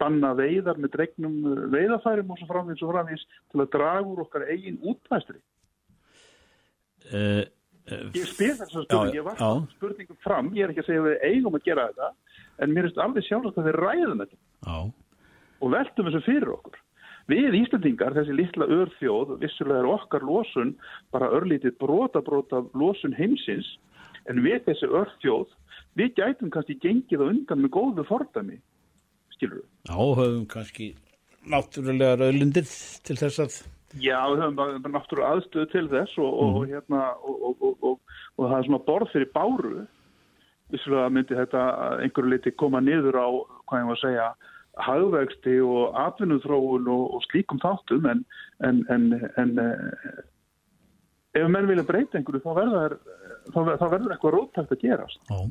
banna 0.02 0.34
veiðar 0.36 0.84
með 0.84 0.96
dregnum 0.98 1.40
veiðafærum 1.72 2.36
og 2.36 2.42
svo 2.42 2.52
framvins 2.52 2.84
og 2.84 2.94
framvins 2.98 3.26
til 3.32 3.64
að 3.64 3.74
draga 3.78 4.06
úr 4.12 4.24
okkar 4.28 4.48
eigin 4.52 4.84
útvæstri. 4.84 5.40
Uh, 7.14 7.44
uh, 7.88 8.08
ég 8.12 8.28
spyr 8.28 8.58
þess 8.60 8.76
að 8.76 8.90
spurningi, 8.90 9.22
ég 9.22 9.28
var 9.30 9.40
spurningum 9.78 10.24
fram, 10.26 10.52
ég 10.58 10.68
er 10.68 10.76
ekki 10.76 10.84
að 10.84 10.92
segja 10.92 11.06
að 11.06 11.14
við 11.14 11.28
eigum 11.32 11.56
að 11.56 11.68
gera 11.72 11.92
þetta, 11.94 12.14
en 12.60 12.76
mér 12.76 12.92
er 12.92 13.04
alveg 13.08 13.32
sjálfsagt 13.32 13.64
að 13.64 13.72
við 13.72 13.80
ræðum 13.80 14.26
þetta 14.26 14.82
og 15.64 15.72
veltum 15.72 16.10
þessu 16.10 16.28
fyrir 16.28 16.58
okkur. 16.58 16.82
Við 17.32 17.56
Íslandingar, 17.62 18.16
þessi 18.18 18.36
litla 18.36 18.68
örþjóð, 18.68 19.38
vissulega 19.40 19.80
er 19.80 19.90
okkar 19.94 20.26
losun 20.28 20.74
bara 21.16 21.32
örlítið 21.32 21.78
brota 21.80 22.20
brota 22.26 22.60
losun 22.76 23.16
heimsins, 23.16 23.70
en 24.28 24.42
við 24.44 24.66
þessi 24.68 24.90
örþjóð, 24.92 25.54
við 26.00 26.12
gætum 26.20 26.52
kannski 26.52 26.76
gengið 26.84 27.24
á 27.24 27.26
undan 27.30 27.64
með 27.64 27.74
góðu 27.78 28.06
fordami, 28.10 28.60
skilur 29.38 29.62
við. 29.62 29.70
Já, 29.88 29.96
höfum 29.96 30.46
kannski 30.52 30.90
náttúrulega 31.48 32.20
rauðlindir 32.20 32.68
til 33.08 33.20
þess 33.20 33.44
að... 33.46 33.58
Já, 34.04 34.20
við 34.28 34.44
höfum 34.44 34.60
bara, 34.60 34.78
bara 34.84 34.98
náttúrulega 34.98 35.34
aðstöðu 35.38 35.72
til 35.72 35.88
þess 35.96 36.20
og, 36.20 36.32
mm. 36.34 36.56
og, 36.60 36.72
hérna, 36.72 37.04
og, 37.24 37.68
og 37.94 38.48
það 38.50 38.58
er 38.58 38.68
svona 38.68 38.86
borð 38.88 39.14
fyrir 39.16 39.32
báru, 39.36 39.76
vissulega 40.74 41.12
myndi 41.14 41.38
þetta 41.38 41.68
einhverju 42.04 42.34
liti 42.34 42.54
koma 42.60 42.84
niður 42.84 43.20
á, 43.22 43.28
hvað 43.70 43.84
ég 43.84 43.92
var 43.92 44.00
að 44.00 44.04
segja, 44.04 44.28
hagvexti 44.82 45.58
og 45.62 45.98
atvinnuþróun 46.02 46.88
og, 46.90 47.04
og 47.18 47.26
slíkum 47.28 47.62
þáttum 47.62 48.08
en, 48.10 48.24
en, 48.66 48.84
en, 48.94 49.10
en 49.38 49.60
ef 51.34 51.50
menn 51.50 51.70
vilja 51.70 51.86
breyta 51.88 52.20
einhverju 52.20 52.42
þá 52.44 52.54
verður, 52.58 52.96
þá, 53.50 53.60
þá 53.82 53.86
verður 53.88 54.16
eitthvað 54.16 54.36
róttækt 54.38 54.74
að 54.76 54.86
gerast. 54.86 55.22
Ó. 55.30 55.50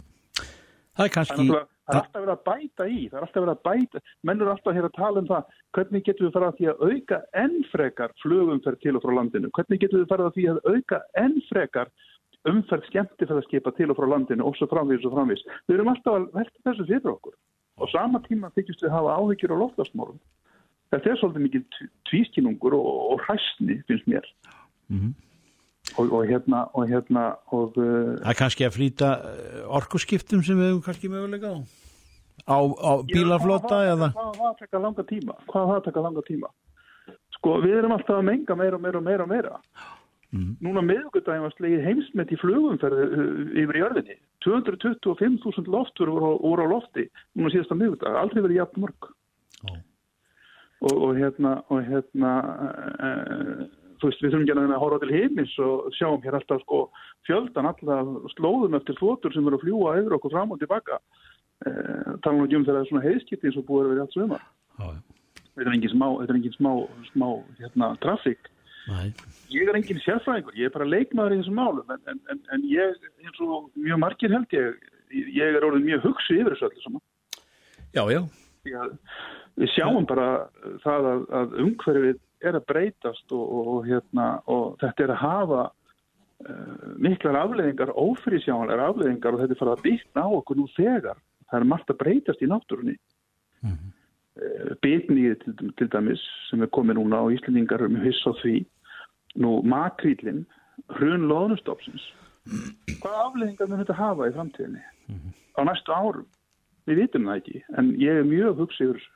Það 0.92 1.06
er 1.06 1.14
kannski... 1.16 1.46
Það 1.46 1.58
er, 1.58 1.68
það 1.82 1.96
er 1.96 1.98
alltaf 1.98 2.22
verið 2.22 2.32
að 2.32 2.44
bæta 2.46 2.86
í, 2.86 3.00
það 3.10 3.18
er 3.18 3.26
alltaf 3.26 3.42
verið 3.42 3.52
að 3.52 3.62
bæta, 3.66 4.02
menn 4.28 4.42
eru 4.42 4.52
alltaf 4.52 4.76
hér 4.76 4.86
að 4.86 4.98
tala 4.98 5.22
um 5.22 5.28
það, 5.30 5.56
hvernig 5.76 6.04
getur 6.06 6.26
við 6.26 6.34
farað 6.36 6.52
að 6.52 6.58
því 6.58 6.68
að 6.70 6.84
auka 6.88 7.18
ennfrekar 7.42 8.14
flugumferð 8.22 8.82
til 8.84 8.94
og 8.94 9.04
frá 9.04 9.14
landinu, 9.18 9.50
hvernig 9.58 9.82
getur 9.82 10.02
við 10.02 10.12
farað 10.12 10.30
að 10.30 10.36
því 10.36 10.44
að 10.52 10.60
auka 10.68 11.00
ennfrekar 11.22 11.90
umferð 12.52 12.86
skemmti 12.90 13.26
fyrir 13.26 13.40
að 13.40 13.48
skipa 13.48 13.74
til 13.76 13.90
og 13.92 13.98
frá 13.98 14.08
landinu 14.12 14.46
og 14.46 14.56
svo 14.58 14.68
framvís 14.70 15.04
og 15.06 15.16
framvís. 15.16 15.42
Við 15.70 15.76
erum 15.78 15.92
alltaf 15.92 16.18
að 16.18 16.30
velta 16.38 16.64
þessu 16.68 16.88
fyrir 16.88 17.12
okkur 17.12 17.36
og 17.82 17.90
sama 17.90 18.22
tíma 18.28 18.52
þykjast 18.56 18.86
við 18.86 18.94
hafa 18.94 19.18
áhyggjur 19.18 19.54
á 19.54 19.62
loftastmórum. 19.62 20.22
Þetta 20.92 21.10
er 21.10 21.20
svolítið 21.20 21.44
mikið 21.46 21.84
tvískinungur 22.08 22.76
og, 22.76 22.88
og 23.12 23.22
hræstni 23.26 23.78
finnst 23.88 24.08
mér. 24.10 24.26
Mm 24.92 24.98
-hmm. 24.98 25.12
og, 25.98 26.12
og 26.12 26.26
hérna 26.30 26.66
og 26.72 26.88
hérna 26.88 27.24
og... 27.46 27.76
Uh, 27.76 28.18
Það 28.22 28.32
er 28.32 28.40
kannski 28.42 28.66
að 28.66 28.76
flýta 28.76 29.08
orkusskiptum 29.66 30.42
sem 30.42 30.58
við 30.58 30.68
hefum 30.68 30.82
kannski 30.82 31.08
mögulega 31.08 31.54
á? 31.56 31.58
Á, 32.48 32.56
bílaflota 33.06 33.78
já, 33.86 33.92
eða? 33.94 34.08
Hvað 34.12 34.26
var 34.26 34.36
það 34.36 34.50
að 34.50 34.58
taka 34.58 34.78
langa 34.78 35.02
tíma? 35.02 35.34
Hvað 35.46 35.84
taka 35.84 36.00
langa 36.00 36.22
tíma? 36.26 36.48
Sko 37.36 37.60
við 37.62 37.78
erum 37.78 37.92
alltaf 37.92 38.18
að 38.18 38.28
menga 38.28 38.54
meira 38.54 38.76
og 38.76 38.82
meira 38.82 38.98
og 38.98 39.04
meira 39.04 39.22
og 39.24 39.28
meira. 39.28 39.60
Mm. 40.32 40.56
Núna 40.64 40.82
meðugundaginn 40.86 41.44
var 41.44 41.54
slegið 41.56 41.86
heimsmet 41.86 42.32
í 42.32 42.38
flugumferði 42.40 43.06
yfir 43.62 43.78
í 43.78 43.84
örfinni. 43.88 44.16
225.000 44.44 45.70
loftur 45.70 46.10
voru, 46.12 46.34
voru 46.42 46.66
á 46.66 46.72
lofti 46.72 47.06
núna 47.36 47.52
síðasta 47.52 47.76
meðugundag. 47.78 48.18
Aldrei 48.20 48.42
verið 48.44 48.60
jafn 48.60 48.84
mörg. 48.84 49.08
Oh. 49.68 49.78
Og, 50.82 50.94
og 50.96 51.18
hérna, 51.18 51.54
og 51.70 51.86
hérna 51.86 52.32
e, 52.98 53.10
þú 54.02 54.10
veist, 54.10 54.22
við 54.24 54.34
þurfum 54.34 54.46
ekki 54.46 54.56
að 54.58 54.82
hóra 54.82 55.00
til 55.02 55.12
heimins 55.14 55.54
og 55.62 55.92
sjáum 55.98 56.22
hér 56.24 56.38
alltaf 56.38 56.62
sko 56.64 56.80
fjöldan 57.28 57.70
alltaf 57.70 58.32
slóðum 58.34 58.78
eftir 58.78 58.98
þotur 58.98 59.34
sem 59.34 59.46
eru 59.46 59.60
að 59.60 59.66
fljúa 59.66 59.96
yfir 60.00 60.16
okkur 60.18 60.34
fram 60.34 60.54
og 60.54 60.62
tilbaka. 60.62 60.98
E, 61.62 61.70
tala 62.24 62.36
nú 62.38 62.48
ekki 62.48 62.58
um 62.58 62.66
þegar 62.66 62.80
það 62.80 62.84
er 62.84 62.90
svona 62.90 63.06
heiðskipti 63.06 63.50
eins 63.50 63.60
og 63.60 63.68
búið 63.68 63.86
að 63.86 63.94
vera 63.94 64.06
allt 64.06 64.16
svöma. 64.18 64.40
Oh. 64.82 64.96
Þetta 65.52 65.68
er 65.68 65.74
engin 65.76 65.92
smá, 65.92 66.08
er 66.24 66.34
engin 66.34 66.56
smá, 66.56 66.72
smá 67.12 67.28
hérna, 67.60 67.92
trafík. 68.02 68.51
Nei. 68.90 69.12
Ég 69.52 69.68
er 69.68 69.76
engin 69.78 70.00
sérfræðingur, 70.02 70.56
ég 70.58 70.68
er 70.68 70.74
bara 70.74 70.88
leikmaður 70.88 71.36
í 71.36 71.40
þessum 71.42 71.58
málum 71.60 71.92
en, 71.92 72.00
en, 72.10 72.20
en, 72.32 72.40
en 72.54 72.64
ég, 72.70 72.96
eins 73.22 73.42
og 73.44 73.68
mjög 73.78 74.00
margir 74.02 74.32
held 74.34 74.56
ég, 74.56 74.88
ég 75.12 75.58
er 75.58 75.66
orðin 75.66 75.86
mjög 75.86 76.08
hugsi 76.08 76.40
yfir 76.40 76.56
þessu 76.56 76.68
öllu 76.70 76.84
saman. 76.86 77.04
Já, 77.92 78.02
já. 78.10 78.20
Að, 78.82 78.96
við 79.60 79.72
sjáum 79.74 80.08
bara 80.08 80.26
það 80.82 81.08
að, 81.12 81.24
að 81.38 81.56
umhverfið 81.66 82.20
er 82.42 82.58
að 82.58 82.66
breytast 82.72 83.36
og, 83.36 83.54
og, 83.60 83.78
hérna, 83.86 84.26
og 84.50 84.76
þetta 84.82 85.06
er 85.06 85.14
að 85.14 85.22
hafa 85.22 85.62
uh, 85.68 86.92
miklar 87.02 87.38
afleðingar, 87.44 87.94
ófrísjáðanlegar 87.94 88.86
afleðingar 88.88 89.36
og 89.36 89.44
þetta 89.44 89.56
er 89.56 89.62
farið 89.62 89.76
að 89.76 89.84
byggna 89.86 90.26
á 90.26 90.30
okkur 90.40 90.58
nú 90.58 90.68
þegar. 90.74 91.20
Það 91.52 91.58
er 91.60 91.68
margt 91.74 91.92
að 91.92 92.00
breytast 92.02 92.42
í 92.42 92.50
náttúrunni. 92.50 92.96
Mm 93.62 93.92
-hmm. 94.36 94.78
Bitnið 94.82 95.36
til, 95.44 95.72
til 95.78 95.88
dæmis 95.92 96.22
sem 96.50 96.62
er 96.62 96.72
komið 96.72 96.98
núna 96.98 97.24
og 97.24 97.32
Íslandingar 97.32 97.88
mjög 97.88 98.04
hiss 98.04 98.26
á 98.26 98.32
því. 98.42 98.64
Nú 99.42 99.62
makrílinn 99.64 100.44
hrun 100.96 101.28
loðnustofsins 101.28 102.04
hvaða 103.02 103.24
afleggingar 103.28 103.70
mun 103.70 103.82
þetta 103.82 103.98
hafa 103.98 104.28
í 104.28 104.34
framtíðinni? 104.36 104.82
Mm 105.08 105.16
-hmm. 105.16 105.32
á 105.58 105.60
næstu 105.64 105.92
árum? 105.92 106.26
Við 106.86 106.96
vitum 106.96 107.26
það 107.26 107.36
ekki, 107.36 107.64
en 107.78 107.94
ég 107.94 108.18
er 108.18 108.24
mjög 108.24 108.56
hugsið 108.58 108.90
yfir 108.90 109.10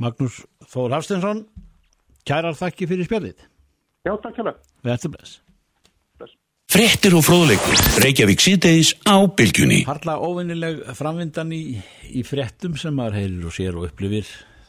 Magnús 0.00 0.46
Þór 0.64 0.92
Hafstensson 0.92 1.46
kærar 2.24 2.56
þakki 2.56 2.86
fyrir 2.88 3.04
spjallið. 3.04 3.38
Já, 4.04 4.16
takk 4.22 4.36
hjá 4.36 4.44
það 4.44 5.49
Frettir 6.70 7.16
og 7.18 7.24
fróðleikur, 7.26 7.80
Reykjavík 7.98 8.42
síðdeis 8.44 8.92
á 9.02 9.18
bylgjunni. 9.26 9.80
Harla 9.88 10.12
óvinnileg 10.22 10.84
framvindan 10.94 11.50
í, 11.50 11.80
í 12.14 12.22
frettum 12.22 12.76
sem 12.78 12.94
maður 12.94 13.16
heyrir 13.18 13.48
og 13.48 13.56
sér 13.56 13.78
og 13.80 13.88
upplifir 13.88 14.28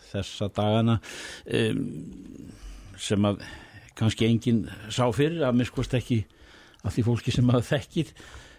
þessa 0.10 0.48
dagana 0.50 0.96
um, 0.98 1.84
sem 2.98 3.28
að 3.30 3.44
kannski 4.02 4.32
enginn 4.32 4.64
sá 4.90 5.04
fyrir 5.14 5.46
að 5.46 5.62
miskvast 5.62 5.94
ekki 6.00 6.24
af 6.82 6.98
því 6.98 7.06
fólki 7.12 7.36
sem 7.38 7.46
maður 7.46 7.70
þekkir. 7.70 8.10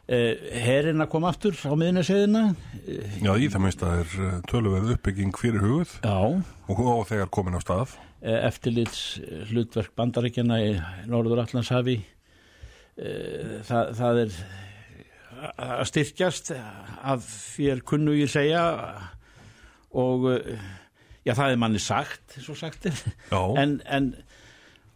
Uh, 0.06 0.38
herrin 0.62 1.02
að 1.02 1.10
koma 1.16 1.34
aftur 1.34 1.58
á 1.66 1.74
miðunarsegðina 1.74 2.46
uh, 2.54 3.20
Já, 3.26 3.34
í 3.38 3.50
það 3.50 3.66
minnst 3.66 3.82
að 3.82 3.92
það 3.92 4.00
er 4.06 4.40
töluverð 4.50 4.96
uppbygging 4.96 5.36
fyrir 5.38 5.66
hugð 5.66 5.98
og, 6.06 6.40
og 6.78 7.04
þegar 7.10 7.34
komin 7.34 7.58
á 7.58 7.60
stað. 7.66 7.98
Uh, 8.22 8.38
Eftirlits 8.46 9.04
hlutverk 9.50 9.94
bandaríkjana 9.98 10.62
í 10.62 10.74
Norður 11.10 11.42
Allandshafi 11.42 12.04
Það, 12.92 13.92
það 13.96 14.18
er 14.20 14.34
að 15.56 15.86
styrkjast 15.88 16.50
að 16.52 17.22
þér 17.24 17.80
kunnu 17.88 18.12
ég 18.18 18.28
segja 18.30 18.64
og 19.96 20.26
já 21.24 21.32
það 21.32 21.54
er 21.54 21.62
manni 21.62 21.80
sagt 21.80 22.36
sagt 22.58 22.86
er. 22.90 23.00
En, 23.32 23.78
en 23.88 24.12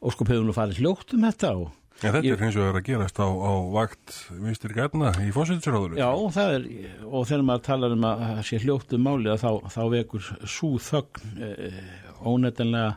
óskup 0.04 0.28
hefur 0.28 0.44
nú 0.44 0.54
farið 0.54 0.82
hljótt 0.82 1.16
um 1.16 1.24
þetta 1.24 1.54
og 1.56 1.72
Ja, 2.04 2.10
þetta 2.12 2.28
er 2.28 2.42
eins 2.44 2.56
og 2.60 2.66
er 2.66 2.76
að 2.76 2.88
gerast 2.90 3.18
á, 3.24 3.24
á 3.24 3.52
vakt 3.72 4.16
vinstir 4.28 4.74
gætna 4.76 5.14
í 5.24 5.30
fósittisráður. 5.32 5.94
Já, 5.96 6.10
það 6.34 6.56
er, 6.58 6.66
og 7.08 7.22
þegar 7.30 7.44
maður 7.48 7.62
talar 7.70 7.94
um 7.94 8.04
að 8.04 8.24
það 8.24 8.40
sé 8.50 8.58
hljóttu 8.60 8.98
máli 9.00 9.30
að 9.32 9.40
þá, 9.40 9.70
þá 9.72 9.80
vekur 9.94 10.26
svo 10.44 10.70
þögn 10.84 11.40
eh, 11.46 11.78
ónefnilega 12.20 12.90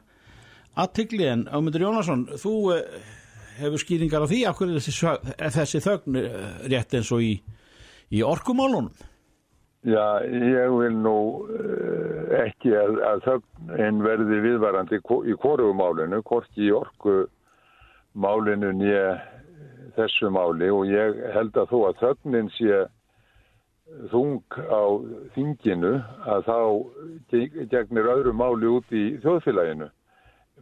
aðtikli 0.84 1.30
en 1.32 1.45
Ámyndur 1.47 1.86
Jónasson, 1.86 2.26
þú 2.43 2.54
eh, 2.76 3.14
hefur 3.60 3.84
skýringar 3.84 4.26
á 4.26 4.32
því 4.32 4.41
af 4.49 4.60
hverju 4.60 4.80
þessi, 4.80 5.14
þessi 5.60 5.84
þögn 5.86 6.20
rétt 6.72 6.97
eins 6.97 7.12
og 7.16 7.24
í, 7.26 7.34
í 8.12 8.24
orkumálunum? 8.26 8.91
Já, 9.88 10.20
ég 10.28 10.74
vil 10.76 10.95
nú 10.99 11.18
uh, 11.47 12.32
ekki 12.41 12.74
að, 12.76 12.97
að 13.07 13.22
þögn 13.28 14.01
verði 14.03 14.39
viðvarandi 14.43 14.99
í 14.99 15.36
korfumálinu, 15.39 16.20
hvorki 16.28 16.68
í 16.68 16.74
orkumálinu 16.76 18.74
nýja 18.76 19.05
þessu 19.95 20.32
máli 20.36 20.68
og 20.74 20.89
ég 20.91 21.22
held 21.34 21.55
að 21.57 21.72
þó 21.72 21.78
að 21.89 22.01
þögnin 22.03 22.51
sé 22.57 22.82
þung 24.12 24.57
á 24.70 24.84
þinginu 25.36 25.93
að 26.30 26.49
þá 26.49 26.60
gegnir 27.72 28.12
öðru 28.14 28.36
máli 28.38 28.70
út 28.70 28.91
í 28.93 29.05
þjóðfélaginu 29.24 29.89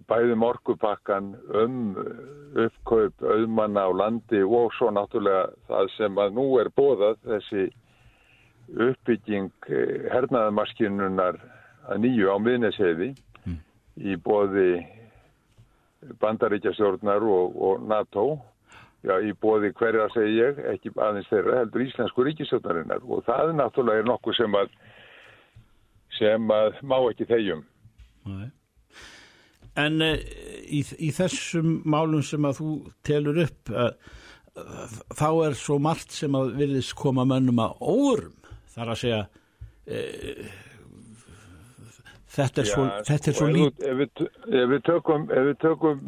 bæðum 0.08 0.44
orkupakkan 0.46 1.32
um 1.62 1.78
uppkaup 2.58 3.24
auðmanna 3.24 3.88
á 3.88 3.92
landi 3.92 4.42
og 4.46 4.74
svo 4.78 4.92
náttúrulega 4.94 5.48
það 5.70 5.92
sem 5.96 6.20
að 6.22 6.36
nú 6.38 6.48
er 6.62 6.70
bóðað 6.78 7.18
þessi 7.26 7.68
uppbygging 8.88 9.70
hernaðamaskinunar 10.14 11.40
að 11.88 12.04
nýju 12.04 12.30
á 12.30 12.38
miðneseiði 12.44 13.10
mm. 13.46 13.58
í 14.04 14.18
bóði 14.22 14.70
bandaríkjastjórnar 16.22 17.24
og, 17.24 17.58
og 17.58 17.88
NATO. 17.88 18.28
Já, 19.06 19.14
í 19.24 19.32
bóði 19.40 19.72
hverja 19.78 20.08
segi 20.12 20.40
ég, 20.40 20.60
ekki 20.74 20.92
aðeins 20.98 21.30
þeirra 21.30 21.62
heldur 21.62 21.86
íslensku 21.86 22.26
ríkistjórnarinnar 22.28 23.04
og 23.06 23.24
það 23.28 23.54
náttúrulega 23.56 24.04
er 24.04 24.10
nokkuð 24.10 24.40
sem 24.40 24.58
að 24.58 24.72
sem 26.18 26.52
að 26.52 26.80
má 26.82 26.98
ekki 27.06 27.28
þegjum. 27.30 27.62
Nei 28.28 28.48
En 29.78 30.02
uh, 30.02 30.14
í, 30.66 30.84
í 30.98 31.10
þessum 31.16 31.82
málum 31.90 32.24
sem 32.26 32.46
að 32.48 32.62
þú 32.62 32.76
telur 33.06 33.42
upp 33.46 33.74
uh, 33.74 33.90
uh, 34.58 34.96
þá 35.18 35.30
er 35.48 35.58
svo 35.60 35.80
margt 35.84 36.16
sem 36.16 36.38
að 36.38 36.56
virðist 36.62 36.96
koma 36.98 37.28
mönnum 37.30 37.62
að 37.64 37.82
órum 37.82 38.56
þar 38.74 38.94
að 38.94 39.04
segja 39.04 39.26
þetta 42.28 42.62
er 42.62 42.68
Já, 42.68 42.72
svo, 42.74 42.86
þetta 43.08 43.30
er 43.32 43.36
svo 43.38 43.46
lít 43.48 43.86
ef 43.88 44.00
við, 44.02 44.24
ef 44.52 44.66
við 44.74 44.82
tökum, 44.84 45.24
ef 45.32 45.46
við 45.48 45.60
tökum 45.64 46.02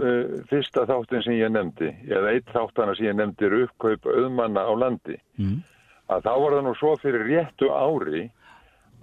fyrsta 0.50 0.84
þáttin 0.90 1.24
sem 1.26 1.38
ég 1.40 1.54
nefndi 1.56 1.94
eða 2.12 2.34
eitt 2.34 2.52
þáttana 2.52 2.98
sem 2.98 3.08
ég 3.08 3.16
nefndi 3.16 3.48
er 3.48 3.56
uppkaup 3.62 4.10
auðmanna 4.12 4.66
á 4.68 4.74
landi 4.84 5.16
mm. 5.40 5.56
að 6.12 6.28
þá 6.28 6.34
var 6.44 6.58
það 6.58 6.68
nú 6.68 6.76
svo 6.82 6.92
fyrir 7.00 7.26
réttu 7.30 7.72
ári 7.72 8.26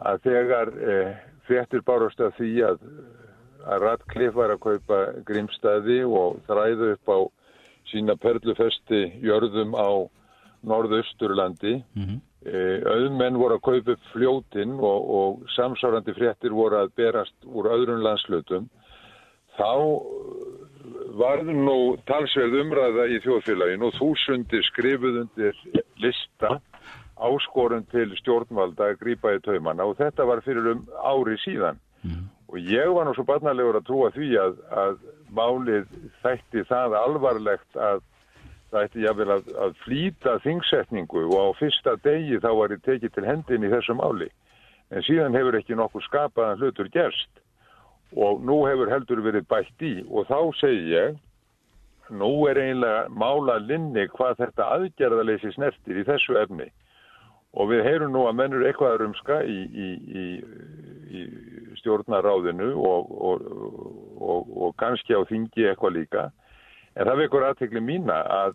að 0.04 0.20
þegar 0.28 0.74
fréttir 1.48 1.86
bárast 1.88 2.20
að 2.20 2.36
því 2.36 2.52
að 2.68 2.84
að 3.66 3.82
Radcliffe 3.82 4.36
var 4.38 4.54
að 4.54 4.62
kaupa 4.64 5.00
grímstæði 5.26 6.02
og 6.06 6.40
þræðu 6.46 6.92
upp 6.94 7.12
á 7.12 7.18
sína 7.90 8.16
perlufesti 8.18 9.02
jörðum 9.22 9.74
á 9.78 9.90
norðausturlandi. 10.66 11.82
Mm 11.94 12.04
-hmm. 12.06 12.22
Auðmenn 12.86 13.38
voru 13.38 13.58
að 13.58 13.66
kaupa 13.66 13.92
upp 13.92 14.04
fljótin 14.12 14.76
og, 14.78 15.10
og 15.18 15.48
samsárandi 15.56 16.14
fréttir 16.14 16.54
voru 16.54 16.78
að 16.78 16.94
berast 16.96 17.34
úr 17.44 17.66
öðrun 17.74 18.04
landslutum. 18.06 18.68
Þá 19.58 19.72
varð 21.18 21.50
nú 21.50 21.96
talsverð 22.06 22.60
umræða 22.60 23.08
í 23.10 23.18
þjóðfélaginu 23.24 23.88
og 23.88 23.96
þúsundir 23.98 24.62
skrifuðundir 24.68 25.58
lista 26.02 26.60
áskorun 27.16 27.86
til 27.90 28.12
stjórnvalda 28.20 28.92
að 28.92 28.98
grýpa 29.00 29.34
í 29.36 29.42
taumanna 29.44 29.86
og 29.88 29.96
þetta 29.96 30.26
var 30.28 30.42
fyrir 30.44 30.74
um 30.74 30.84
ári 31.00 31.38
síðan. 31.44 31.80
Mm. 32.04 32.26
Og 32.46 32.58
ég 32.62 32.92
var 32.94 33.08
nú 33.08 33.14
svo 33.16 33.24
barnalegur 33.26 33.80
að 33.80 33.88
trúa 33.88 34.10
því 34.14 34.28
að, 34.38 34.58
að 34.70 34.98
málið 35.34 35.88
þætti 36.22 36.62
það 36.68 36.94
alvarlegt 37.00 37.80
að 37.80 38.04
það 38.70 38.84
ætti 38.86 39.04
jáfnvel 39.04 39.32
að, 39.34 39.50
að 39.64 39.74
flýta 39.82 40.36
þingsetningu 40.44 41.24
og 41.26 41.36
á 41.38 41.58
fyrsta 41.58 41.96
degi 42.04 42.38
þá 42.42 42.50
var 42.60 42.74
ég 42.74 42.84
tekið 42.86 43.14
til 43.14 43.26
hendin 43.26 43.66
í 43.66 43.72
þessu 43.72 43.96
máli. 43.98 44.30
En 44.94 45.02
síðan 45.02 45.34
hefur 45.34 45.58
ekki 45.58 45.78
nokkuð 45.78 46.06
skapaðan 46.06 46.62
hlutur 46.62 46.90
gerst. 46.94 47.42
Og 48.14 48.42
nú 48.46 48.60
hefur 48.68 48.90
heldur 48.90 49.22
verið 49.24 49.46
bætt 49.50 49.82
í. 49.82 49.94
Og 50.06 50.28
þá 50.30 50.38
segi 50.60 50.92
ég 50.94 51.16
nú 52.14 52.46
er 52.46 52.60
einlega 52.62 53.06
mála 53.10 53.58
linni 53.58 54.06
hvað 54.14 54.42
þetta 54.44 54.68
aðgerðaleysi 54.76 55.52
snertir 55.56 55.98
í 55.98 56.06
þessu 56.06 56.38
efni. 56.38 56.68
Og 57.56 57.70
við 57.72 57.86
heyrum 57.88 58.12
nú 58.14 58.26
að 58.28 58.38
mennur 58.38 58.66
eitthvað 58.68 59.00
rumska 59.00 59.40
í, 59.48 59.58
í, 59.66 59.88
í, 59.96 60.26
í 61.06 61.26
stjórnaráðinu 61.80 62.72
og, 62.76 63.10
og, 63.30 63.44
og, 64.20 64.54
og 64.66 64.76
kannski 64.80 65.16
á 65.16 65.22
þingi 65.28 65.68
eitthvað 65.70 65.96
líka. 65.98 66.24
En 66.96 67.08
það 67.08 67.22
vekur 67.24 67.46
aðtekli 67.46 67.82
mína 67.84 68.20
að, 68.32 68.54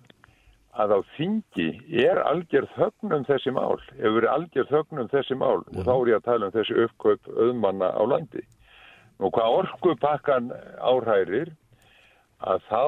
að 0.82 0.96
á 0.98 1.00
þingi 1.18 1.70
er 2.04 2.22
algjörð 2.26 2.74
högnum 2.78 3.26
þessi 3.28 3.54
mál, 3.56 3.78
hefur 3.98 4.18
verið 4.20 4.34
algjörð 4.34 4.76
högnum 4.78 5.12
þessi 5.12 5.38
mál. 5.38 5.60
Og 5.62 5.84
þá 5.86 5.94
er 5.96 6.14
ég 6.14 6.22
að 6.22 6.30
tala 6.30 6.50
um 6.50 6.56
þessi 6.56 6.80
uppkaup 6.86 7.32
auðmanna 7.36 7.92
á 7.94 8.04
landi. 8.08 8.46
Nú 9.22 9.30
hvað 9.30 9.58
orkupakkan 9.60 10.50
áhærir 10.82 11.52
að 12.42 12.64
þá 12.72 12.86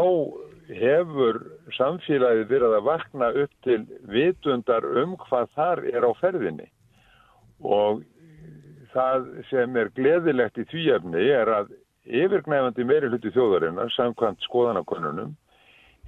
hefur 0.74 1.42
samfélagið 1.78 2.48
verið 2.50 2.78
að 2.80 2.88
vakna 2.88 3.28
upp 3.44 3.54
til 3.66 3.82
vitundar 4.10 4.88
um 5.04 5.14
hvað 5.28 5.52
þar 5.54 5.84
er 5.92 6.08
á 6.08 6.12
ferðinni. 6.18 6.70
Og 7.62 8.02
það 8.94 9.30
sem 9.50 9.80
er 9.80 9.92
gleðilegt 9.98 10.60
í 10.62 10.68
því 10.72 10.84
efni 10.98 11.24
er 11.34 11.52
að 11.60 11.72
yfirgnæfandi 12.04 12.86
meiri 12.88 13.10
hluti 13.12 13.32
þjóðarinnar 13.36 13.94
samkvæmt 13.96 14.44
skoðanakonunum 14.48 15.34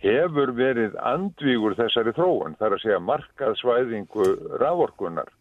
hefur 0.03 0.51
verið 0.57 0.97
andvígur 0.99 1.77
þessari 1.77 2.13
þróun 2.17 2.57
þar 2.59 2.75
að 2.75 2.83
segja 2.83 3.01
markaðsvæðingu 3.09 4.29
raforkunar 4.61 5.31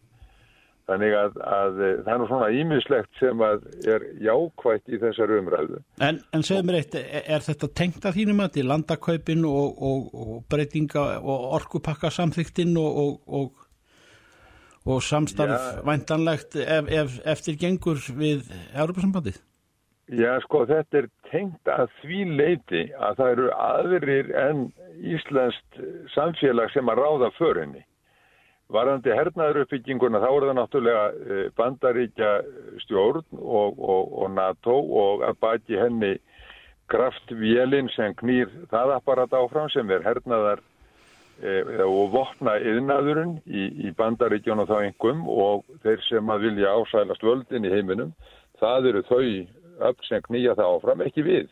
Þannig 0.85 1.15
að, 1.17 1.37
að 1.41 1.79
það 2.05 2.09
er 2.13 2.19
nú 2.21 2.25
svona 2.29 2.47
ímislegt 2.53 3.17
sem 3.17 3.39
að 3.41 3.63
er 3.89 4.03
jákvægt 4.21 4.91
í 4.93 4.99
þessar 5.01 5.31
umræðu. 5.39 5.79
En, 6.05 6.19
en 6.29 6.45
segð 6.45 6.67
mér 6.67 6.77
eitt, 6.77 6.97
er, 6.99 7.23
er 7.25 7.45
þetta 7.45 7.69
tengt 7.81 8.05
að 8.05 8.19
þínum 8.19 8.43
að 8.45 8.51
til 8.59 8.65
landakaupin 8.69 9.47
og, 9.49 9.81
og, 9.89 10.03
og 10.13 10.35
breytinga 10.51 11.07
og 11.17 11.47
orkupakka 11.57 12.13
samþyktinn 12.13 12.77
og, 12.77 13.17
og 13.25 13.64
samstarf 15.01 15.57
Já. 15.57 15.81
væntanlegt 15.87 16.55
ef, 16.61 16.89
ef, 16.93 17.19
eftir 17.25 17.57
gengur 17.61 18.01
við 18.13 18.45
Europasambandið? 18.73 19.41
Já, 20.13 20.35
sko, 20.43 20.67
þetta 20.69 20.99
er 20.99 21.07
tengt 21.31 21.69
að 21.71 21.89
því 22.03 22.19
leiti 22.37 22.83
að 22.93 23.15
það 23.17 23.31
eru 23.31 23.47
aðrir 23.57 24.27
en 24.37 24.67
Íslandst 25.01 25.79
samfélag 26.13 26.69
sem 26.75 26.91
að 26.93 27.01
ráða 27.01 27.31
förinni. 27.39 27.81
Varandi 28.69 29.13
hernaðuruppbygginguna 29.13 30.21
þá 30.21 30.27
er 30.29 30.45
það 30.45 30.55
náttúrulega 30.59 31.01
eh, 31.09 31.49
bandaríkja 31.57 32.29
stjórn 32.85 33.25
og, 33.41 33.81
og, 33.81 34.13
og 34.21 34.31
NATO 34.33 34.77
og 35.01 35.25
að 35.25 35.41
baki 35.41 35.81
henni 35.81 36.13
kraftvélinn 36.93 37.89
sem 37.95 38.13
knýr 38.21 38.49
það 38.69 38.95
apparat 38.99 39.33
áfram 39.33 39.69
sem 39.73 39.89
er 39.89 40.05
hernaðar 40.05 40.61
og 41.85 42.13
vopna 42.13 42.55
yðnaðurinn 42.63 43.35
í, 43.43 43.65
í 43.87 43.91
bandaríkjónu 43.97 44.63
þá 44.69 44.77
engum 44.85 45.25
og 45.27 45.65
þeir 45.83 46.03
sem 46.07 46.31
að 46.31 46.45
vilja 46.47 46.71
ásælast 46.79 47.25
völdin 47.25 47.67
í 47.67 47.73
heiminum, 47.73 48.13
það 48.61 48.91
eru 48.91 49.01
þau 49.09 49.25
upp 49.89 50.05
sem 50.07 50.23
knýja 50.29 50.55
það 50.55 50.77
áfram, 50.77 51.03
ekki 51.03 51.25
við. 51.25 51.49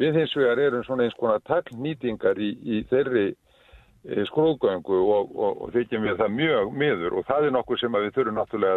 Við 0.00 0.16
hins 0.16 0.32
vegar 0.38 0.62
erum 0.62 0.86
svona 0.86 1.04
eins 1.04 1.18
konar 1.18 1.42
takknýtingar 1.44 2.40
í, 2.40 2.54
í 2.64 2.80
þeirri 2.88 3.26
Eh, 4.06 4.22
skrúðgöngu 4.30 4.94
og, 5.10 5.32
og, 5.34 5.62
og 5.64 5.72
þykjum 5.74 6.04
við 6.06 6.20
það 6.20 6.36
mjög 6.36 6.68
miður 6.80 7.16
og 7.18 7.24
það 7.26 7.46
er 7.48 7.54
nokkuð 7.56 7.80
sem 7.80 7.96
við 7.96 8.12
þurfum 8.14 8.36
náttúrulega 8.38 8.76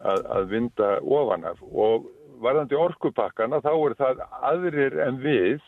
að, 0.00 0.22
að 0.34 0.46
vinda 0.54 0.88
ofan 1.04 1.44
af 1.50 1.60
og 1.68 2.06
varðandi 2.40 2.78
orkupakkana 2.80 3.60
þá 3.60 3.68
er 3.74 3.94
það 3.98 4.22
aðrir 4.48 4.96
en 5.04 5.20
við 5.20 5.60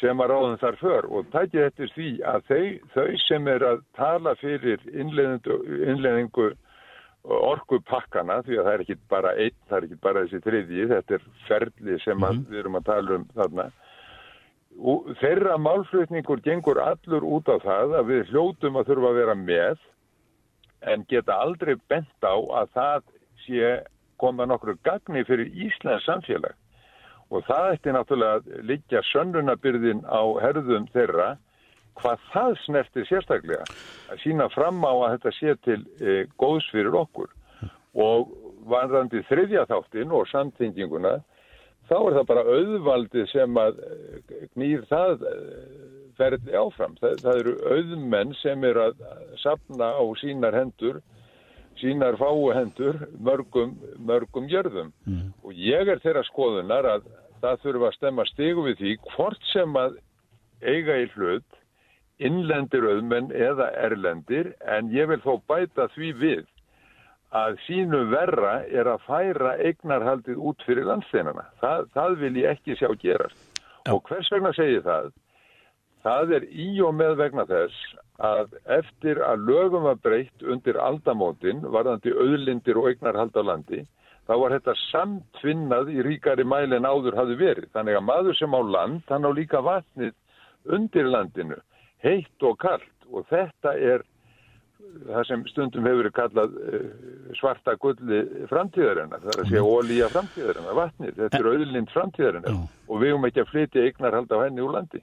sem 0.00 0.20
að 0.20 0.32
ráðum 0.32 0.58
þar 0.62 0.76
för. 0.80 1.08
Og 1.10 1.30
tækið 1.32 1.64
þetta 1.66 1.88
því 1.94 2.10
að 2.30 2.50
þau, 2.50 2.64
þau 2.94 3.08
sem 3.24 3.48
er 3.54 3.66
að 3.68 3.80
tala 3.98 4.34
fyrir 4.40 4.84
innleðingu 4.92 6.50
orkupakkana 7.24 8.42
því 8.44 8.58
að 8.58 8.66
það 8.66 8.74
er 8.74 8.84
ekki 8.84 8.98
bara 9.08 9.32
einn, 9.40 9.56
það 9.68 9.78
er 9.78 9.86
ekki 9.86 10.02
bara 10.04 10.24
þessi 10.24 10.42
þriðji, 10.44 10.86
þetta 10.90 11.16
er 11.16 11.26
ferli 11.48 11.98
sem 12.04 12.18
mm 12.18 12.26
-hmm. 12.26 12.44
við 12.50 12.60
erum 12.60 12.78
að 12.80 12.86
tala 12.90 13.18
um 13.18 13.26
þarna. 13.38 13.66
Þeirra 15.22 15.56
málflutningur 15.62 16.42
gengur 16.42 16.80
allur 16.82 17.24
út 17.24 17.48
á 17.48 17.56
það 17.62 17.98
að 18.00 18.08
við 18.10 18.30
hljótum 18.32 18.76
að 18.76 18.88
þurfa 18.90 19.08
að 19.08 19.18
vera 19.20 19.34
með 19.34 19.78
en 20.82 21.04
geta 21.08 21.38
aldrei 21.40 21.76
bent 21.88 22.26
á 22.26 22.34
að 22.34 22.68
það 22.74 23.02
sé 23.46 23.70
koma 24.18 24.46
nokkru 24.46 24.76
gagni 24.82 25.24
fyrir 25.24 25.48
Íslands 25.54 26.04
samfélag 26.04 26.54
og 27.34 27.44
það 27.48 27.70
eftir 27.72 27.96
náttúrulega 27.96 28.40
að 28.40 28.68
liggja 28.70 29.02
sönnunabyrðin 29.10 30.04
á 30.06 30.22
herðum 30.44 30.88
þeirra 30.94 31.34
hvað 31.98 32.24
það 32.32 32.56
snertir 32.64 33.08
sérstaklega 33.10 33.66
að 34.10 34.22
sína 34.22 34.48
fram 34.54 34.80
á 34.82 34.92
að 34.92 35.12
þetta 35.16 35.34
sé 35.38 35.54
til 35.66 35.80
e, 36.00 36.16
góðs 36.40 36.66
fyrir 36.72 36.96
okkur 36.98 37.30
og 37.94 38.32
vanrandi 38.70 39.22
þriðja 39.28 39.66
þáttin 39.70 40.14
og 40.14 40.28
samtinginguna 40.30 41.18
þá 41.88 41.96
er 41.98 42.18
það 42.18 42.28
bara 42.30 42.44
auðvaldið 42.48 43.26
sem 43.32 43.58
að 43.60 43.80
knýr 44.54 44.78
eh, 44.80 44.86
það 44.90 45.26
eh, 45.30 45.74
ferði 46.18 46.54
áfram. 46.58 46.94
Það, 47.00 47.18
það 47.24 47.40
eru 47.42 47.56
auðmenn 47.74 48.38
sem 48.40 48.64
er 48.68 48.80
að 48.86 49.02
sapna 49.42 49.90
á 49.98 50.04
sínar 50.20 50.56
hendur, 50.56 51.00
sínar 51.80 52.18
fáu 52.20 52.52
hendur, 52.54 53.02
mörgum, 53.18 53.74
mörgum 53.98 54.48
jörðum. 54.50 54.92
Mm. 55.08 55.32
Og 55.44 55.58
ég 55.58 55.90
er 55.90 56.02
þeirra 56.04 56.24
skoðunar 56.30 56.88
að 56.94 57.10
það 57.44 57.60
þurfa 57.66 57.90
að 57.90 57.98
stemma 57.98 58.26
stegu 58.30 58.64
við 58.68 58.80
því 58.80 58.96
hvort 59.12 59.52
sem 59.52 59.76
að 59.78 60.00
eiga 60.64 60.96
í 61.02 61.06
hlut 61.14 61.60
innlendir 62.24 62.86
auðmenn 62.88 63.32
eða 63.34 63.70
erlendir 63.84 64.52
en 64.70 64.90
ég 64.94 65.10
vil 65.10 65.20
þó 65.24 65.36
bæta 65.50 65.88
því 65.94 66.12
við 66.20 66.44
að 67.34 67.58
sínu 67.64 68.04
verra 68.12 68.60
er 68.70 68.88
að 68.92 69.02
færa 69.08 69.56
eignarhaldið 69.58 70.38
út 70.38 70.62
fyrir 70.66 70.86
landsteinana. 70.86 71.48
Það, 71.58 71.88
það 71.96 72.16
vil 72.20 72.36
ég 72.38 72.54
ekki 72.54 72.76
sjá 72.78 72.92
gerast. 73.02 73.60
Og 73.90 74.00
hvers 74.06 74.30
vegna 74.32 74.52
segi 74.54 74.78
það? 74.84 75.10
Það 76.04 76.34
er 76.36 76.46
í 76.52 76.68
og 76.84 76.94
með 76.94 77.16
vegna 77.18 77.44
þess 77.48 77.96
að 78.22 78.54
eftir 78.76 79.18
að 79.26 79.48
lögum 79.48 79.88
var 79.88 79.98
breytt 80.04 80.44
undir 80.46 80.78
aldamótin, 80.78 81.64
varðandi 81.74 82.12
auðlindir 82.14 82.78
og 82.78 82.92
eignarhald 82.92 83.34
á 83.34 83.42
landi, 83.42 83.82
þá 84.28 84.34
var 84.40 84.56
þetta 84.56 84.74
samtvinnað 84.86 85.92
í 85.92 86.00
ríkari 86.06 86.46
mæli 86.48 86.78
en 86.78 86.88
áður 86.88 87.18
hafi 87.20 87.36
verið. 87.40 87.68
Þannig 87.76 87.98
að 87.98 88.06
maður 88.08 88.38
sem 88.38 88.56
á 88.56 88.60
land, 88.76 89.04
hann 89.10 89.28
á 89.28 89.30
líka 89.36 89.60
vatnið 89.64 90.14
undir 90.74 91.08
landinu, 91.10 91.60
heitt 92.04 92.46
og 92.46 92.58
kallt 92.62 93.08
og 93.12 93.26
þetta 93.28 93.74
er 93.76 94.04
það 95.04 95.26
sem 95.28 95.42
stundum 95.50 95.86
hefur 95.88 96.02
verið 96.02 96.14
kallað 96.16 96.54
eh, 96.68 96.84
svarta 97.38 97.74
gulli 97.80 98.20
framtíðarinnar, 98.50 99.22
það 99.24 99.32
er 99.32 99.42
að 99.42 99.50
segja 99.50 99.64
ólíja 99.64 100.10
framtíðarinnar, 100.12 100.76
vatnir, 100.78 101.16
þetta 101.18 101.40
er 101.40 101.48
auðlind 101.50 101.92
framtíðarinnar. 101.94 102.60
Og 102.88 103.02
við 103.02 103.12
höfum 103.12 103.28
ekki 103.28 103.42
að 103.42 103.50
flytja 103.50 103.86
eignar 103.88 104.18
halda 104.18 104.38
á 104.40 104.44
henni 104.44 104.64
úr 104.64 104.76
landi. 104.76 105.02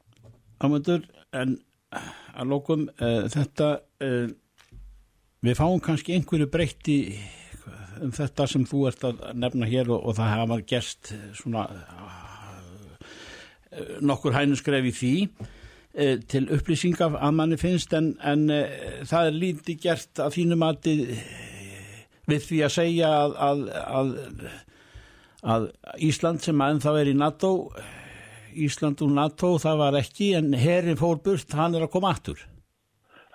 Ámöndur, 0.61 1.05
en 1.35 1.57
að 1.91 2.53
lókum 2.53 2.87
uh, 2.93 3.27
þetta, 3.33 3.69
uh, 4.05 4.31
við 5.43 5.59
fáum 5.59 5.81
kannski 5.83 6.15
einhverju 6.15 6.49
breytti 6.53 6.97
um 8.01 8.11
þetta 8.15 8.47
sem 8.49 8.63
þú 8.67 8.83
ert 8.89 9.03
að 9.07 9.23
nefna 9.37 9.65
hér 9.69 9.89
og, 9.93 9.99
og 10.09 10.17
það 10.17 10.35
hafa 10.35 10.59
gerst 10.73 11.13
svona 11.37 11.63
uh, 11.71 12.19
nokkur 14.01 14.35
hænusgref 14.35 14.91
í 14.91 14.93
því 14.99 15.15
Eh, 15.91 16.21
til 16.23 16.45
upplýsingar 16.55 17.17
að 17.19 17.33
manni 17.35 17.57
finnst 17.59 17.91
en, 17.97 18.13
en 18.23 18.45
eh, 18.47 19.01
það 19.03 19.25
er 19.27 19.33
lítið 19.35 19.79
gert 19.83 20.21
að 20.23 20.37
þínum 20.37 20.61
að 20.63 20.85
við 22.31 22.45
því 22.45 22.59
að 22.63 22.71
segja 22.71 23.09
að, 23.11 23.33
að, 23.43 23.63
að, 23.81 24.13
að 25.43 25.65
Ísland 26.07 26.45
sem 26.45 26.63
að 26.63 26.77
ennþá 26.77 26.93
er 27.01 27.11
í 27.11 27.17
NATO 27.19 27.51
Ísland 28.55 29.03
og 29.03 29.11
NATO 29.17 29.51
það 29.59 29.83
var 29.83 29.99
ekki 29.99 30.29
en 30.39 30.55
herrin 30.55 30.99
fór 30.99 31.19
burt, 31.25 31.51
hann 31.59 31.75
er 31.75 31.83
að 31.83 31.91
koma 31.97 32.13
aftur. 32.15 32.39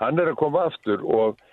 Hann 0.00 0.16
er 0.16 0.32
að 0.32 0.40
koma 0.40 0.64
aftur 0.70 1.04
og 1.04 1.44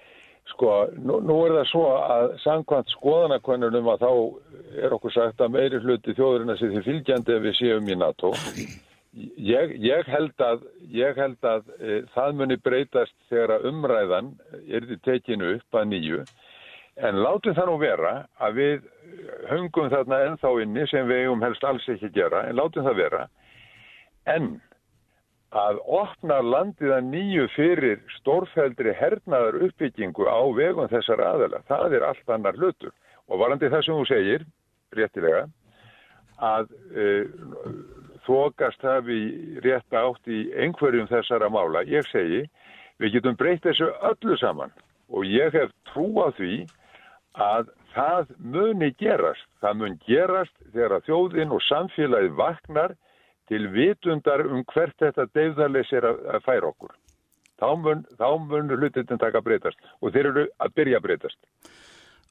sko, 0.52 0.72
nú, 1.00 1.20
nú 1.24 1.38
er 1.48 1.58
það 1.58 1.68
svo 1.72 1.84
að 1.98 2.32
sangkvæmt 2.44 2.96
skoðanakonunum 2.98 3.91
að 3.94 4.06
þá 4.06 4.12
er 4.86 4.96
okkur 4.98 5.16
sagt 5.16 5.44
að 5.44 5.54
meiri 5.56 5.82
hluti 5.84 6.16
þjóðurinn 6.18 6.54
að 6.54 6.60
sé 6.62 6.72
því 6.72 6.84
fylgjandi 6.88 7.36
ef 7.36 7.46
við 7.46 7.60
séum 7.60 7.89
í 7.89 8.00
NATO. 8.00 8.34
Ég, 9.14 9.76
ég 9.78 10.08
held 10.10 10.41
að, 10.41 10.64
ég 10.89 11.20
held 11.22 11.46
að 11.46 11.68
e, 11.78 12.00
það 12.16 12.39
muni 12.39 12.58
breytast 12.66 13.14
þegar 13.30 13.68
umræðan 13.70 14.32
er 14.66 14.88
því 14.89 14.98
tekinu 15.06 15.52
upp 15.60 15.78
að 15.78 15.91
nýju. 15.91 16.24
En 16.98 17.22
látum 17.22 17.56
það 17.58 17.70
nú 17.70 17.78
vera 17.82 18.14
að 18.41 18.58
við 18.58 18.89
hungum 19.50 19.89
þarna 19.94 20.20
ennþá 20.28 20.52
inni 20.64 20.86
sem 20.89 21.08
við 21.10 21.24
eigum 21.24 21.46
helst 21.46 21.66
alls 21.66 21.88
ekki 21.89 22.10
gera 22.14 22.44
en 22.50 22.58
látum 22.58 22.86
það 22.86 23.00
vera. 23.04 23.24
En 24.30 24.56
að 25.54 25.80
opna 25.86 26.39
landið 26.41 26.93
að 26.95 27.10
nýju 27.12 27.47
fyrir 27.54 27.99
stórfældri 28.18 28.93
hernaðar 28.97 29.60
uppbyggingu 29.68 30.26
á 30.26 30.41
vegum 30.58 30.89
þessar 30.89 31.22
aðela, 31.22 31.62
það 31.70 31.97
er 31.99 32.06
allt 32.10 32.34
annar 32.34 32.58
hlutur 32.58 32.93
og 33.30 33.39
varandi 33.39 33.70
það 33.70 33.86
sem 33.86 33.99
þú 33.99 34.08
segir, 34.10 34.45
réttilega, 34.97 35.43
að 36.43 36.74
uh, 36.97 37.28
þokast 38.26 38.82
hafi 38.84 39.20
rétt 39.64 39.95
átt 39.95 40.32
í 40.32 40.47
einhverjum 40.58 41.10
þessara 41.12 41.49
mála. 41.54 41.84
Ég 41.88 42.08
segi, 42.10 42.43
við 42.99 43.18
getum 43.18 43.38
breytt 43.39 43.64
þessu 43.68 43.91
öllu 44.10 44.38
saman 44.41 44.74
og 45.14 45.28
ég 45.30 45.54
hef 45.54 45.72
trú 45.91 46.10
á 46.24 46.34
því 46.38 46.66
að 47.38 47.72
það 47.93 48.34
muni 48.39 48.91
gerast. 48.99 49.47
Það 49.62 49.80
mun 49.82 49.97
gerast 50.08 50.56
þegar 50.74 51.04
þjóðin 51.08 51.54
og 51.54 51.64
samfélagi 51.68 52.34
vaknar 52.38 52.95
til 53.52 53.68
vitundar 53.74 54.46
um 54.48 54.64
hvert 54.74 54.96
þetta 55.00 55.28
deyðarleys 55.36 55.91
er 55.96 56.08
að, 56.10 56.22
að 56.36 56.46
færa 56.46 56.70
okkur. 56.70 56.94
Þá 57.62 57.68
mun, 57.80 58.06
þá 58.20 58.28
mun 58.44 58.72
hlutin 58.76 59.10
taka 59.12 59.39
að 59.39 59.48
breytast 59.48 59.91
og 60.02 60.14
þeir 60.14 60.32
eru 60.32 60.46
að 60.60 60.78
byrja 60.80 61.00
að 61.00 61.06
breytast. 61.08 61.39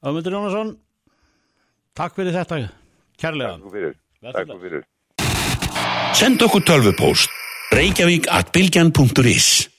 Ömundur 0.03 0.35
Jónasson, 0.35 0.73
takk 1.95 2.17
fyrir 2.17 2.35
þetta, 2.35 2.59
kærlega. 3.21 3.55
Takk 3.61 3.77
fyrir. 3.77 3.95
Takk 4.23 4.57
fyrir. 4.65 4.89
Send 6.13 6.43
okkur 6.45 6.63
tölvupóst 6.67 7.39
reykjavík 7.73 8.27
at 8.29 8.51
bilgjan.is 8.53 9.72